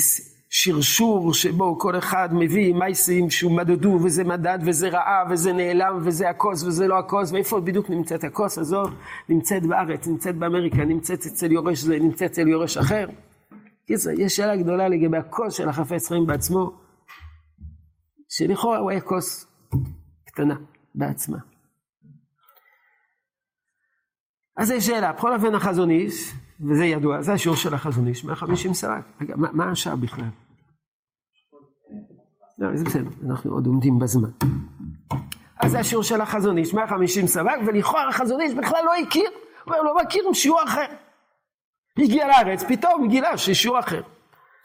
שרשור 0.59 1.35
שבו 1.35 1.79
כל 1.79 1.99
אחד 1.99 2.29
מביא 2.33 2.75
מייסים 2.75 3.31
שהוא 3.31 3.57
מדדו 3.57 3.99
וזה 4.05 4.25
מדד 4.25 4.59
וזה 4.67 4.89
רעה 4.89 5.25
וזה 5.31 5.53
נעלם 5.53 5.99
וזה 6.05 6.31
הכוס 6.31 6.63
וזה 6.63 6.89
לא 6.89 6.99
הכוס 6.99 7.33
ואיפה 7.33 7.61
בדיוק 7.61 7.91
נמצאת 7.91 8.25
הכוס 8.25 8.59
הזו 8.59 8.83
נמצאת 9.29 9.67
בארץ, 9.67 10.07
נמצאת 10.07 10.37
באמריקה, 10.37 10.85
נמצאת 10.85 11.27
אצל 11.27 11.53
יורש 11.53 11.79
זה, 11.79 11.99
נמצאת 11.99 12.31
אצל 12.31 12.49
יורש 12.49 12.77
אחר. 12.77 13.07
יש 14.19 14.37
שאלה 14.37 14.57
גדולה 14.57 14.89
לגבי 14.89 15.17
הכוס 15.17 15.55
של 15.55 15.69
החפץ 15.69 16.09
חיים 16.09 16.27
בעצמו, 16.27 16.73
שלכאורה 18.29 18.79
הוא 18.79 18.91
היה 18.91 19.01
כוס 19.01 19.47
קטנה 20.25 20.57
בעצמה. 20.95 21.39
אז 24.57 24.71
יש 24.71 24.87
שאלה, 24.87 25.13
בכל 25.13 25.35
אופן 25.35 25.55
החזון 25.55 25.91
איש, 25.91 26.33
וזה 26.61 26.85
ידוע, 26.85 27.23
זה 27.23 27.33
השיעור 27.33 27.57
של 27.57 27.75
החזון 27.75 28.09
איש, 28.09 28.25
150 28.25 28.75
סרק. 28.75 29.05
רגע, 29.21 29.37
מה, 29.37 29.49
מה 29.53 29.71
השעה 29.71 29.97
בכלל? 29.97 30.45
לא, 32.59 32.77
זה 32.77 32.85
בסדר, 32.85 33.11
אנחנו 33.29 33.53
עוד 33.53 33.67
עומדים 33.67 33.99
בזמן. 33.99 34.29
אז 35.61 35.71
זה 35.71 35.79
השיעור 35.79 36.05
של 36.05 36.21
החזון 36.21 36.59
איש, 36.59 36.75
150 36.75 37.27
סרק, 37.27 37.59
ולכאורה 37.67 38.09
החזון 38.09 38.41
איש 38.41 38.55
בכלל 38.55 38.85
לא 38.85 38.93
הכיר, 39.07 39.31
הוא 39.65 39.75
לא 39.85 39.97
מכיר 40.03 40.33
שיעור 40.33 40.63
אחר. 40.65 40.87
הגיע 41.99 42.27
לארץ, 42.27 42.65
פתאום 42.69 43.09
גילה 43.09 43.39
שיש 43.39 43.63
שיעור 43.63 43.79
אחר. 43.79 44.03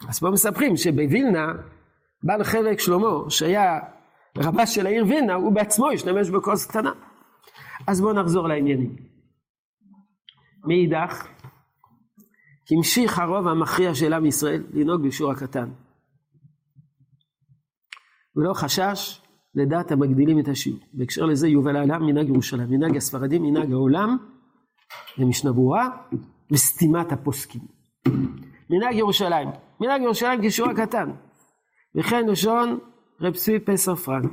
אז 0.10 0.20
פה 0.20 0.30
מספרים 0.30 0.78
שבווילנה, 0.78 1.48
בעל 2.24 2.44
חלק 2.44 2.80
שלמה, 2.80 3.30
שהיה 3.30 3.80
רבה 4.38 4.66
של 4.66 4.86
העיר 4.86 5.06
וילנה, 5.06 5.34
הוא 5.34 5.54
בעצמו 5.54 5.92
השתמש 5.92 6.30
בכוס 6.30 6.66
קטנה. 6.66 6.92
אז 7.88 8.02
בואו 8.02 8.14
נחזור 8.14 8.48
לעניינים. 8.48 8.96
מאידך, 10.66 11.28
המשיך 12.72 13.20
הרוב 13.20 13.48
המכריע 13.48 13.96
של 13.96 14.14
עם 14.14 14.26
ישראל 14.26 14.64
לנהוג 14.74 15.08
בשיעור 15.08 15.32
הקטן. 15.32 15.70
ולא 18.36 18.54
חשש 18.54 19.22
לדעת 19.56 19.92
המגדילים 19.92 20.40
את 20.40 20.48
השיעור. 20.48 20.80
בהקשר 20.94 21.26
לזה 21.26 21.48
יובל 21.48 21.76
העולם 21.76 22.06
מנהג 22.06 22.28
ירושלים, 22.30 22.70
מנהג 22.70 22.98
הספרדים, 22.98 23.44
מנהג 23.44 23.72
העולם, 23.72 24.18
למשנה 25.18 25.52
ברורה, 25.52 25.90
וסתימת 26.52 27.12
הפוסקים. 27.12 27.62
מנהג 28.70 28.96
ירושלים, 28.96 29.50
מנהג 29.80 30.02
ירושלים 30.02 30.40
כשיעור 30.44 30.72
הקטן. 30.72 31.12
וכן 31.96 32.28
לשון 32.28 32.80
רב 33.22 33.34
צבי 33.34 33.60
פסר 33.60 33.96
פרנק, 33.96 34.32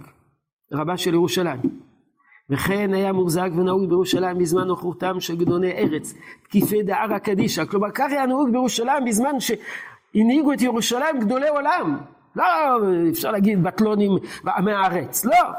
רבה 0.72 0.96
של 0.96 1.14
ירושלים. 1.14 1.60
וכן 2.50 2.94
היה 2.94 3.12
מוחזק 3.12 3.50
ונהוג 3.56 3.88
בירושלים 3.88 4.38
בזמן 4.38 4.66
נוכחותם 4.66 5.20
של 5.20 5.36
גדוני 5.36 5.72
ארץ, 5.72 6.14
תקיפי 6.42 6.82
דערא 6.82 7.18
קדישא. 7.18 7.64
כלומר, 7.64 7.90
כך 7.94 8.06
היה 8.10 8.26
נהוג 8.26 8.50
בירושלים 8.52 9.04
בזמן 9.04 9.32
שהנהיגו 9.40 10.52
את 10.52 10.60
ירושלים 10.60 11.20
גדולי 11.20 11.48
עולם. 11.48 11.98
לא 12.36 12.44
אפשר 13.10 13.30
להגיד 13.30 13.62
בטלונים 13.62 14.12
ועמי 14.44 14.72
הארץ, 14.72 15.24
לא. 15.24 15.50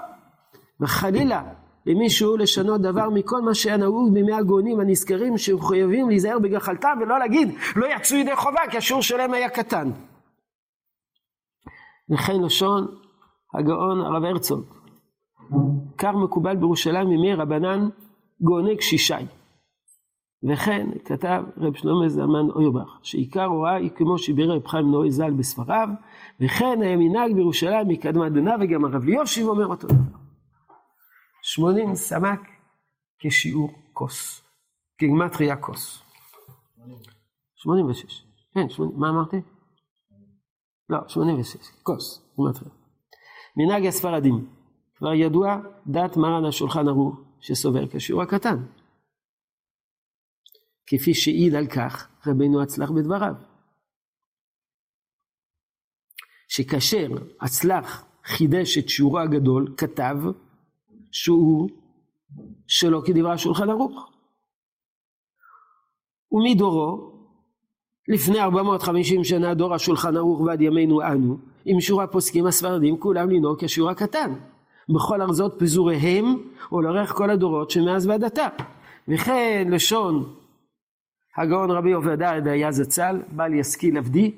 וחלילה, 0.82 1.44
למישהו 1.86 2.38
לשנות 2.38 2.82
דבר 2.82 3.10
מכל 3.10 3.42
מה 3.42 3.54
שהיה 3.54 3.78
נהוג 3.78 4.14
בימי 4.14 4.34
הגאונים 4.34 4.80
הנזכרים 4.80 5.38
שמחויבים 5.38 6.10
להיזהר 6.10 6.40
בגחלתם 6.40 6.98
ולא 7.02 7.20
להגיד 7.20 7.56
לא 7.76 7.88
יצאו 7.96 8.18
ידי 8.18 8.36
חובה 8.36 8.62
כי 8.72 8.78
השיעור 8.78 9.02
שלהם 9.02 9.34
היה 9.34 9.50
קטן. 9.50 9.92
וכן 12.10 12.42
לשון 12.42 12.88
הגאון 13.54 14.02
הרב 14.02 14.24
הרצוג. 14.24 14.64
כך 15.98 16.12
מקובל 16.24 16.56
בירושלים 16.56 17.12
ימי 17.12 17.36
רבנן 17.36 17.90
גאוני 18.44 18.78
קשישי. 18.78 19.39
וכן 20.44 20.88
כתב 21.06 21.44
רב 21.58 21.76
שלמה 21.76 22.10
זלמן 22.10 22.50
אוירבך, 22.56 23.00
שעיקר 23.04 23.46
הוראה 23.46 23.76
היא 23.76 23.90
כמו 23.90 24.18
שבירר 24.18 24.56
רב 24.56 24.68
חיים 24.68 24.92
נוי 24.92 25.12
ז"ל 25.12 25.32
בספריו, 25.32 25.90
וכן 26.42 26.82
היה 26.82 26.98
מנהג 26.98 27.34
בירושלים 27.34 27.88
מקדמת 27.88 28.32
דנא 28.32 28.56
וגם 28.62 28.86
הרב 28.86 29.04
ליושיב 29.04 29.48
אומר 29.48 29.66
אותו 29.66 29.88
דבר. 29.88 30.18
שמונים 31.42 31.96
סמ"ק 31.96 32.40
כשיעור 33.20 33.70
כוס, 33.94 34.44
כגימטריה 34.98 35.56
כוס. 35.56 36.04
שמונים 37.56 37.86
ושש. 37.86 38.26
כן, 38.54 38.70
שמונים, 38.70 39.00
מה 39.00 39.10
אמרתי? 39.10 39.38
לא, 40.90 40.98
שמונים 41.08 41.40
ושש, 41.40 41.70
כוס, 41.84 42.34
גימטריה. 42.36 42.72
מנהג 43.58 43.86
הספרדים, 43.86 44.46
כבר 44.96 45.14
ידוע 45.14 45.58
דת 45.88 46.18
מרן 46.18 46.46
השולחן 46.46 46.88
ערוך 46.88 47.16
שסובר 47.40 47.88
כשיעור 47.88 48.22
הקטן. 48.22 48.58
כפי 50.90 51.14
שהעיד 51.14 51.56
על 51.56 51.68
כך 51.68 52.08
רבנו 52.28 52.62
הצלח 52.62 52.92
בדבריו. 52.92 53.34
שכאשר 56.48 57.08
הצלח 57.42 58.06
חידש 58.26 58.78
את 58.78 58.90
שיעורו 58.90 59.20
הגדול, 59.20 59.74
כתב 59.78 60.16
שהוא 61.12 61.70
שלא 62.68 63.02
כדברי 63.06 63.34
השולחן 63.34 63.70
ערוך. 63.70 64.12
ומדורו, 66.32 67.12
לפני 68.08 68.40
450 68.40 69.24
שנה 69.24 69.54
דור 69.54 69.74
השולחן 69.74 70.18
ערוך 70.18 70.42
ועד 70.42 70.62
ימינו 70.62 71.02
אנו, 71.02 71.38
עם 71.66 71.82
שיעור 71.82 72.02
הפוסקים 72.02 72.46
הספרדים 72.46 73.00
כולם 73.00 73.30
לנהוג 73.30 73.66
כשיעור 73.66 73.90
הקטן. 73.90 74.34
בכל 74.90 75.22
ארזות 75.22 75.56
פזוריהם 75.60 76.26
ולאורך 76.72 77.12
כל 77.12 77.30
הדורות 77.30 77.72
שמאז 77.72 78.08
ועד 78.08 78.24
עתה. 78.24 78.48
וכן 79.08 79.68
לשון 79.72 80.36
הגאון 81.40 81.72
רבי 81.72 81.92
עובדיה 81.92 82.40
דיה 82.40 82.72
זצ"ל, 82.72 83.22
בל 83.32 83.54
ישכיל 83.54 83.98
עבדי, 83.98 84.32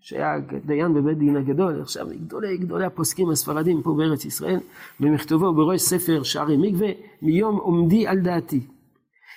שהיה 0.00 0.34
דיין 0.64 0.94
בבית 0.94 1.18
דין 1.18 1.36
הגדול, 1.36 1.80
עכשיו 1.80 2.06
גדולי 2.26 2.56
גדולי 2.56 2.84
הפוסקים 2.84 3.30
הספרדים 3.30 3.82
פה 3.82 3.94
בארץ 3.98 4.24
ישראל, 4.24 4.60
במכתובו 5.00 5.52
בראש 5.52 5.80
ספר 5.80 6.22
שערי 6.22 6.56
מקווה, 6.56 6.88
מיום 7.22 7.56
עומדי 7.56 8.06
על 8.06 8.18
דעתי. 8.18 8.60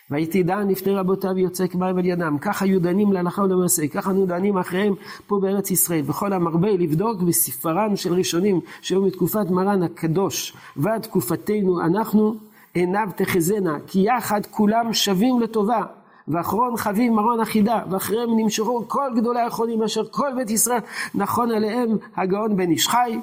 והייתי 0.09 0.43
דן 0.43 0.67
לפני 0.67 0.93
רבותיו 0.93 1.37
יוצק 1.37 1.75
מים 1.75 1.97
על 1.97 2.05
ידם, 2.05 2.37
ככה 2.41 2.65
היו 2.65 2.81
דנים 2.81 3.13
להלכה 3.13 3.41
ולמעשה, 3.41 3.87
ככה 3.87 4.11
אנו 4.11 4.25
דנים 4.25 4.57
אחריהם 4.57 4.93
פה 5.27 5.39
בארץ 5.41 5.71
ישראל, 5.71 6.01
וכל 6.05 6.33
המרבה 6.33 6.71
לבדוק 6.71 7.21
בספרן 7.21 7.95
של 7.95 8.13
ראשונים 8.13 8.59
שהיו 8.81 9.01
מתקופת 9.01 9.49
מרן 9.49 9.83
הקדוש 9.83 10.53
ועד 10.77 11.01
תקופתנו 11.01 11.81
אנחנו, 11.81 12.35
עיניו 12.73 13.09
תחזינה, 13.15 13.77
כי 13.87 13.99
יחד 13.99 14.41
כולם 14.45 14.93
שווים 14.93 15.41
לטובה. 15.41 15.83
ואחרון 16.27 16.77
חביב 16.77 17.13
מרון 17.13 17.39
אחידה, 17.39 17.83
ואחריהם 17.91 18.29
נמשכו 18.39 18.87
כל 18.87 19.09
גדולי 19.15 19.39
האחרונים 19.39 19.83
אשר 19.83 20.05
כל 20.11 20.29
בית 20.35 20.49
ישראל 20.49 20.79
נכון 21.15 21.51
עליהם 21.51 21.89
הגאון 22.15 22.57
בן 22.57 22.71
איש 22.71 22.87
חי, 22.87 23.19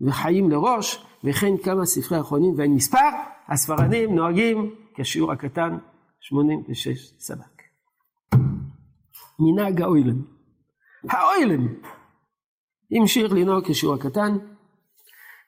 וחיים 0.00 0.50
לראש, 0.50 1.04
וכן 1.24 1.56
כמה 1.56 1.86
ספרי 1.86 2.20
אחרונים 2.20 2.54
ואין 2.56 2.74
מספר, 2.74 3.08
הספרדים 3.48 4.14
נוהגים 4.14 4.74
כשיעור 4.94 5.32
הקטן 5.32 5.78
86 6.20 7.12
סבק. 7.18 7.62
מנהג 9.40 9.82
האוילם. 9.82 10.22
האוילם 11.10 11.66
המשיך 12.90 13.32
לנהוג 13.32 13.64
כשיעור 13.70 13.94
הקטן, 13.94 14.38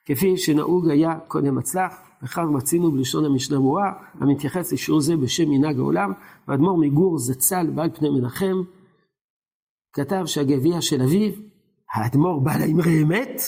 כפי 0.05 0.37
שנהוג 0.37 0.89
היה 0.89 1.19
קודם 1.27 1.57
הצלח, 1.57 2.10
וכך 2.23 2.43
מצינו 2.53 2.91
בלשון 2.91 3.25
המשנה 3.25 3.57
ברורה, 3.57 3.93
המתייחס 4.13 4.73
לשיעור 4.73 5.01
זה 5.01 5.17
בשם 5.17 5.49
מנהג 5.49 5.77
העולם, 5.79 6.11
ואדמו"ר 6.47 6.77
מגור 6.77 7.17
זצ"ל 7.17 7.67
בעל 7.75 7.89
פני 7.89 8.09
מנחם, 8.09 8.61
כתב 9.93 10.23
שהגביע 10.25 10.81
של 10.81 11.01
אביו, 11.01 11.31
האדמו"ר 11.93 12.39
בעל 12.39 12.61
האמרי 12.61 13.03
אמת, 13.03 13.41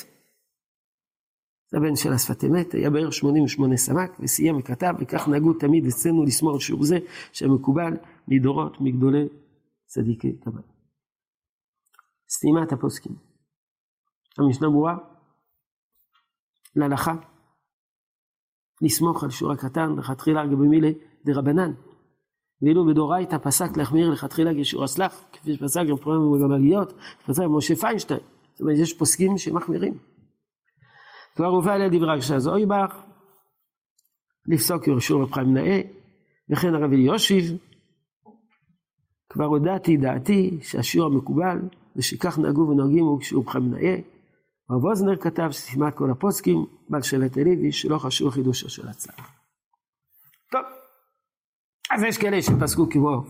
זה 1.71 1.77
הבן 1.77 1.95
של 1.95 2.13
השפת 2.13 2.43
אמת, 2.43 2.73
היה 2.73 2.89
בערך 2.89 3.13
88 3.13 3.77
סמ"ק, 3.77 4.11
וסיים 4.19 4.57
וכתב, 4.57 4.93
וכך 4.99 5.27
נהגו 5.27 5.53
תמיד 5.53 5.85
אצלנו 5.85 6.23
לשמור 6.23 6.53
על 6.53 6.59
שיעור 6.59 6.83
זה, 6.83 6.97
שמקובל 7.31 7.93
מדורות 8.27 8.81
מגדולי 8.81 9.27
צדיקי 9.85 10.31
תבל. 10.31 10.61
סתימת 12.29 12.71
הפוסקים. 12.71 13.15
המשנה 14.37 14.69
ברורה, 14.69 14.97
להלכה, 16.75 17.13
לסמוך 18.83 19.23
על 19.23 19.29
שיעור 19.29 19.53
הקטן, 19.53 19.95
לכתחילה 19.97 20.45
גבי 20.45 20.93
דרבנן. 21.25 21.71
ואילו 22.61 22.85
בדורייתא 22.85 23.37
פסק 23.37 23.77
להחמיר 23.77 24.09
לכתחילה 24.09 24.51
כשיעור 24.61 24.83
הסלח, 24.83 25.23
כפי 25.33 25.53
שפסק 25.53 25.81
גם 25.89 25.97
פרום 25.97 26.31
וגמליות, 26.31 26.93
פסק 27.25 27.43
משה 27.49 27.75
פיינשטיין. 27.75 28.19
זאת 28.53 28.61
אומרת, 28.61 28.77
יש 28.77 28.93
פוסקים 28.93 29.37
שמחמירים. 29.37 29.93
כבר 31.35 31.45
הובא 31.45 31.75
אליה 31.75 31.89
דברי 31.89 32.13
הגשז 32.13 32.47
אויבך, 32.47 32.95
לפסוק 34.47 34.87
ירשור 34.87 35.21
רב 35.21 35.31
חיים 35.31 35.53
נאה, 35.53 35.81
וכן 36.49 36.75
הרב 36.75 36.91
אליושיב, 36.93 37.57
כבר 39.29 39.45
הודעתי 39.45 39.97
דעתי 39.97 40.59
שהשיעור 40.61 41.07
המקובל, 41.07 41.57
ושכך 41.95 42.39
נהגו 42.39 42.61
ונוהגים 42.61 43.05
הוא 43.05 43.19
כשיעור 43.19 43.51
חיים 43.51 43.71
נאה. 43.71 43.97
הרב 44.73 44.85
אוזנר 44.85 45.15
כתב 45.15 45.51
שסתימת 45.51 45.95
כל 45.95 46.11
הפוסקים, 46.11 46.65
בעל 46.89 47.01
שלט 47.01 47.37
אליבי, 47.37 47.71
שלא 47.71 47.97
חשוב 47.97 48.33
חידושו 48.33 48.69
של 48.69 48.87
הצלח. 48.87 49.31
טוב, 50.51 50.61
אז 51.91 52.03
יש 52.03 52.17
כאלה 52.17 52.41
שפסקו 52.41 52.89
כמו 52.89 53.23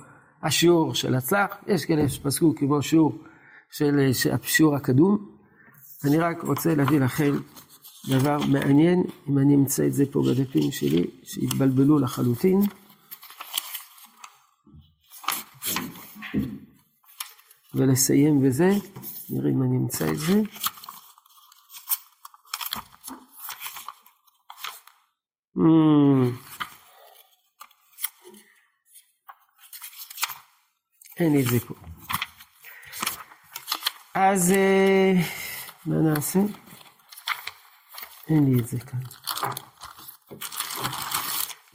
השיעור 0.43 0.95
של 0.95 1.15
הצלח, 1.15 1.55
יש 1.67 1.85
כאלה 1.85 2.09
שפסקו 2.09 2.55
כמו 2.55 2.81
שיעור 2.81 3.17
של 3.71 4.09
השיעור 4.33 4.75
הקדום. 4.75 5.29
אני 6.05 6.17
רק 6.17 6.43
רוצה 6.43 6.75
להביא 6.75 6.99
לכם 6.99 7.31
דבר 8.09 8.37
מעניין, 8.51 9.03
אם 9.29 9.37
אני 9.37 9.55
אמצא 9.55 9.85
את 9.85 9.93
זה 9.93 10.03
פה 10.11 10.23
בדפים 10.29 10.71
שלי, 10.71 11.07
שהתבלבלו 11.23 11.99
לחלוטין. 11.99 12.59
ולסיים 17.75 18.41
בזה, 18.41 18.69
נראה 19.29 19.49
אם 19.49 19.63
אני 19.63 19.77
אמצא 19.77 20.11
את 20.11 20.19
זה. 20.19 20.41
Mm. 25.63 26.27
אין 31.19 31.33
לי 31.33 31.43
את 31.43 31.47
זה 31.47 31.59
פה. 31.59 31.73
אז 34.13 34.51
אה, 34.51 35.13
מה 35.85 35.95
נעשה? 35.95 36.39
אין 38.29 38.45
לי 38.45 38.59
את 38.59 38.67
זה 38.67 38.79
כאן. 38.79 38.99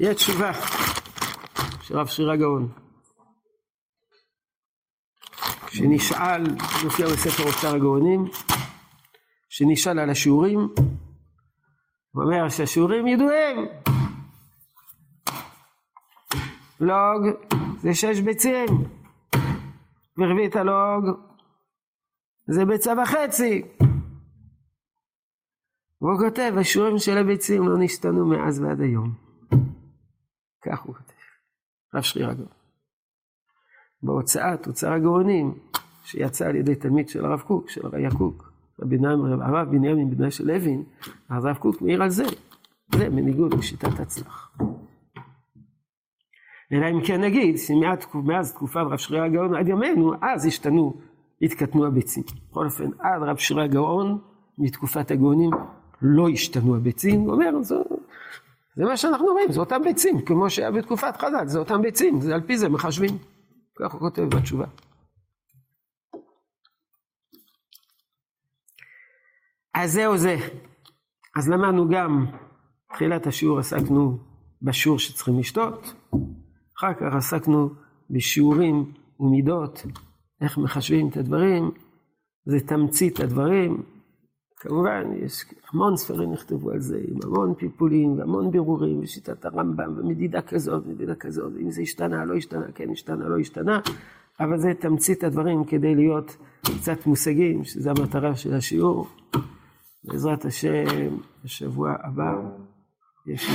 יהיה 0.00 0.14
תשובה 0.14 0.52
של 1.82 1.98
רב 1.98 2.06
שירה 2.06 2.36
גאון. 2.36 2.72
שנשאל, 5.70 6.42
מופיע 6.84 7.06
בספר 7.06 7.42
אוצר 7.42 7.74
הגאונים, 7.74 8.24
שנשאל 9.48 9.98
על 9.98 10.10
השיעורים, 10.10 10.68
הוא 12.12 12.24
אומר 12.24 12.48
שהשיעורים 12.48 13.06
ידועים. 13.06 13.66
לוג 16.80 17.22
זה 17.80 17.94
שש 17.94 18.20
ביצים, 18.20 18.66
ורבית 20.18 20.56
הלוג 20.56 21.04
זה 22.46 22.64
ביצה 22.64 22.92
וחצי. 23.02 23.62
והוא 26.00 26.18
כותב, 26.18 26.52
השיעורים 26.60 26.98
של 26.98 27.18
הביצים 27.18 27.68
לא 27.68 27.78
נשתנו 27.78 28.26
מאז 28.26 28.60
ועד 28.60 28.80
היום. 28.80 29.14
כך 30.64 30.80
הוא 30.80 30.94
כותב, 30.94 31.12
רב 31.94 32.02
שרי 32.02 32.24
רגון. 32.24 32.46
בהוצאת 34.02 34.66
אוצר 34.66 34.92
הגאונים, 34.92 35.58
שיצא 36.04 36.46
על 36.46 36.56
ידי 36.56 36.74
תלמיד 36.74 37.08
של 37.08 37.24
הרב 37.24 37.40
קוק, 37.40 37.70
של 37.70 37.86
הרב 37.86 38.18
קוק, 38.18 38.47
הרב 39.42 39.68
בנימין 39.70 40.10
בנו 40.10 40.30
של 40.30 40.46
לוין, 40.46 40.82
הרב 41.28 41.56
קוק 41.56 41.82
מעיר 41.82 42.02
על 42.02 42.10
זה. 42.10 42.24
זה 42.94 43.10
בניגוד 43.10 43.54
לשיטת 43.54 44.00
הצלח. 44.00 44.52
אלא 46.72 46.86
אם 46.90 47.00
כן 47.04 47.20
נגיד 47.20 47.58
שמאז 47.58 48.52
תקופה 48.52 48.82
רב 48.82 48.96
שרי 48.96 49.20
הגאון 49.20 49.54
עד 49.54 49.68
ימינו, 49.68 50.12
אז 50.22 50.46
השתנו, 50.46 50.94
התקטנו 51.42 51.86
הביצים. 51.86 52.22
בכל 52.50 52.64
אופן, 52.64 52.90
עד 52.98 53.22
רב 53.22 53.36
שרי 53.36 53.64
הגאון, 53.64 54.18
מתקופת 54.58 55.10
הגאונים, 55.10 55.50
לא 56.02 56.28
השתנו 56.28 56.76
הביצים, 56.76 57.20
הוא 57.20 57.32
אומר, 57.32 57.62
זה, 57.62 57.74
זה 58.76 58.84
מה 58.84 58.96
שאנחנו 58.96 59.26
רואים, 59.26 59.52
זה 59.52 59.60
אותם 59.60 59.82
ביצים, 59.84 60.20
כמו 60.20 60.50
שהיה 60.50 60.70
בתקופת 60.70 61.16
חז"ל, 61.16 61.46
זה 61.46 61.58
אותם 61.58 61.82
ביצים, 61.82 62.20
זה 62.20 62.34
על 62.34 62.40
פי 62.40 62.58
זה 62.58 62.68
מחשבים. 62.68 63.18
כך 63.78 63.92
הוא 63.92 64.00
כותב 64.00 64.22
בתשובה. 64.22 64.66
אז 69.80 69.92
זהו 69.92 70.16
זה. 70.16 70.36
אז 71.36 71.48
למדנו 71.48 71.88
גם, 71.88 72.26
תחילת 72.92 73.26
השיעור 73.26 73.58
עסקנו 73.58 74.18
בשיעור 74.62 74.98
שצריכים 74.98 75.38
לשתות, 75.38 75.94
אחר 76.78 76.94
כך 76.94 77.14
עסקנו 77.16 77.70
בשיעורים 78.10 78.92
ומידות, 79.20 79.86
איך 80.40 80.58
מחשבים 80.58 81.08
את 81.08 81.16
הדברים, 81.16 81.70
זה 82.44 82.60
תמצית 82.60 83.20
הדברים. 83.20 83.82
כמובן, 84.56 85.04
יש 85.24 85.44
המון 85.72 85.96
ספרים 85.96 86.32
נכתבו 86.32 86.70
על 86.70 86.80
זה, 86.80 87.00
עם 87.08 87.18
המון 87.24 87.54
פלפולים 87.58 88.18
והמון 88.18 88.50
בירורים, 88.50 89.00
ושיטת 89.02 89.44
הרמב"ם, 89.44 89.94
ומדידה 89.98 90.42
כזאת, 90.42 90.86
מדידה 90.86 91.14
כזאת, 91.14 91.52
אם 91.60 91.70
זה 91.70 91.82
השתנה, 91.82 92.24
לא 92.24 92.34
השתנה, 92.34 92.66
כן 92.74 92.90
השתנה, 92.90 93.28
לא 93.28 93.38
השתנה, 93.38 93.80
אבל 94.40 94.58
זה 94.58 94.72
תמצית 94.78 95.24
הדברים 95.24 95.64
כדי 95.64 95.94
להיות 95.94 96.36
קצת 96.62 97.06
מושגים, 97.06 97.64
שזו 97.64 97.90
המטרה 97.90 98.36
של 98.36 98.54
השיעור. 98.54 99.08
בעזרת 100.08 100.44
השם, 100.44 101.16
בשבוע 101.44 101.94
הבא 102.04 102.34
יש 103.26 103.50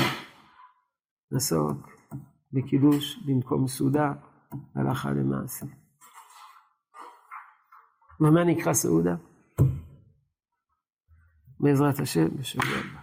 נעסוק 1.32 1.90
בקידוש 2.54 3.20
במקום 3.26 3.68
סעודה, 3.68 4.14
הלכה 4.76 5.12
למעשה. 5.12 5.66
ומה 8.20 8.44
נקרא 8.44 8.74
סעודה? 8.74 9.16
בעזרת 11.60 12.00
השם 12.00 12.38
בשבוע 12.38 12.66
הבא. 12.66 13.03